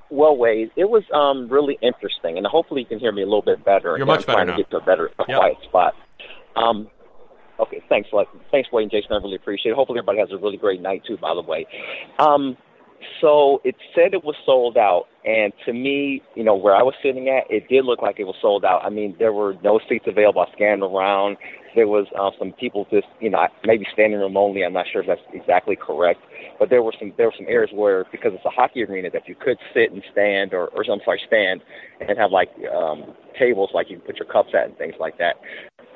[0.09, 3.43] Well, Wade, it was um, really interesting, and hopefully you can hear me a little
[3.43, 3.99] bit better.
[3.99, 4.57] You're much I'm better trying now.
[4.57, 5.39] to get to a better, a yep.
[5.39, 5.95] quiet spot.
[6.57, 6.89] Um,
[7.61, 8.09] okay, thanks,
[8.51, 9.12] thanks, Wade and Jason.
[9.12, 9.74] I really appreciate it.
[9.74, 11.19] Hopefully everybody has a really great night too.
[11.19, 11.66] By the way,
[12.19, 12.57] um,
[13.20, 16.95] so it said it was sold out, and to me, you know, where I was
[17.03, 18.85] sitting at, it did look like it was sold out.
[18.85, 20.43] I mean, there were no seats available.
[20.43, 21.37] I scanned around.
[21.74, 24.65] There was uh, some people just, you know, maybe standing room only.
[24.65, 26.20] I'm not sure if that's exactly correct,
[26.59, 29.28] but there were some there were some areas where because it's a hockey arena that
[29.28, 31.62] you could sit and stand, or or I'm sorry, stand
[32.01, 35.19] and have like um, tables like you can put your cups at and things like
[35.19, 35.37] that.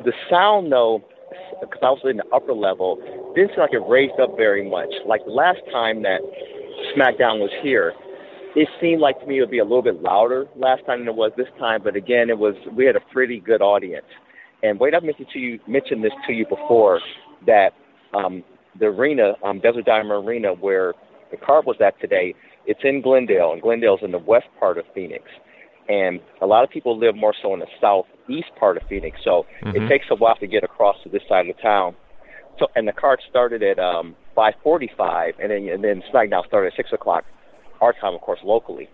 [0.05, 1.05] The sound though
[1.61, 2.99] because I was in the upper level,
[3.35, 4.91] didn't seem like it raised up very much.
[5.07, 6.21] Like the last time that
[6.97, 7.93] SmackDown was here,
[8.57, 11.09] it seemed like to me it would be a little bit louder last time than
[11.09, 11.83] it was this time.
[11.83, 14.07] But again, it was we had a pretty good audience.
[14.63, 17.01] And Wade, I've mentioned to you mentioned this to you before
[17.47, 17.71] that
[18.13, 18.43] um,
[18.79, 20.95] the arena, um, Desert Diamond Arena, where
[21.31, 22.35] the card was at today,
[22.67, 25.25] it's in Glendale, and Glendale's in the west part of Phoenix.
[25.89, 29.45] And a lot of people live more so in the southeast part of Phoenix, so
[29.65, 29.77] mm-hmm.
[29.77, 31.95] it takes a while to get across to this side of town.
[32.61, 36.77] So, and the card started at um, 5:45, and then and then SmackDown started at
[36.77, 37.25] six o'clock,
[37.81, 38.89] our time, of course, locally.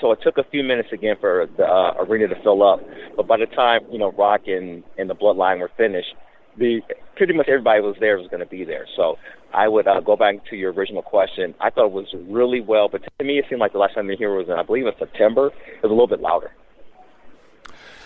[0.00, 2.80] So it took a few minutes again for the uh, arena to fill up.
[3.16, 6.14] But by the time you know Rock and and the Bloodline were finished,
[6.58, 6.80] the
[7.16, 8.86] pretty much everybody was there was going to be there.
[8.96, 9.16] So
[9.54, 11.54] I would uh, go back to your original question.
[11.58, 14.06] I thought it was really well, but to me, it seemed like the last time
[14.06, 15.48] they here was, in, I believe, in September.
[15.48, 16.52] It was a little bit louder.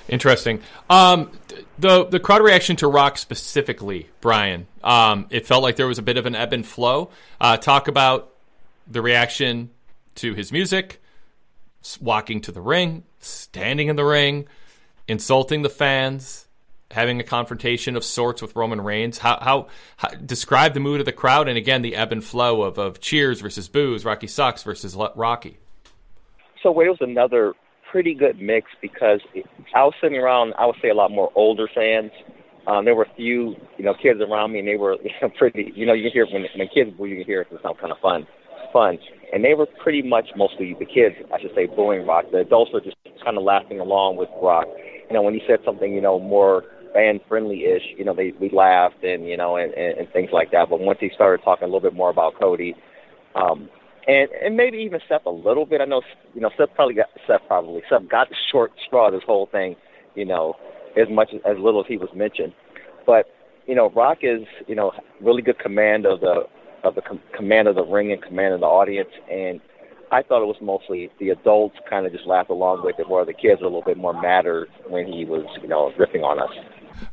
[0.09, 0.61] Interesting.
[0.91, 1.31] Um,
[1.79, 4.67] the the crowd reaction to Rock specifically, Brian.
[4.83, 7.11] Um, it felt like there was a bit of an ebb and flow.
[7.41, 8.35] Uh, talk about
[8.87, 9.71] the reaction
[10.17, 11.03] to his music,
[12.01, 14.47] walking to the ring, standing in the ring,
[15.09, 16.47] insulting the fans,
[16.91, 19.19] having a confrontation of sorts with Roman Reigns.
[19.19, 22.63] How, how, how, describe the mood of the crowd and again the ebb and flow
[22.63, 25.59] of, of cheers versus boos, Rocky sucks versus Rocky.
[26.63, 27.55] So Wade was another
[27.95, 29.21] pretty good mix because
[29.73, 30.53] I was sitting around.
[30.59, 32.11] I would say a lot more older fans.
[32.67, 34.97] Um, there were a few, you know, kids around me, and they were
[35.39, 35.71] pretty.
[35.77, 37.49] You know, you hear when when kids boo, you hear it.
[37.53, 38.27] It sounds kind of fun,
[38.73, 38.99] fun,
[39.33, 42.25] and they were pretty much mostly the kids, I should say, booing Rock.
[42.33, 44.67] The adults were just kind of laughing along with Rock.
[45.09, 46.65] You know, when he said something, you know, more
[46.95, 50.31] fan friendly ish, you know, they we laughed and you know and, and, and things
[50.33, 50.69] like that.
[50.69, 52.75] But once he started talking a little bit more about Cody,
[53.37, 53.69] um,
[54.07, 55.81] and and maybe even Seth a little bit.
[55.81, 56.03] I know
[56.35, 59.47] you know Seth probably got Seth probably Seth got the short straw of this whole
[59.47, 59.77] thing,
[60.15, 60.55] you know,
[60.97, 62.53] as much as, as little as he was mentioned.
[63.07, 63.27] But
[63.67, 66.47] you know, Rock is you know really good command of the
[66.83, 69.61] of the com- command of the ring and command of the audience and
[70.15, 73.25] I thought it was mostly the adults kind of just laughed along with it, where
[73.25, 76.39] the kids were a little bit more madder when he was, you know, ripping on
[76.39, 76.51] us.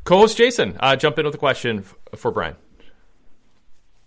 [0.04, 2.56] Co-host Jason, uh, jump in with a question f- for Brian.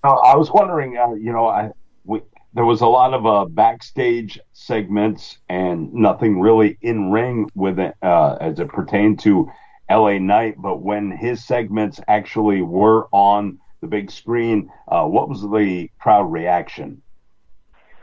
[0.04, 1.70] Uh, I was wondering, uh, you know, I
[2.04, 2.20] we,
[2.54, 7.94] there was a lot of uh, backstage segments and nothing really in ring with it
[8.02, 9.50] uh, as it pertained to
[9.90, 10.54] LA Knight.
[10.62, 16.30] But when his segments actually were on the big screen, uh, what was the crowd
[16.30, 17.02] reaction?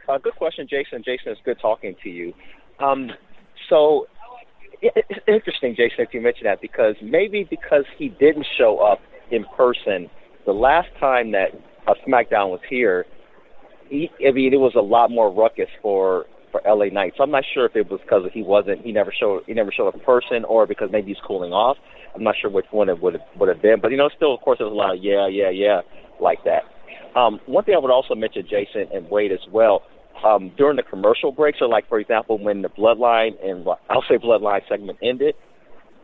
[0.10, 1.02] Uh, good question, Jason.
[1.02, 2.34] Jason, it's good talking to you.
[2.80, 3.12] Um,
[3.70, 4.08] so
[4.82, 9.00] it's interesting, Jason, if you mention that because maybe because he didn't show up
[9.30, 10.10] in person
[10.46, 11.52] the last time that
[11.88, 13.06] a SmackDown was here,
[13.92, 17.14] he, I mean, it was a lot more ruckus for for LA Knight.
[17.18, 19.72] So I'm not sure if it was because he wasn't he never showed he never
[19.72, 21.78] showed in person or because maybe he's cooling off.
[22.16, 24.34] I'm not sure which one it would have, would have been, but you know, still,
[24.34, 25.82] of course, there was a lot of yeah, yeah, yeah
[26.20, 26.64] like that.
[27.18, 29.84] Um, one thing I would also mention, Jason and Wade as well
[30.26, 34.18] um, during the commercial breaks, or like for example, when the Bloodline and I'll say
[34.18, 35.36] Bloodline segment ended.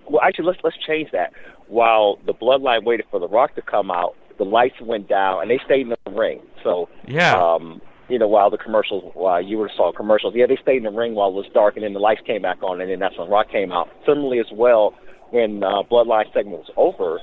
[0.10, 1.32] Well, actually, let's let's change that.
[1.68, 5.52] While the Bloodline waited for The Rock to come out, the lights went down and
[5.52, 6.42] they stayed in the ring.
[6.64, 7.36] So yeah.
[7.36, 10.84] Um, you know, while the commercials, while you were saw commercials, yeah, they stayed in
[10.84, 13.00] the ring while it was dark, and then the lights came back on, and then
[13.00, 13.90] that's when Rock came out.
[14.06, 14.94] Similarly, as well,
[15.32, 17.20] when uh, Bloodline segment was over,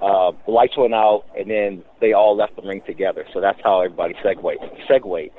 [0.00, 3.24] uh, the lights went out, and then they all left the ring together.
[3.34, 4.62] So that's how everybody segued.
[4.86, 5.30] Segued.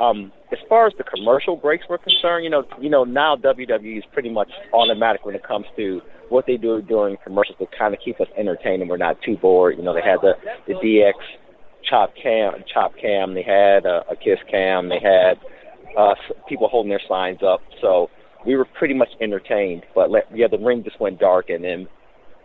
[0.00, 3.98] Um, as far as the commercial breaks were concerned, you know, you know now WWE
[3.98, 7.94] is pretty much automatic when it comes to what they do during commercials to kind
[7.94, 9.76] of keep us entertained and we're not too bored.
[9.76, 10.32] You know, they had the
[10.66, 11.12] the DX
[11.88, 13.34] chop cam, chop cam.
[13.34, 14.88] They had a, a kiss cam.
[14.88, 15.38] They had
[15.96, 16.14] uh,
[16.48, 17.60] people holding their signs up.
[17.80, 18.10] So
[18.46, 19.84] we were pretty much entertained.
[19.94, 21.88] But let, yeah, the ring just went dark, and then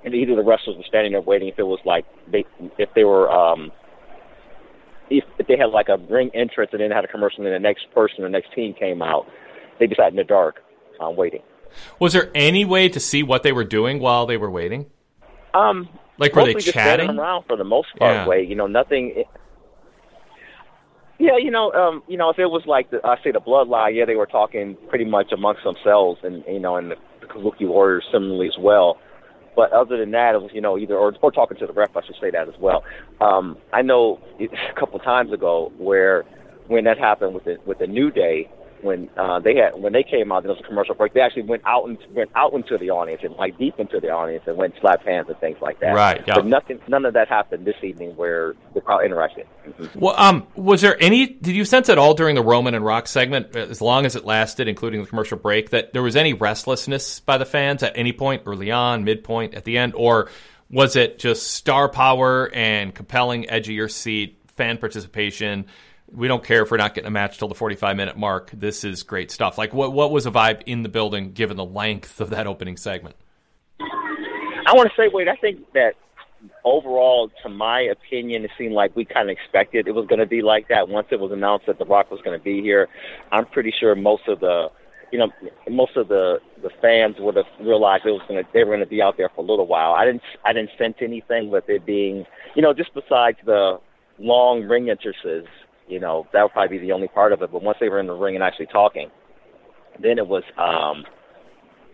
[0.03, 2.43] and either the wrestlers were standing there waiting if it was like they
[2.77, 3.71] if they were um
[5.09, 7.59] if, they had like a ring entrance and then had a commercial and then the
[7.59, 9.25] next person the next team came out
[9.79, 10.61] they just sat in the dark
[10.99, 11.41] um, waiting
[11.99, 14.85] was there any way to see what they were doing while they were waiting
[15.53, 15.87] um
[16.17, 18.27] like were they just chatting around for the most part Yeah.
[18.27, 19.23] way you know nothing
[21.21, 23.95] yeah, you know, um, you know, if it was like the, I say the bloodline,
[23.95, 27.67] yeah, they were talking pretty much amongst themselves, and you know, and the, the Kabuki
[27.67, 28.97] Warriors similarly as well.
[29.55, 31.95] But other than that, it was you know either or, or talking to the ref.
[31.95, 32.83] I should say that as well.
[33.19, 36.23] Um, I know it, a couple of times ago where
[36.67, 38.49] when that happened with the with the New Day,
[38.83, 41.13] when uh, they had when they came out, there was a commercial break.
[41.13, 44.09] They actually went out and went out into the audience and like deep into the
[44.09, 45.93] audience and went slap hands and things like that.
[45.93, 46.35] Right, yeah.
[46.35, 49.45] But nothing, none of that happened this evening where the crowd interacted.
[49.67, 49.95] Mhm.
[49.95, 51.27] Well, um, was there any?
[51.27, 54.25] Did you sense at all during the Roman and Rock segment, as long as it
[54.25, 58.13] lasted, including the commercial break, that there was any restlessness by the fans at any
[58.13, 60.29] point, early on, midpoint, at the end, or
[60.69, 65.65] was it just star power and compelling, edge of your seat fan participation?
[66.13, 68.51] We don't care if we're not getting a match till the forty-five minute mark.
[68.51, 69.57] This is great stuff.
[69.57, 72.77] Like, what what was a vibe in the building given the length of that opening
[72.77, 73.15] segment?
[73.79, 75.95] I want to say, wait, I think that
[76.63, 80.25] overall, to my opinion, it seemed like we kind of expected it was going to
[80.25, 80.89] be like that.
[80.89, 82.87] Once it was announced that The Rock was going to be here,
[83.31, 84.69] I'm pretty sure most of the,
[85.11, 85.29] you know,
[85.69, 89.01] most of the the fans would have realized it was to they were to be
[89.01, 89.93] out there for a little while.
[89.93, 92.25] I didn't I didn't sense anything with it being,
[92.55, 93.79] you know, just besides the
[94.19, 95.47] long ring entrances.
[95.87, 97.51] You know, that would probably be the only part of it.
[97.51, 99.09] But once they were in the ring and actually talking,
[100.01, 101.05] then it was um,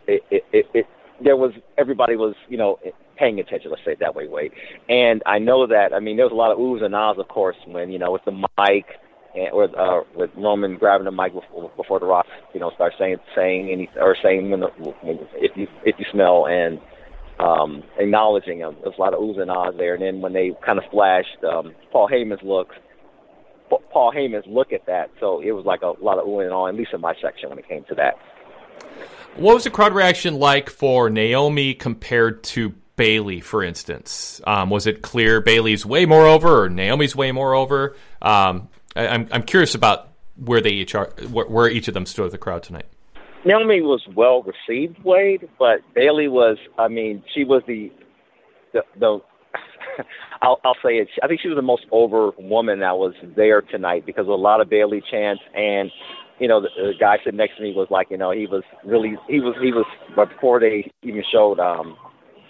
[0.08, 0.86] it, it, it, it
[1.24, 2.80] there was everybody was you know
[3.18, 3.72] paying attention.
[3.72, 4.52] Let's say it that way, Wade.
[4.90, 5.94] And I know that.
[5.94, 8.12] I mean, there was a lot of oohs and ahs, of course, when you know
[8.12, 8.86] with the mic
[9.36, 12.94] and with uh, with Roman grabbing the mic before, before the Rock, you know, start
[13.00, 14.68] saying saying any or saying when the,
[15.36, 16.80] if you if you smell and
[17.40, 18.76] um, acknowledging him.
[18.82, 19.94] There's a lot of oohs and ahs there.
[19.94, 22.70] And then when they kind of flashed um, Paul Heyman's look,
[23.69, 26.69] Paul Heyman's look at that, so it was like a lot of ooh and ahhing,
[26.69, 28.18] at least in my section when it came to that.
[29.35, 34.41] What was the crowd reaction like for Naomi compared to Bayley, for instance?
[34.45, 37.95] Um, was it clear Bayley's way more over or Naomi's way more over?
[38.22, 41.94] Um, I, am I'm, I'm curious about where they each are, where, where each of
[41.94, 42.85] them stood with the crowd tonight.
[43.45, 46.57] Naomi was well received, Wade, but Bayley was.
[46.77, 47.91] I mean, she was the
[48.73, 48.81] the.
[48.99, 49.22] the
[50.42, 51.08] I'll, I'll say it.
[51.24, 54.36] I think she was the most over woman that was there tonight because of a
[54.36, 55.92] lot of Bayley chants and
[56.40, 58.64] you know, the, the guy sitting next to me was like, you know, he was
[58.84, 59.86] really, he was, he was,
[60.16, 61.98] but before they even showed um,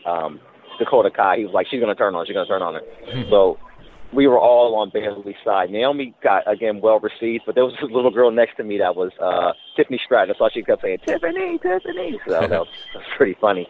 [0.05, 0.39] um,
[0.77, 2.81] Dakota Kai, he was like, she's gonna turn on, she's gonna turn on her.
[3.09, 3.29] Hmm.
[3.29, 3.57] so
[4.13, 5.69] we were all on Bayley's side.
[5.69, 8.95] Naomi got again well received, but there was this little girl next to me that
[8.95, 10.33] was uh, Tiffany Stratton.
[10.33, 12.19] I saw she kept saying Tiffany, Tiffany.
[12.25, 13.67] So that was, that was pretty funny.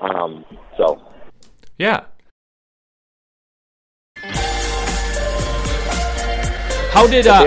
[0.00, 0.44] Um,
[0.76, 1.02] so
[1.78, 2.04] yeah.
[6.92, 7.42] How did uh,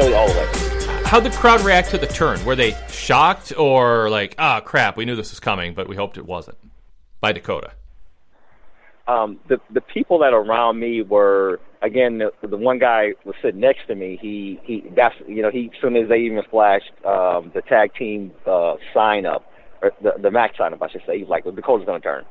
[1.05, 2.43] How'd the crowd react to the turn?
[2.45, 5.95] Were they shocked or like, ah, oh, crap, we knew this was coming, but we
[5.95, 6.57] hoped it wasn't?
[7.21, 7.71] By Dakota.
[9.07, 13.59] Um, the the people that around me were again the, the one guy was sitting
[13.59, 14.17] next to me.
[14.19, 17.93] He he that's you know he as soon as they even flashed um, the tag
[17.93, 19.45] team uh, sign up
[19.83, 22.25] or the the match sign up I should say he's like well, Dakota's gonna turn,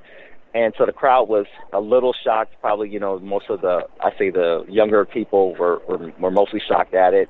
[0.55, 2.55] and so the crowd was a little shocked.
[2.61, 6.61] Probably you know most of the I say the younger people were were, were mostly
[6.67, 7.29] shocked at it.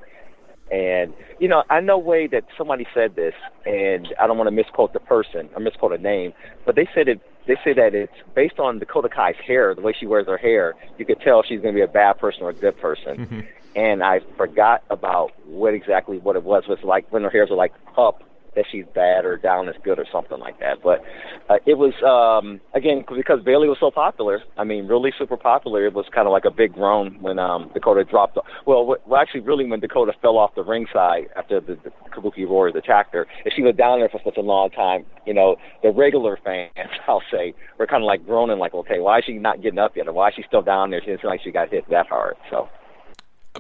[0.71, 3.35] And you know, I know way that somebody said this,
[3.67, 6.33] and I don't want to misquote the person or misquote a name,
[6.65, 7.21] but they said it.
[7.47, 10.75] They say that it's based on Dakota Kai's hair, the way she wears her hair.
[10.97, 13.19] You could tell she's going to be a bad person or a good person.
[13.19, 13.41] Mm-hmm.
[13.77, 16.63] And I forgot about what exactly what it was.
[16.65, 18.23] It was like when her hairs are like up
[18.57, 20.79] that she's bad or down is good or something like that.
[20.83, 21.01] But
[21.49, 24.41] uh, it was um, again because Bayley was so popular.
[24.57, 25.87] I mean, really super popular.
[25.87, 28.39] It was kind of like a big groan when um, Dakota dropped.
[28.67, 32.77] Well, well, actually, really when Dakota fell off the ringside after the, the Kabuki Warriors
[32.77, 33.27] attacked her.
[33.45, 36.71] If she was down there for such a long time, you know, the regular fans,
[37.09, 39.97] I'll say, were kind of like groaning, like, okay, why is she not getting up
[39.97, 41.01] yet, or why is she still down there?
[41.01, 42.37] She didn't seem like she got hit that hard.
[42.51, 42.69] So.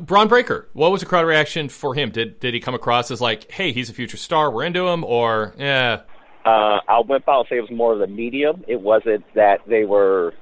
[0.00, 2.10] Bron Breakker, what was the crowd reaction for him?
[2.10, 5.04] Did did he come across as like, hey, he's a future star, we're into him,
[5.04, 6.00] or yeah?
[6.44, 8.64] Uh, I went out and say it was more of the medium.
[8.68, 10.34] It wasn't that they were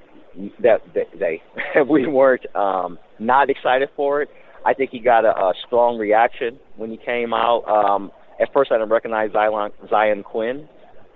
[0.61, 1.43] that they, they
[1.89, 4.31] we weren't um, not excited for it.
[4.65, 7.65] I think he got a, a strong reaction when he came out.
[7.69, 8.11] Um,
[8.41, 10.69] at first, I didn't recognize Zion, Xyon Quinn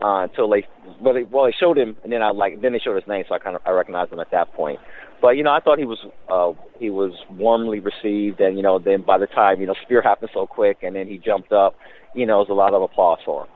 [0.03, 0.67] uh, until they
[1.01, 3.25] well, they well they showed him, and then I like then they showed his name,
[3.29, 4.79] so I kind of I recognized him at that point.
[5.21, 5.99] But you know, I thought he was
[6.29, 10.03] uh, he was warmly received, and you know, then by the time you know Spear
[10.03, 11.77] happened so quick, and then he jumped up,
[12.15, 13.49] you know, it was a lot of applause for him,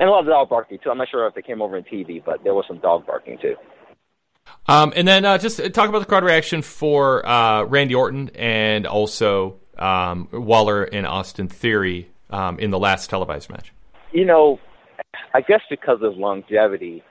[0.00, 0.90] and a lot of dog barking too.
[0.90, 3.38] I'm not sure if they came over in TV, but there was some dog barking
[3.40, 3.54] too.
[4.66, 8.86] Um, and then uh, just talk about the crowd reaction for uh, Randy Orton and
[8.86, 13.72] also um, Waller and Austin Theory um, in the last televised match.
[14.12, 14.58] You know,
[15.34, 17.02] I guess because of longevity,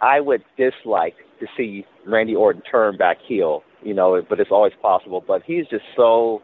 [0.00, 4.72] I would dislike to see Randy Orton turn back heel, you know, but it's always
[4.80, 5.22] possible.
[5.26, 6.42] But he's just so,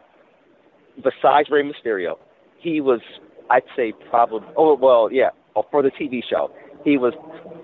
[0.97, 2.15] besides Rey Mysterio,
[2.59, 3.01] he was,
[3.49, 5.29] I'd say, probably, oh, well, yeah,
[5.71, 6.51] for the TV show,
[6.83, 7.13] he was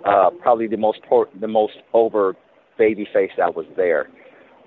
[0.05, 0.99] uh, probably the most
[1.39, 2.35] the most over
[2.77, 4.09] baby face that was there.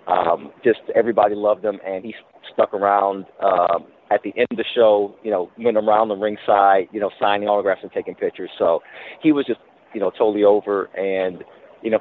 [0.07, 2.15] Um, just everybody loved him, and he
[2.53, 3.25] stuck around.
[3.43, 7.11] Um, at the end of the show, you know, went around the ringside, you know,
[7.21, 8.51] signing autographs and taking pictures.
[8.59, 8.81] So
[9.23, 9.61] he was just,
[9.95, 10.85] you know, totally over.
[10.97, 11.43] And,
[11.83, 11.99] you know,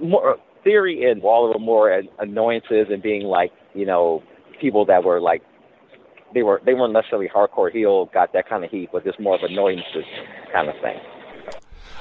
[0.00, 4.22] more theory and Waller were more annoyances and being like, you know,
[4.60, 5.42] people that were like,
[6.32, 9.36] they were they weren't necessarily hardcore heel, got that kind of heat, but just more
[9.36, 10.04] of annoyances
[10.52, 10.98] kind of thing.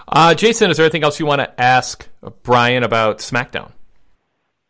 [0.07, 2.07] Uh, Jason, is there anything else you want to ask
[2.41, 3.71] Brian about SmackDown?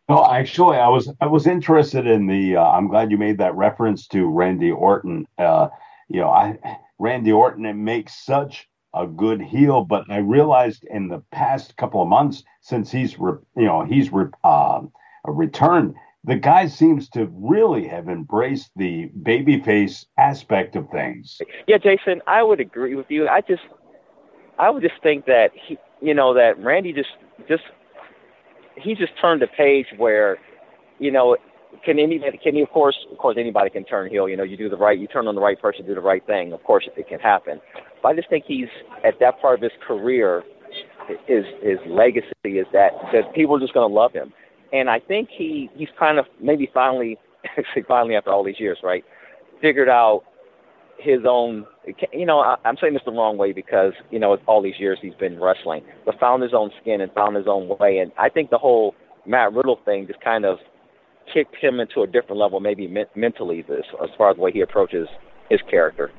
[0.10, 2.58] No, actually, I was I was interested in the.
[2.58, 5.26] Uh, I'm glad you made that reference to Randy Orton.
[5.38, 5.70] Uh,
[6.10, 6.58] you know, I
[7.00, 12.02] Randy Orton it makes such a good heel, but I realized in the past couple
[12.02, 14.82] of months since he's re, you know he's re, uh,
[15.26, 21.42] returned, the guy seems to really have embraced the babyface aspect of things.
[21.68, 23.28] Yeah, Jason, I would agree with you.
[23.28, 23.64] I just
[24.58, 27.10] I would just think that he, you know, that Randy just
[27.48, 27.64] just
[28.78, 30.38] he just turned a page where,
[31.00, 31.38] you know,
[31.84, 34.28] can anybody can you of course of course anybody can turn heel.
[34.28, 36.26] You know, you do the right, you turn on the right person, do the right
[36.26, 36.54] thing.
[36.54, 37.60] Of course, it can happen.
[38.02, 38.68] But I just think he's
[39.04, 40.44] at that part of his career.
[41.28, 44.34] his his legacy is that that people are just going to love him,
[44.72, 47.18] and I think he he's kind of maybe finally,
[47.58, 49.04] actually finally after all these years, right,
[49.62, 50.24] figured out
[50.98, 51.66] his own.
[52.14, 55.00] You know, I, I'm saying this the wrong way because you know all these years
[55.02, 58.30] he's been wrestling, but found his own skin and found his own way, and I
[58.30, 58.96] think the whole
[59.26, 60.60] Matt Riddle thing just kind of
[61.32, 64.52] kicked him into a different level, maybe me- mentally, this as far as the way
[64.52, 65.08] he approaches
[65.50, 66.12] his character.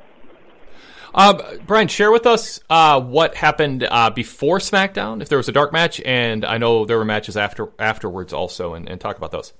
[1.14, 5.52] Uh, Brian, share with us uh, what happened uh, before SmackDown, if there was a
[5.52, 9.31] dark match, and I know there were matches after afterwards also, and, and talk about
[9.31, 9.52] those.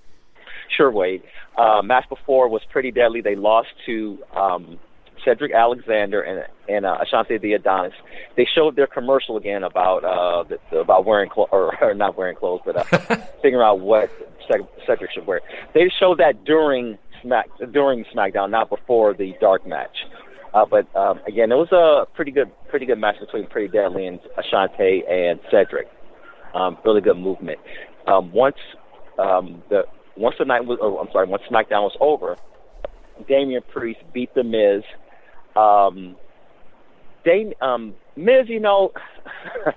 [0.77, 1.23] Sure, Wade.
[1.57, 3.21] Uh, match before was pretty deadly.
[3.21, 4.81] They lost to um,
[5.25, 7.93] Cedric Alexander and and uh, Ashante the Adonis.
[8.37, 12.37] They showed their commercial again about uh, the, about wearing clothes or, or not wearing
[12.37, 14.11] clothes, but uh, figuring out what
[14.87, 15.41] Cedric should wear.
[15.75, 19.97] They showed that during Smack during SmackDown, not before the dark match.
[20.53, 24.07] Uh, but um, again, it was a pretty good, pretty good match between Pretty Deadly
[24.07, 25.89] and Ashante and Cedric.
[26.55, 27.59] Um, really good movement.
[28.07, 28.57] Um, once
[29.19, 29.83] um, the
[30.17, 32.37] once the night was, oh, I'm sorry, once SmackDown was over,
[33.29, 34.85] Damian Priest beat the Miz.
[35.57, 36.17] Um,
[37.25, 38.93] Dame, um, Miz, you know,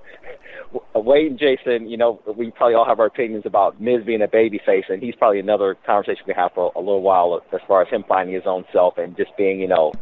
[0.96, 4.28] Wade and Jason, you know, we probably all have our opinions about Miz being a
[4.28, 7.88] babyface, and he's probably another conversation we have for a little while as far as
[7.90, 9.94] him finding his own self and just being, you know,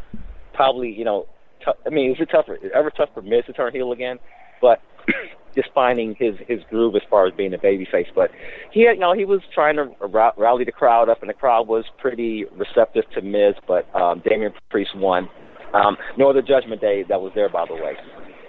[0.53, 1.27] probably, you know,
[1.63, 2.47] t- I mean, is it tough?
[2.73, 4.17] Ever tough for Miz to turn heel again?
[4.61, 4.81] But
[5.55, 8.07] just finding his his groove as far as being a babyface.
[8.13, 8.31] But
[8.71, 11.67] he, had, you know, he was trying to rally the crowd up, and the crowd
[11.67, 13.55] was pretty receptive to Miz.
[13.67, 15.29] But um, Damian Priest won.
[15.73, 17.95] Um, no other Judgment Day that was there, by the way.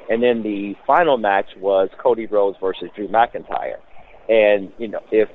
[0.09, 3.79] And then the final match was Cody Rhodes versus Drew McIntyre.
[4.29, 5.29] And you know, if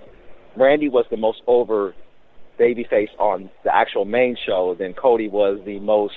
[0.58, 1.94] Randy was the most over
[2.60, 6.14] babyface on the actual main show, then Cody was the most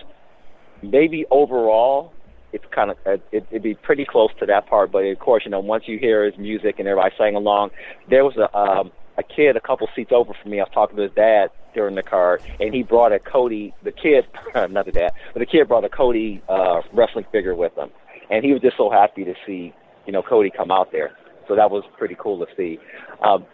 [0.82, 2.12] maybe overall
[2.52, 4.92] it's kind of it, it'd be pretty close to that part.
[4.92, 7.70] But of course, you know, once you hear his music and everybody sang along,
[8.08, 10.60] there was a um, a kid a couple seats over from me.
[10.60, 13.74] I was talking to his dad during the car, and he brought a Cody.
[13.82, 14.26] The kid,
[14.70, 17.90] not the dad, but the kid brought a Cody uh, wrestling figure with him,
[18.30, 19.74] and he was just so happy to see
[20.06, 21.16] you know Cody come out there.
[21.48, 22.78] So that was pretty cool to see.
[23.22, 23.44] Um,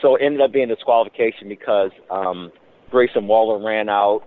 [0.00, 2.50] so it ended up being disqualification because um,
[2.90, 4.22] Grayson Waller ran out,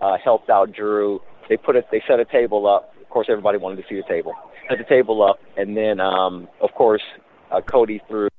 [0.00, 2.92] uh, helped out Drew, they put it, they set a table up.
[3.00, 4.34] Of course, everybody wanted to see the table.
[4.68, 7.02] Set the table up, and then, um, of course,
[7.50, 8.30] uh, Cody threw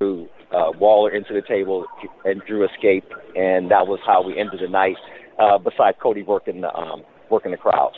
[0.52, 1.86] uh, Waller into the table,
[2.26, 4.98] and Drew escaped, and that was how we ended the night.
[5.40, 7.92] Uh, besides Cody working the um, working the crowd,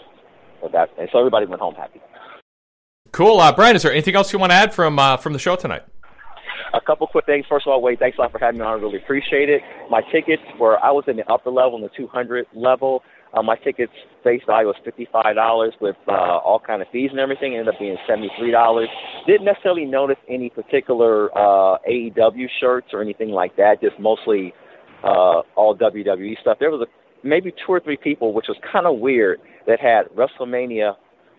[0.62, 2.02] so that and so everybody went home happy.
[3.12, 3.76] Cool, uh, Brian.
[3.76, 5.84] Is there anything else you want to add from uh, from the show tonight?
[6.74, 7.46] A couple quick things.
[7.50, 8.78] First of all, Wade, thanks a lot for having me on.
[8.78, 9.62] I really appreciate it.
[9.90, 13.04] My tickets were I was in the upper level, in the 200 level.
[13.34, 13.94] Uh, my tickets
[14.24, 17.54] face value was fifty five dollars with uh, all kind of fees and everything.
[17.54, 18.90] It ended up being seventy three dollars.
[19.28, 23.82] Didn't necessarily notice any particular uh, AEW shirts or anything like that.
[23.82, 24.54] Just mostly
[25.04, 26.58] uh, all WWE stuff.
[26.60, 30.08] There was a, maybe two or three people, which was kind of weird, that had
[30.16, 30.96] WrestleMania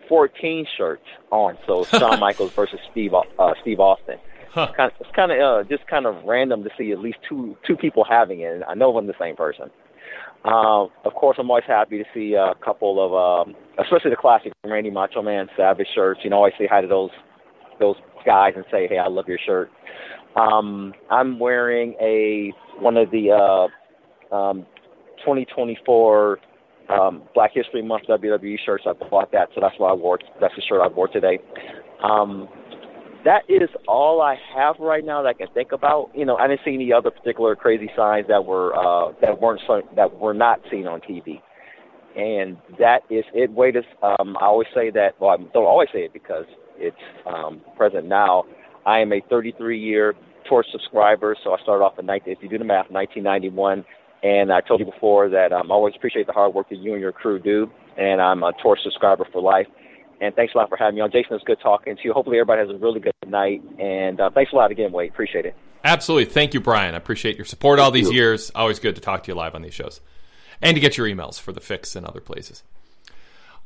[0.07, 1.57] 14 shirts on.
[1.67, 4.17] So Shawn Michaels versus Steve uh, Steve Austin.
[4.51, 4.67] Huh.
[4.69, 7.19] It's kind of, it's kind of uh, just kind of random to see at least
[7.27, 8.61] two two people having it.
[8.67, 9.69] I know I'm the same person.
[10.43, 13.13] Uh, of course, I'm always happy to see a couple of,
[13.47, 16.21] um, especially the classic Randy Macho Man Savage shirts.
[16.23, 17.11] You know, always say hi to those
[17.79, 17.95] those
[18.25, 19.69] guys and say, "Hey, I love your shirt."
[20.35, 24.65] Um, I'm wearing a one of the uh, um,
[25.19, 26.39] 2024
[26.89, 28.85] um, Black History Month WWE shirts.
[28.87, 30.19] I bought that, so that's why I wore.
[30.39, 31.39] That's the shirt I wore today.
[32.03, 32.47] Um,
[33.25, 36.09] that is all I have right now that I can think about.
[36.15, 39.61] You know, I didn't see any other particular crazy signs that were uh, that weren't
[39.95, 41.41] that were not seen on TV,
[42.15, 43.51] and that is it.
[43.51, 45.19] Wait, um, I always say that.
[45.19, 46.45] Well, I don't always say it because
[46.77, 46.95] it's
[47.27, 48.45] um, present now.
[48.85, 50.15] I am a 33 year
[50.49, 52.33] Torch subscriber, so I started off in 19.
[52.33, 53.85] If you do the math, 1991.
[54.23, 56.93] And I told you before that um, I always appreciate the hard work that you
[56.93, 59.65] and your crew do, and I'm a Torch subscriber for life.
[60.21, 61.11] And thanks a lot for having me on.
[61.11, 62.13] Jason, it's good talking to you.
[62.13, 63.63] Hopefully, everybody has a really good night.
[63.79, 65.09] And uh, thanks a lot again, Wade.
[65.09, 65.55] Appreciate it.
[65.83, 66.31] Absolutely.
[66.31, 66.93] Thank you, Brian.
[66.93, 68.51] I appreciate your support all these years.
[68.53, 69.99] Always good to talk to you live on these shows
[70.61, 72.61] and to get your emails for the fix and other places.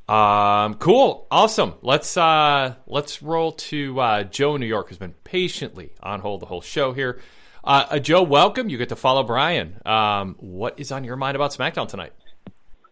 [0.08, 1.74] Um, cool, awesome.
[1.82, 6.46] Let's uh, let's roll to uh, Joe, New York, who's been patiently on hold the
[6.46, 7.20] whole show here.
[7.64, 8.70] Uh, uh Joe, welcome.
[8.70, 9.82] You get to follow Brian.
[9.86, 12.14] Um, what is on your mind about SmackDown tonight?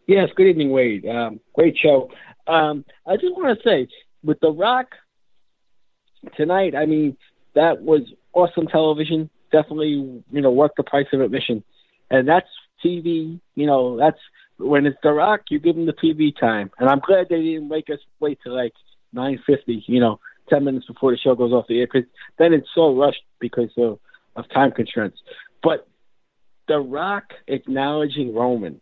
[0.07, 1.05] Yes, good evening, Wade.
[1.05, 2.09] Um, great show.
[2.47, 3.87] Um, I just want to say,
[4.23, 4.87] with The Rock
[6.35, 7.17] tonight, I mean,
[7.55, 8.01] that was
[8.33, 9.29] awesome television.
[9.51, 11.63] Definitely, you know, worth the price of admission.
[12.09, 12.47] And that's
[12.83, 14.19] TV, you know, that's
[14.57, 16.71] when it's The Rock, you give him the TV time.
[16.79, 18.73] And I'm glad they didn't make us wait till like
[19.15, 22.67] 9.50, you know, ten minutes before the show goes off the air because then it's
[22.75, 23.99] so rushed because of
[24.35, 25.19] of time constraints.
[25.61, 25.87] But
[26.67, 28.81] The Rock acknowledging Roman.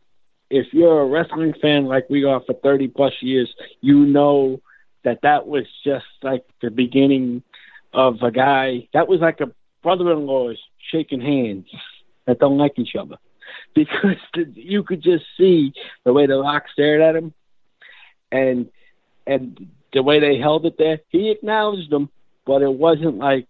[0.51, 3.49] If you're a wrestling fan like we are for 30 plus years,
[3.79, 4.59] you know
[5.03, 7.41] that that was just like the beginning
[7.93, 8.89] of a guy.
[8.93, 9.51] That was like a
[9.81, 10.57] brother-in-laws
[10.91, 11.67] shaking hands
[12.25, 13.15] that don't like each other
[13.75, 14.17] because
[14.53, 15.73] you could just see
[16.03, 17.33] the way the Rock stared at him,
[18.31, 18.69] and
[19.25, 20.99] and the way they held it there.
[21.09, 22.09] He acknowledged them,
[22.45, 23.47] but it wasn't like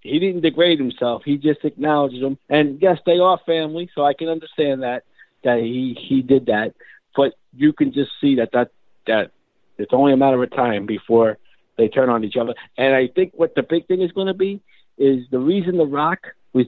[0.00, 1.22] he didn't degrade himself.
[1.24, 2.38] He just acknowledged them.
[2.50, 5.04] And yes, they are family, so I can understand that
[5.44, 6.74] that he he did that.
[7.16, 8.70] But you can just see that that
[9.06, 9.30] that
[9.78, 11.38] it's only a matter of time before
[11.76, 12.54] they turn on each other.
[12.76, 14.60] And I think what the big thing is going to be
[14.98, 16.18] is the reason The Rock
[16.52, 16.66] was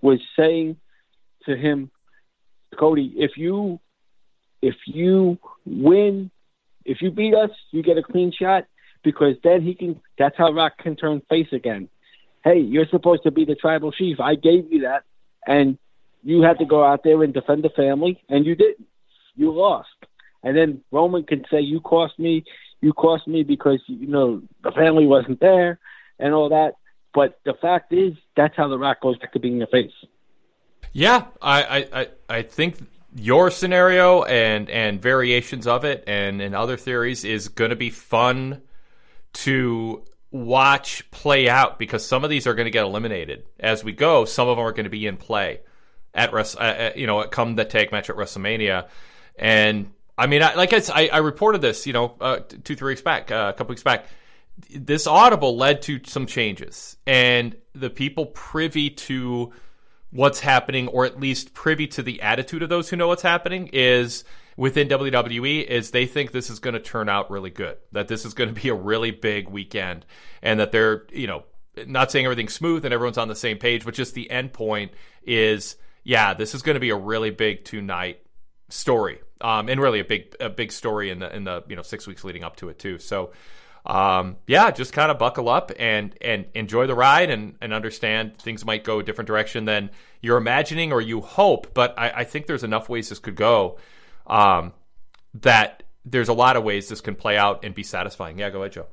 [0.00, 0.76] was saying
[1.46, 1.90] to him,
[2.78, 3.80] Cody, if you
[4.60, 6.30] if you win,
[6.84, 8.66] if you beat us, you get a clean shot
[9.02, 10.00] because then he can.
[10.18, 11.88] That's how Rock can turn face again.
[12.42, 14.20] Hey, you're supposed to be the tribal chief.
[14.20, 15.04] I gave you that,
[15.46, 15.78] and
[16.24, 18.86] you had to go out there and defend the family, and you didn't.
[19.36, 19.88] You lost.
[20.42, 22.44] And then Roman can say, "You cost me.
[22.80, 25.78] You cost me because you know the family wasn't there,
[26.18, 26.74] and all that."
[27.12, 29.92] But the fact is, that's how the Rock goes back to being a face.
[30.92, 32.76] Yeah, I, I, I think
[33.14, 37.90] your scenario and and variations of it and and other theories is going to be
[37.90, 38.62] fun
[39.32, 43.92] to watch play out because some of these are going to get eliminated as we
[43.92, 44.24] go.
[44.24, 45.60] Some of them are going to be in play
[46.14, 48.88] at rest, uh, you know, come the tag match at WrestleMania,
[49.36, 53.02] and I mean, I, like I, I reported this, you know, uh, two three weeks
[53.02, 54.06] back, uh, a couple weeks back.
[54.70, 59.52] This audible led to some changes, and the people privy to
[60.10, 63.68] what's happening, or at least privy to the attitude of those who know what's happening,
[63.72, 64.22] is
[64.56, 67.76] within WWE is they think this is going to turn out really good.
[67.90, 70.06] That this is going to be a really big weekend,
[70.40, 71.42] and that they're you know
[71.86, 74.92] not saying everything's smooth and everyone's on the same page, but just the end point
[75.26, 75.74] is
[76.04, 78.20] yeah, this is going to be a really big two night
[78.68, 81.82] story, um, and really a big a big story in the in the you know
[81.82, 82.98] six weeks leading up to it too.
[82.98, 83.32] So
[83.86, 88.38] um, yeah, just kind of buckle up and and enjoy the ride and, and understand
[88.38, 89.90] things might go a different direction than
[90.22, 91.74] you're imagining or you hope.
[91.74, 93.78] But I, I think there's enough ways this could go
[94.26, 94.72] um,
[95.34, 98.38] that there's a lot of ways this can play out and be satisfying.
[98.38, 98.86] Yeah, go ahead, Joe.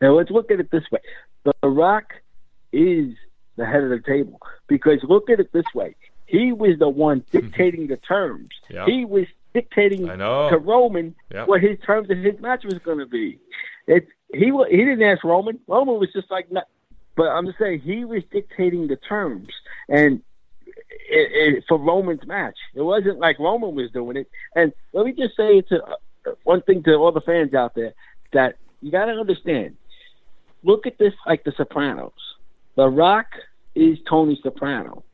[0.00, 1.00] Now let's look at it this way:
[1.44, 2.14] The Rock
[2.72, 3.14] is
[3.56, 5.94] the head of the table because look at it this way:
[6.32, 8.48] he was the one dictating the terms.
[8.70, 8.86] Yeah.
[8.86, 10.06] He was dictating
[10.48, 11.46] to Roman Yep.
[11.46, 13.38] what his terms of his match was going to be.
[13.86, 15.60] It he he didn't ask Roman.
[15.68, 16.62] Roman was just like, "Nah."
[17.14, 19.48] but I'm just saying he was dictating the terms
[19.90, 20.22] and
[21.10, 22.56] it, it, for Roman's match.
[22.74, 24.30] It wasn't like Roman was doing it.
[24.56, 27.92] And let me just say to uh, one thing to all the fans out there
[28.32, 29.76] that you got to understand.
[30.62, 32.12] Look at this like The Sopranos.
[32.76, 33.26] The Rock
[33.74, 35.04] is Tony Soprano,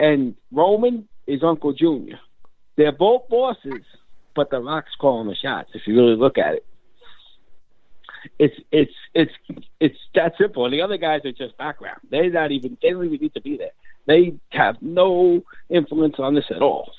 [0.00, 2.18] and Roman is Uncle Junior.
[2.76, 3.82] They're both bosses,
[4.34, 5.70] but The Rock's calling the shots.
[5.74, 6.64] If you really look at it,
[8.38, 9.32] it's it's it's
[9.80, 10.64] it's that simple.
[10.64, 12.00] And the other guys are just background.
[12.10, 13.72] They're not even they don't even need to be there.
[14.06, 16.92] They have no influence on this at all.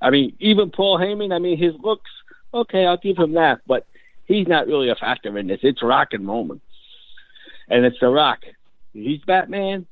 [0.00, 1.32] I mean, even Paul Heyman.
[1.32, 2.10] I mean, his looks.
[2.52, 3.86] Okay, I'll give him that, but
[4.26, 5.60] he's not really a factor in this.
[5.62, 6.60] It's Rock and Roman,
[7.68, 8.40] and it's The Rock.
[8.92, 9.86] He's Batman,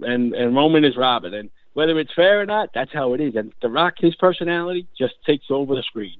[0.00, 1.34] and and Roman is Robin.
[1.34, 3.36] And whether it's fair or not, that's how it is.
[3.36, 6.18] And The Rock, his personality just takes over the screen,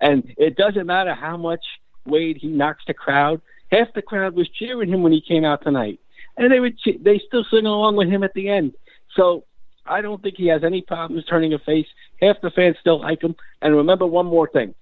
[0.00, 1.64] and it doesn't matter how much
[2.06, 3.40] Wade he knocks the crowd.
[3.70, 5.98] Half the crowd was cheering him when he came out tonight,
[6.36, 8.74] and they would che- they still sing along with him at the end.
[9.16, 9.44] So
[9.86, 11.86] I don't think he has any problems turning a face.
[12.20, 13.34] Half the fans still like him.
[13.60, 14.74] And remember one more thing: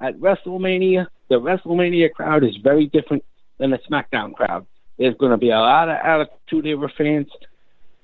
[0.00, 3.24] at WrestleMania, the WrestleMania crowd is very different
[3.58, 4.66] than the SmackDown crowd.
[4.98, 7.28] There's going to be a lot of attitude era fans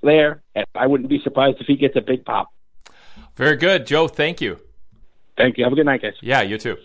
[0.02, 2.48] there, and I wouldn't be surprised if he gets a big pop.
[3.36, 4.08] Very good, Joe.
[4.08, 4.58] Thank you.
[5.36, 5.64] Thank you.
[5.64, 6.14] Have a good night, guys.
[6.20, 6.78] Yeah, you too.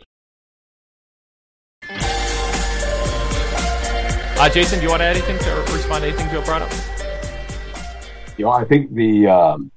[4.41, 6.63] Uh, Jason, do you want to add anything to or respond to anything Joe brought
[6.63, 6.71] up?
[8.37, 9.71] You know, I think the um,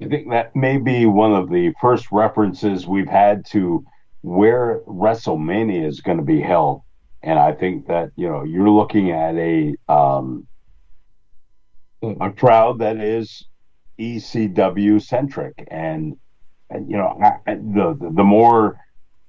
[0.00, 3.84] I think that may be one of the first references we've had to
[4.20, 6.82] where WrestleMania is going to be held,
[7.22, 10.46] and I think that you know you're looking at a um,
[12.02, 13.46] a crowd that is
[13.98, 16.16] ECW centric, and
[16.70, 18.78] and you know I- the the, the more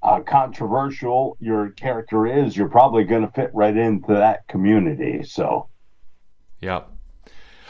[0.03, 5.23] uh, controversial your character is, you're probably going to fit right into that community.
[5.23, 5.69] So.
[6.61, 6.83] Yeah.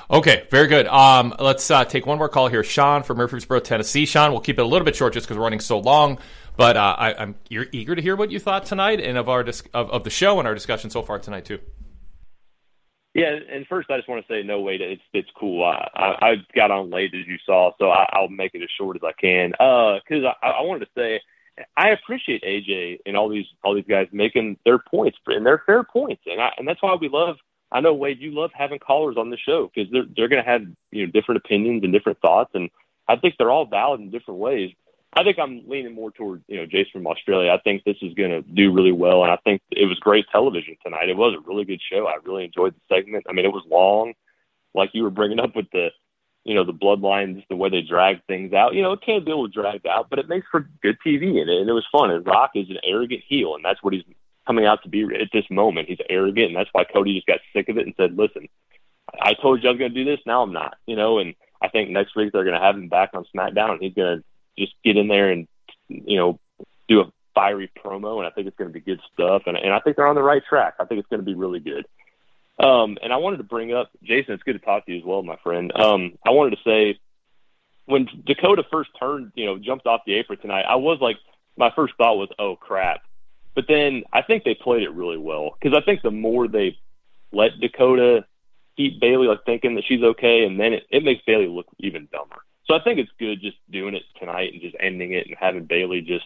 [0.10, 0.88] Okay, very good.
[0.88, 2.64] Um, let's uh, take one more call here.
[2.64, 4.06] Sean from Murfreesboro, Tennessee.
[4.06, 6.19] Sean, we'll keep it a little bit short just because we're running so long.
[6.56, 9.44] But uh, I, am you're eager to hear what you thought tonight and of our
[9.44, 11.60] dis- of, of the show and our discussion so far tonight too.
[13.18, 15.65] Yeah, and first I just want to say, no, wait, it's it's cool.
[15.65, 18.69] I, I, I got on late as you saw, so I, I'll make it as
[18.80, 19.52] short as I can.
[19.52, 21.22] Because uh, I, I wanted to say,
[21.77, 25.84] I appreciate AJ and all these all these guys making their points, and they're fair
[25.84, 27.38] points, and I, and that's why we love.
[27.72, 30.49] I know Wade, you love having callers on the show because they're they're going to
[30.49, 30.61] have
[30.91, 32.69] you know different opinions and different thoughts, and
[33.10, 34.72] I think they're all valid in different ways.
[35.18, 37.52] I think I'm leaning more toward you know Jason from Australia.
[37.52, 40.26] I think this is going to do really well, and I think it was great
[40.31, 41.10] television tonight.
[41.10, 42.06] It was a really good show.
[42.06, 43.26] I really enjoyed the segment.
[43.27, 44.14] I mean, it was long,
[44.76, 45.89] like you were bringing up with the
[46.44, 48.76] you know the bloodlines, the way they drag things out.
[48.76, 51.41] You know, it can be a little dragged out, but it makes for good TV,
[51.41, 52.11] and it, and it was fun.
[52.11, 54.03] And Rock is an arrogant heel, and that's what he's
[54.45, 55.89] coming out to be at this moment.
[55.89, 58.48] He's arrogant, and that's why Cody just got sick of it and said, "Listen,
[59.19, 60.23] I told you I was going to do this.
[60.27, 62.88] Now I'm not." You know, and I think next week they're going to have him
[62.88, 64.23] back on SmackDown, and he's going to
[64.58, 65.48] just get in there and
[65.88, 66.40] you know
[66.88, 69.44] do a fiery promo, and I think it's going to be good stuff.
[69.46, 70.76] And, and I think they're on the right track.
[70.80, 71.86] I think it's going to be really good.
[72.60, 74.34] Um, and I wanted to bring up Jason.
[74.34, 75.72] It's good to talk to you as well, my friend.
[75.76, 77.00] Um, I wanted to say
[77.86, 81.18] when Dakota first turned, you know, jumped off the apron tonight, I was like,
[81.56, 83.02] my first thought was, oh crap.
[83.56, 86.78] But then I think they played it really well because I think the more they
[87.32, 88.26] let Dakota
[88.76, 92.08] keep Bayley like thinking that she's okay, and then it, it makes Bayley look even
[92.12, 92.38] dumber.
[92.78, 96.02] I think it's good just doing it tonight and just ending it and having Bayley
[96.02, 96.26] just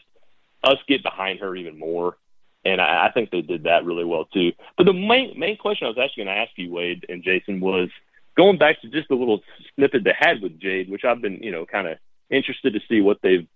[0.64, 2.18] us get behind her even more.
[2.64, 4.52] And I, I think they did that really well too.
[4.78, 7.60] But the main main question I was actually going to ask you, Wade and Jason,
[7.60, 7.90] was
[8.38, 9.42] going back to just the little
[9.76, 11.98] snippet they had with Jade, which I've been you know kind of
[12.30, 13.48] interested to see what they've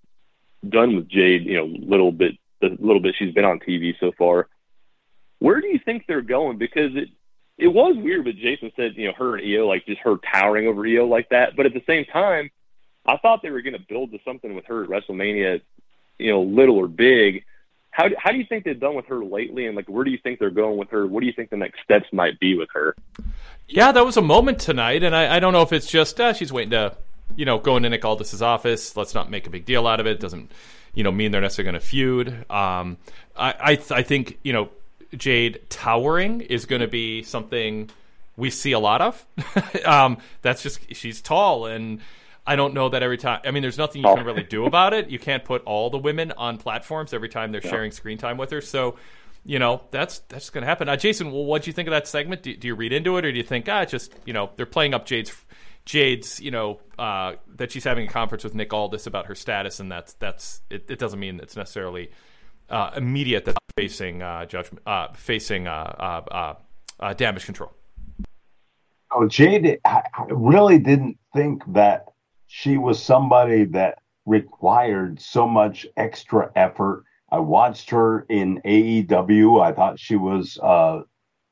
[0.68, 1.46] done with Jade.
[1.46, 4.48] You know, little bit the little bit she's been on TV so far.
[5.40, 6.58] Where do you think they're going?
[6.58, 7.10] Because it
[7.58, 10.68] it was weird, but Jason said you know her and Iyo like just her towering
[10.68, 11.56] over Iyo like that.
[11.56, 12.50] But at the same time
[13.06, 15.62] I thought they were going to build to something with her at WrestleMania,
[16.18, 17.44] you know, little or big.
[17.92, 20.18] How how do you think they've done with her lately, and like where do you
[20.18, 21.08] think they're going with her?
[21.08, 22.96] What do you think the next steps might be with her?
[23.68, 26.34] Yeah, that was a moment tonight, and I, I don't know if it's just uh,
[26.34, 26.96] she's waiting to,
[27.36, 28.98] you know, go into Nick Aldis's office.
[28.98, 30.20] Let's not make a big deal out of it.
[30.20, 30.52] Doesn't,
[30.94, 32.30] you know, mean they're necessarily going to feud.
[32.52, 32.98] Um,
[33.36, 34.70] I I, th- I think you know
[35.16, 37.90] Jade towering is going to be something
[38.38, 39.26] we see a lot of.
[39.86, 42.02] um, that's just she's tall and
[42.48, 43.42] I don't know that every time.
[43.44, 45.10] I mean, there's nothing you can really do about it.
[45.10, 47.72] You can't put all the women on platforms every time they're yeah.
[47.72, 48.62] sharing screen time with her.
[48.62, 48.98] So,
[49.44, 50.88] you know, that's that's going to happen.
[50.88, 52.44] Uh, Jason, well, what do you think of that segment?
[52.44, 54.66] Do, do, you read into it, or do you think, ah, just you know, they're
[54.66, 55.32] playing up Jade's
[55.86, 59.80] Jade's, you know, uh, that she's having a conference with Nick Aldis about her status,
[59.80, 62.12] and that's that's it, it doesn't mean it's necessarily
[62.70, 66.54] uh, immediate that facing uh, judgment, uh, facing uh,
[67.18, 67.72] damage control.
[69.12, 72.06] Oh, Jade, I really didn't think that
[72.58, 77.04] she was somebody that required so much extra effort.
[77.30, 79.62] I watched her in AEW.
[79.62, 81.02] I thought she was uh,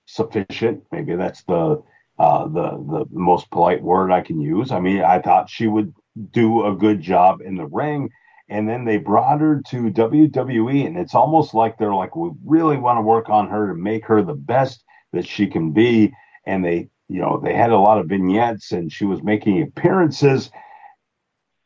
[0.05, 0.83] sufficient.
[0.93, 1.83] Maybe that's the
[2.17, 4.71] uh, the the most polite word I can use.
[4.71, 5.93] I mean, I thought she would
[6.31, 8.09] do a good job in the ring.
[8.47, 12.77] And then they brought her to WWE, and it's almost like they're like, we really
[12.77, 16.13] want to work on her to make her the best that she can be.
[16.45, 20.49] And they, you know, they had a lot of vignettes, and she was making appearances,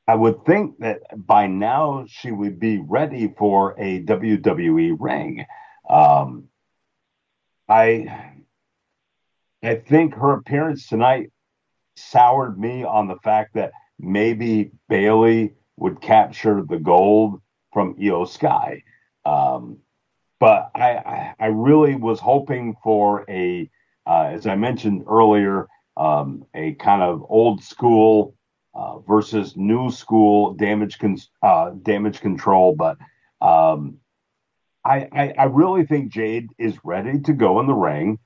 [0.08, 5.46] I would think that by now she would be ready for a WWE ring.
[5.90, 6.46] Um,
[7.68, 8.34] I
[9.64, 11.32] I think her appearance tonight
[11.96, 17.42] soured me on the fact that maybe Bayley would capture the gold
[17.74, 18.84] from Iyo Sky.
[19.26, 19.80] Um,
[20.40, 23.70] but I, I, really was hoping for a,
[24.06, 25.68] uh, as I mentioned earlier,
[25.98, 28.37] um, a kind of old school
[28.78, 32.76] uh, versus new school damage con- uh, damage control.
[32.76, 32.98] But
[33.41, 33.98] um,
[34.86, 38.20] I, I, I really think Jade is ready to go in the ring.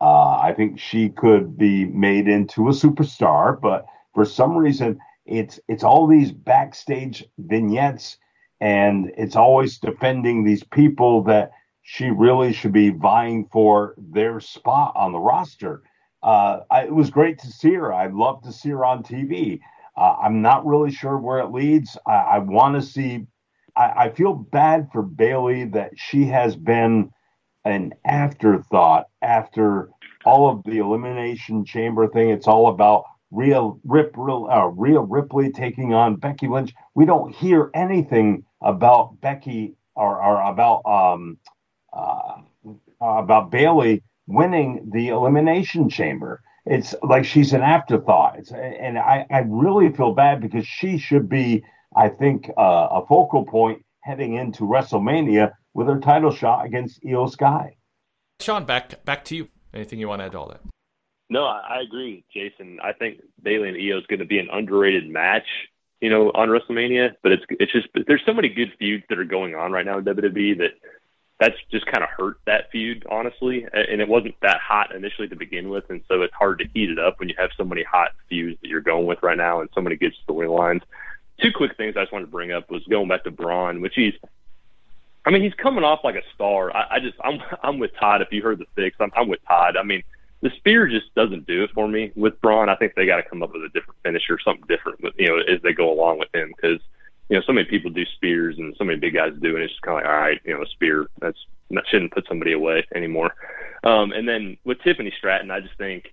[0.00, 5.60] Uh, I think she could be made into a superstar, but for some reason, it's
[5.68, 8.16] it's all these backstage vignettes,
[8.58, 11.50] and it's always defending these people that
[11.82, 15.82] she really should be vying for their spot on the roster.
[16.22, 17.92] Uh, I, it was great to see her.
[17.92, 19.60] I'd love to see her on TV.
[20.00, 21.98] Uh, I'm not really sure where it leads.
[22.06, 23.26] I, I want to see.
[23.76, 27.10] I, I, feel bad for Bayley that she has been
[27.66, 29.90] an afterthought after
[30.24, 32.30] all of the elimination chamber thing.
[32.30, 36.72] It's all about Rhea Rip, uh, Rhea Ripley taking on Becky Lynch.
[36.94, 41.36] We don't hear anything about Becky or, or about um,
[41.92, 42.40] uh,
[43.02, 48.38] about Bayley winning the elimination chamber it's like she's an afterthought.
[48.38, 51.64] It's, and I, I really feel bad because she should be,
[51.96, 57.30] I think, uh, a focal point heading into WrestleMania with her title shot against Iyo
[57.30, 57.76] Sky.
[58.40, 59.48] Sean, back back to you.
[59.72, 60.60] Anything you want to add to all that?
[61.28, 62.78] No, I, I agree, Jason.
[62.82, 65.46] I think Bayley and Iyo is going to be an underrated match,
[66.00, 67.12] you know, on WrestleMania.
[67.22, 69.98] But it's it's just there's so many good feuds that are going on right now
[69.98, 70.72] in WWE that
[71.40, 73.66] that's just kind of hurt that feud, honestly.
[73.72, 76.90] And it wasn't that hot initially to begin with, and so it's hard to heat
[76.90, 79.60] it up when you have so many hot feuds that you're going with right now
[79.60, 80.82] and so many good storylines.
[81.40, 83.94] Two quick things I just wanted to bring up was going back to Bron, which
[83.94, 84.12] he's
[85.24, 86.74] I mean, he's coming off like a star.
[86.74, 88.22] I, I just, I'm, I'm with Todd.
[88.22, 89.76] If you heard the fix, I'm, I'm with Todd.
[89.76, 90.02] I mean,
[90.42, 92.68] the spear just doesn't do it for me with Bron.
[92.68, 95.38] I think they got to come up with a different finisher, something different, you know,
[95.38, 96.80] as they go along with him because
[97.30, 99.72] you know so many people do spears and so many big guys do, and it's
[99.72, 101.38] just kind of like, all right, you know, a spear that's
[101.70, 103.34] that shouldn't put somebody away anymore.
[103.84, 106.12] Um, and then with Tiffany Stratton, I just think.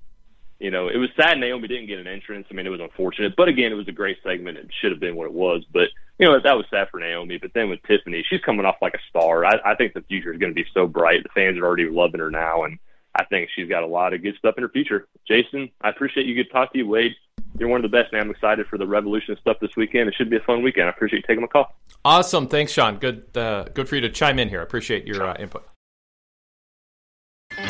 [0.60, 2.48] You know, it was sad Naomi didn't get an entrance.
[2.50, 4.58] I mean, it was unfortunate, but again, it was a great segment.
[4.58, 7.38] It should have been what it was, but you know, that was sad for Naomi.
[7.38, 9.46] But then with Tiffany, she's coming off like a star.
[9.46, 11.22] I, I think the future is going to be so bright.
[11.22, 12.80] The fans are already loving her now, and
[13.14, 15.08] I think she's got a lot of good stuff in her future.
[15.28, 16.34] Jason, I appreciate you.
[16.34, 16.88] Good talk to you.
[16.88, 17.16] Wade,
[17.60, 18.24] you're one of the best, man.
[18.24, 20.10] I'm excited for the Revolution stuff this weekend.
[20.10, 20.88] It should be a fun weekend.
[20.88, 21.76] I appreciate you taking my call.
[22.06, 22.48] Awesome.
[22.48, 22.98] Thanks, Sean.
[22.98, 24.60] Good, uh, good for you to chime in here.
[24.60, 25.68] I appreciate your uh, input.
[27.58, 27.66] All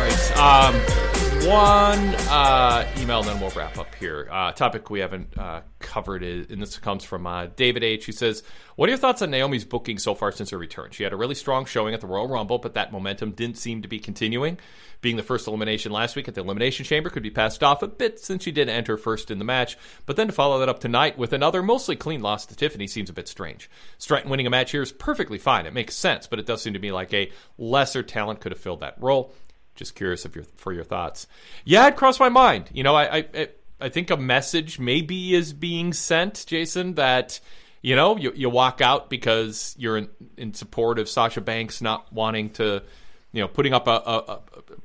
[0.00, 0.36] right.
[0.38, 1.06] Um,
[1.46, 4.28] one uh, email, and then we'll wrap up here.
[4.32, 8.06] Uh, topic we haven't uh, covered is, and this comes from uh, David H.
[8.06, 8.42] Who says,
[8.74, 10.90] "What are your thoughts on Naomi's booking so far since her return?
[10.90, 13.82] She had a really strong showing at the Royal Rumble, but that momentum didn't seem
[13.82, 14.58] to be continuing.
[15.06, 17.86] Being the first elimination last week at the Elimination Chamber could be passed off a
[17.86, 20.80] bit since she did enter first in the match, but then to follow that up
[20.80, 23.70] tonight with another mostly clean loss to Tiffany seems a bit strange.
[23.98, 26.72] Stratton winning a match here is perfectly fine; it makes sense, but it does seem
[26.72, 29.32] to me like a lesser talent could have filled that role."
[29.76, 31.28] just curious your for your thoughts.
[31.64, 32.68] Yeah, it crossed my mind.
[32.72, 33.48] You know, I I,
[33.80, 37.38] I think a message maybe is being sent, Jason, that
[37.80, 42.12] you know you, you walk out because you're in, in support of Sasha Banks not
[42.12, 42.82] wanting to,
[43.36, 44.40] you know, putting up a, a,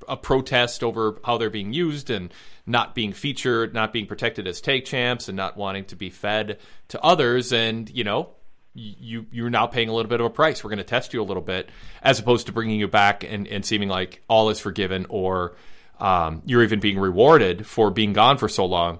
[0.10, 2.34] a protest over how they're being used and
[2.65, 6.60] not being featured, not being protected as tag champs, and not wanting to be fed
[6.90, 8.32] to others, and you know
[8.73, 10.65] you you're now paying a little bit of a price.
[10.65, 11.69] We're going to test you a little bit,
[12.03, 15.56] as opposed to bringing you back and, and seeming like all is forgiven, or
[16.02, 18.99] um, you're even being rewarded for being gone for so long.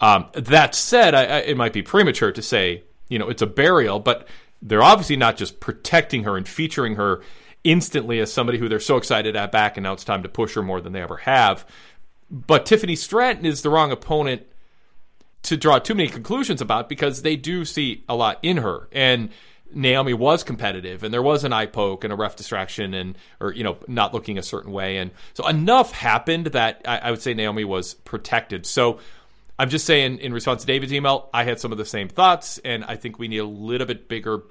[0.00, 3.48] Um, that said, I, I, it might be premature to say you know it's a
[3.48, 4.28] burial, but
[4.62, 7.20] they're obviously not just protecting her and featuring her
[7.64, 10.54] instantly as somebody who they're so excited at back, and now it's time to push
[10.54, 11.66] her more than they ever have.
[12.30, 14.46] But Tiffany Stratton is the wrong opponent
[15.42, 18.88] to draw too many conclusions about because they do see a lot in her.
[18.92, 19.30] And
[19.74, 23.52] Naomi was competitive and there was an eye poke and a ref distraction and or
[23.52, 27.22] you know not looking a certain way and so enough happened that I, I, would
[27.22, 28.66] say Naomi was protected.
[28.66, 28.98] So
[29.58, 32.58] I'm just saying in response to David's email, I had some of the same thoughts
[32.58, 34.42] and I think we need a little bit bigger,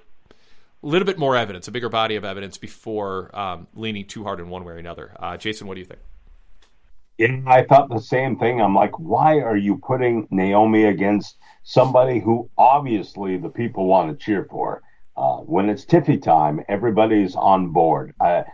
[0.84, 4.40] a little bit more evidence, a bigger body of evidence before um, leaning too hard
[4.40, 5.12] in one way or another.
[5.20, 6.02] Uh, Jason, what do you think?
[7.18, 8.62] Yeah, I thought the same thing.
[8.62, 14.26] I'm like, why are you putting Naomi against somebody who obviously the people want to
[14.26, 14.82] cheer for?
[15.16, 18.16] Uh, when it's Tiffy time, everybody's on board.
[18.20, 18.45] I,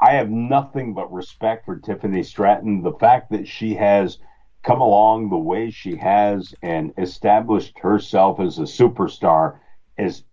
[0.00, 2.82] I have nothing but respect for Tiffany Stratton.
[2.82, 4.18] The fact that she has
[4.62, 9.60] come along the way she has and established herself as a superstar
[9.96, 10.24] is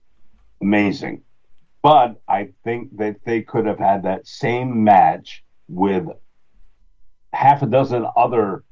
[0.62, 1.22] amazing.
[1.82, 6.08] But I think that they could have had that same match with
[7.34, 8.64] half a dozen other.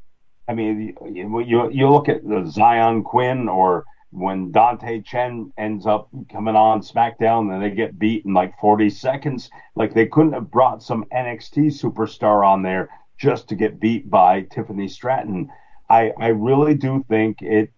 [0.47, 5.85] I mean, you you, you look at the Xyon Quinn or when Dante Chen ends
[5.88, 9.49] up coming on SmackDown and they get beat in like 40 seconds.
[9.76, 14.41] Like they couldn't have brought some NXT superstar on there just to get beat by
[14.41, 15.49] Tiffany Stratton.
[15.89, 17.72] I, I really do think it.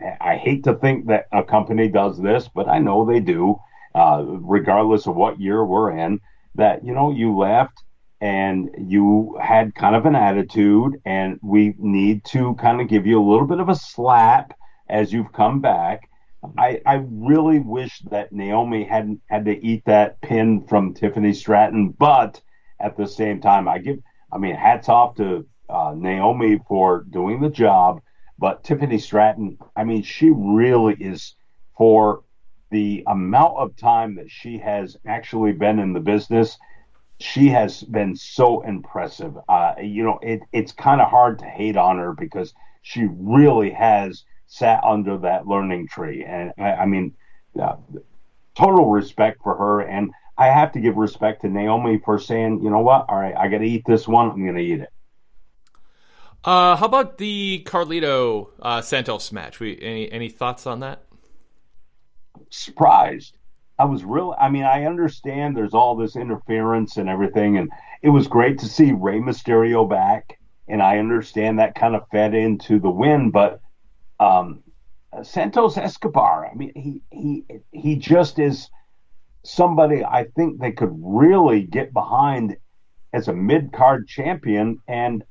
[0.00, 3.56] I hate to think that a company does this, but I know they do,
[3.94, 6.20] uh, regardless of what year we're in.
[6.54, 7.82] That you know you left
[8.20, 13.20] and you had kind of an attitude, and we need to kind of give you
[13.20, 14.54] a little bit of a slap
[14.88, 16.08] as you've come back.
[16.56, 21.90] I, I really wish that Naomi hadn't had to eat that pin from Tiffany Stratton,
[21.90, 22.40] but
[22.80, 23.98] at the same time, I give,
[24.32, 28.00] I mean, hats off to uh, Naomi for doing the job,
[28.38, 31.34] but Tiffany Stratton, I mean, she really is
[31.76, 32.22] for
[32.70, 36.58] the amount of time that she has actually been in the business
[37.18, 39.34] she has been so impressive.
[39.48, 42.52] Uh, you know, it, it's kind of hard to hate on her because
[42.82, 46.24] she really has sat under that learning tree.
[46.24, 47.14] And I, I mean,
[47.60, 47.76] uh,
[48.54, 49.80] total respect for her.
[49.80, 53.06] And I have to give respect to Naomi for saying, you know what?
[53.08, 54.30] All right, I got to eat this one.
[54.30, 54.90] I'm going to eat it.
[56.46, 59.60] Uh, how about the Carlito uh, Santos match?
[59.60, 61.02] We any any thoughts on that?
[62.50, 63.36] surprised.
[63.78, 64.34] I was real.
[64.38, 67.70] I mean, I understand there's all this interference and everything, and
[68.02, 72.34] it was great to see Rey Mysterio back, and I understand that kind of fed
[72.34, 73.60] into the win, but
[74.18, 74.62] um,
[75.22, 78.70] Santos Escobar, I mean, he he he just is
[79.44, 82.56] somebody I think they could really get behind
[83.12, 85.22] as a mid card champion, and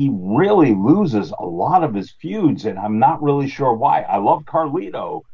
[0.00, 4.00] he really loses a lot of his feuds, and I'm not really sure why.
[4.00, 5.24] I love Carlito,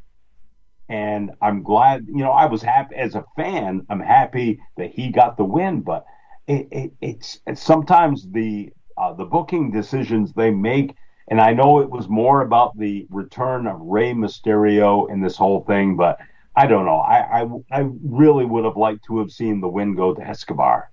[0.88, 3.86] and I'm glad, you know, I was happy as a fan.
[3.88, 6.04] I'm happy that he got the win, but
[6.48, 10.96] it, it, it's, it's sometimes the uh, the booking decisions they make,
[11.28, 15.62] and I know it was more about the return of Rey Mysterio in this whole
[15.62, 16.18] thing, but
[16.56, 16.98] I don't know.
[16.98, 20.90] I, I, I really would have liked to have seen the win go to Escobar.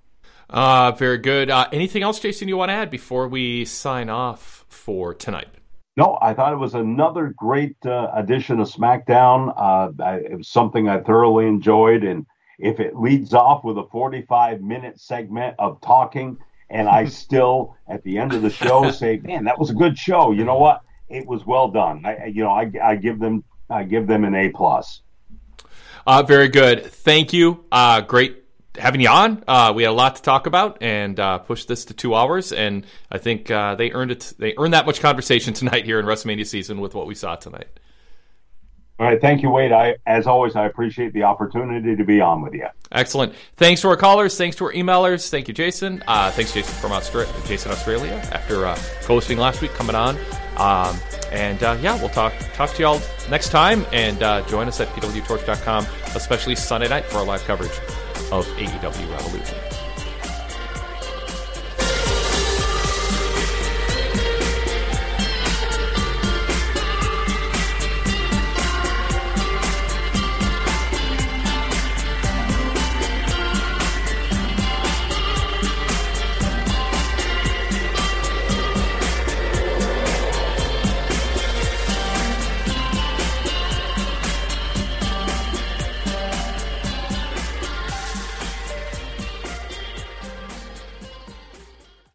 [0.49, 1.49] Uh, very good.
[1.49, 5.47] Uh, anything else, Jason, you want to add before we sign off for tonight?
[5.95, 9.53] No, I thought it was another great uh, edition of SmackDown.
[9.55, 12.03] Uh, I, it was something I thoroughly enjoyed.
[12.03, 12.25] And
[12.57, 16.37] if it leads off with a 45 minute segment of talking,
[16.69, 19.97] and I still, at the end of the show, say, man, that was a good
[19.97, 20.31] show.
[20.31, 20.81] You know what?
[21.09, 22.03] It was well done.
[22.05, 25.01] I, you know, I, I give them, I give them an A plus.
[26.07, 26.85] Uh, very good.
[26.85, 27.65] Thank you.
[27.71, 28.42] Uh, great
[28.77, 29.43] having you on.
[29.47, 32.51] Uh, we had a lot to talk about and uh, pushed this to two hours,
[32.51, 34.33] and I think uh, they earned it.
[34.37, 37.67] They earned that much conversation tonight here in WrestleMania season with what we saw tonight.
[38.99, 39.71] All right, thank you, Wade.
[39.71, 42.67] I, as always, I appreciate the opportunity to be on with you.
[42.91, 43.33] Excellent.
[43.55, 44.37] Thanks to our callers.
[44.37, 45.29] Thanks to our emailers.
[45.29, 46.03] Thank you, Jason.
[46.07, 47.33] Uh, thanks, Jason from Australia.
[47.47, 50.15] Jason Australia after uh, hosting last week, coming on.
[50.57, 50.99] Um,
[51.31, 53.01] and uh, yeah, we'll talk talk to y'all
[53.31, 53.83] next time.
[53.91, 57.71] And uh, join us at pwtorch.com, especially Sunday night for our live coverage
[58.33, 59.72] of AEW Revolution.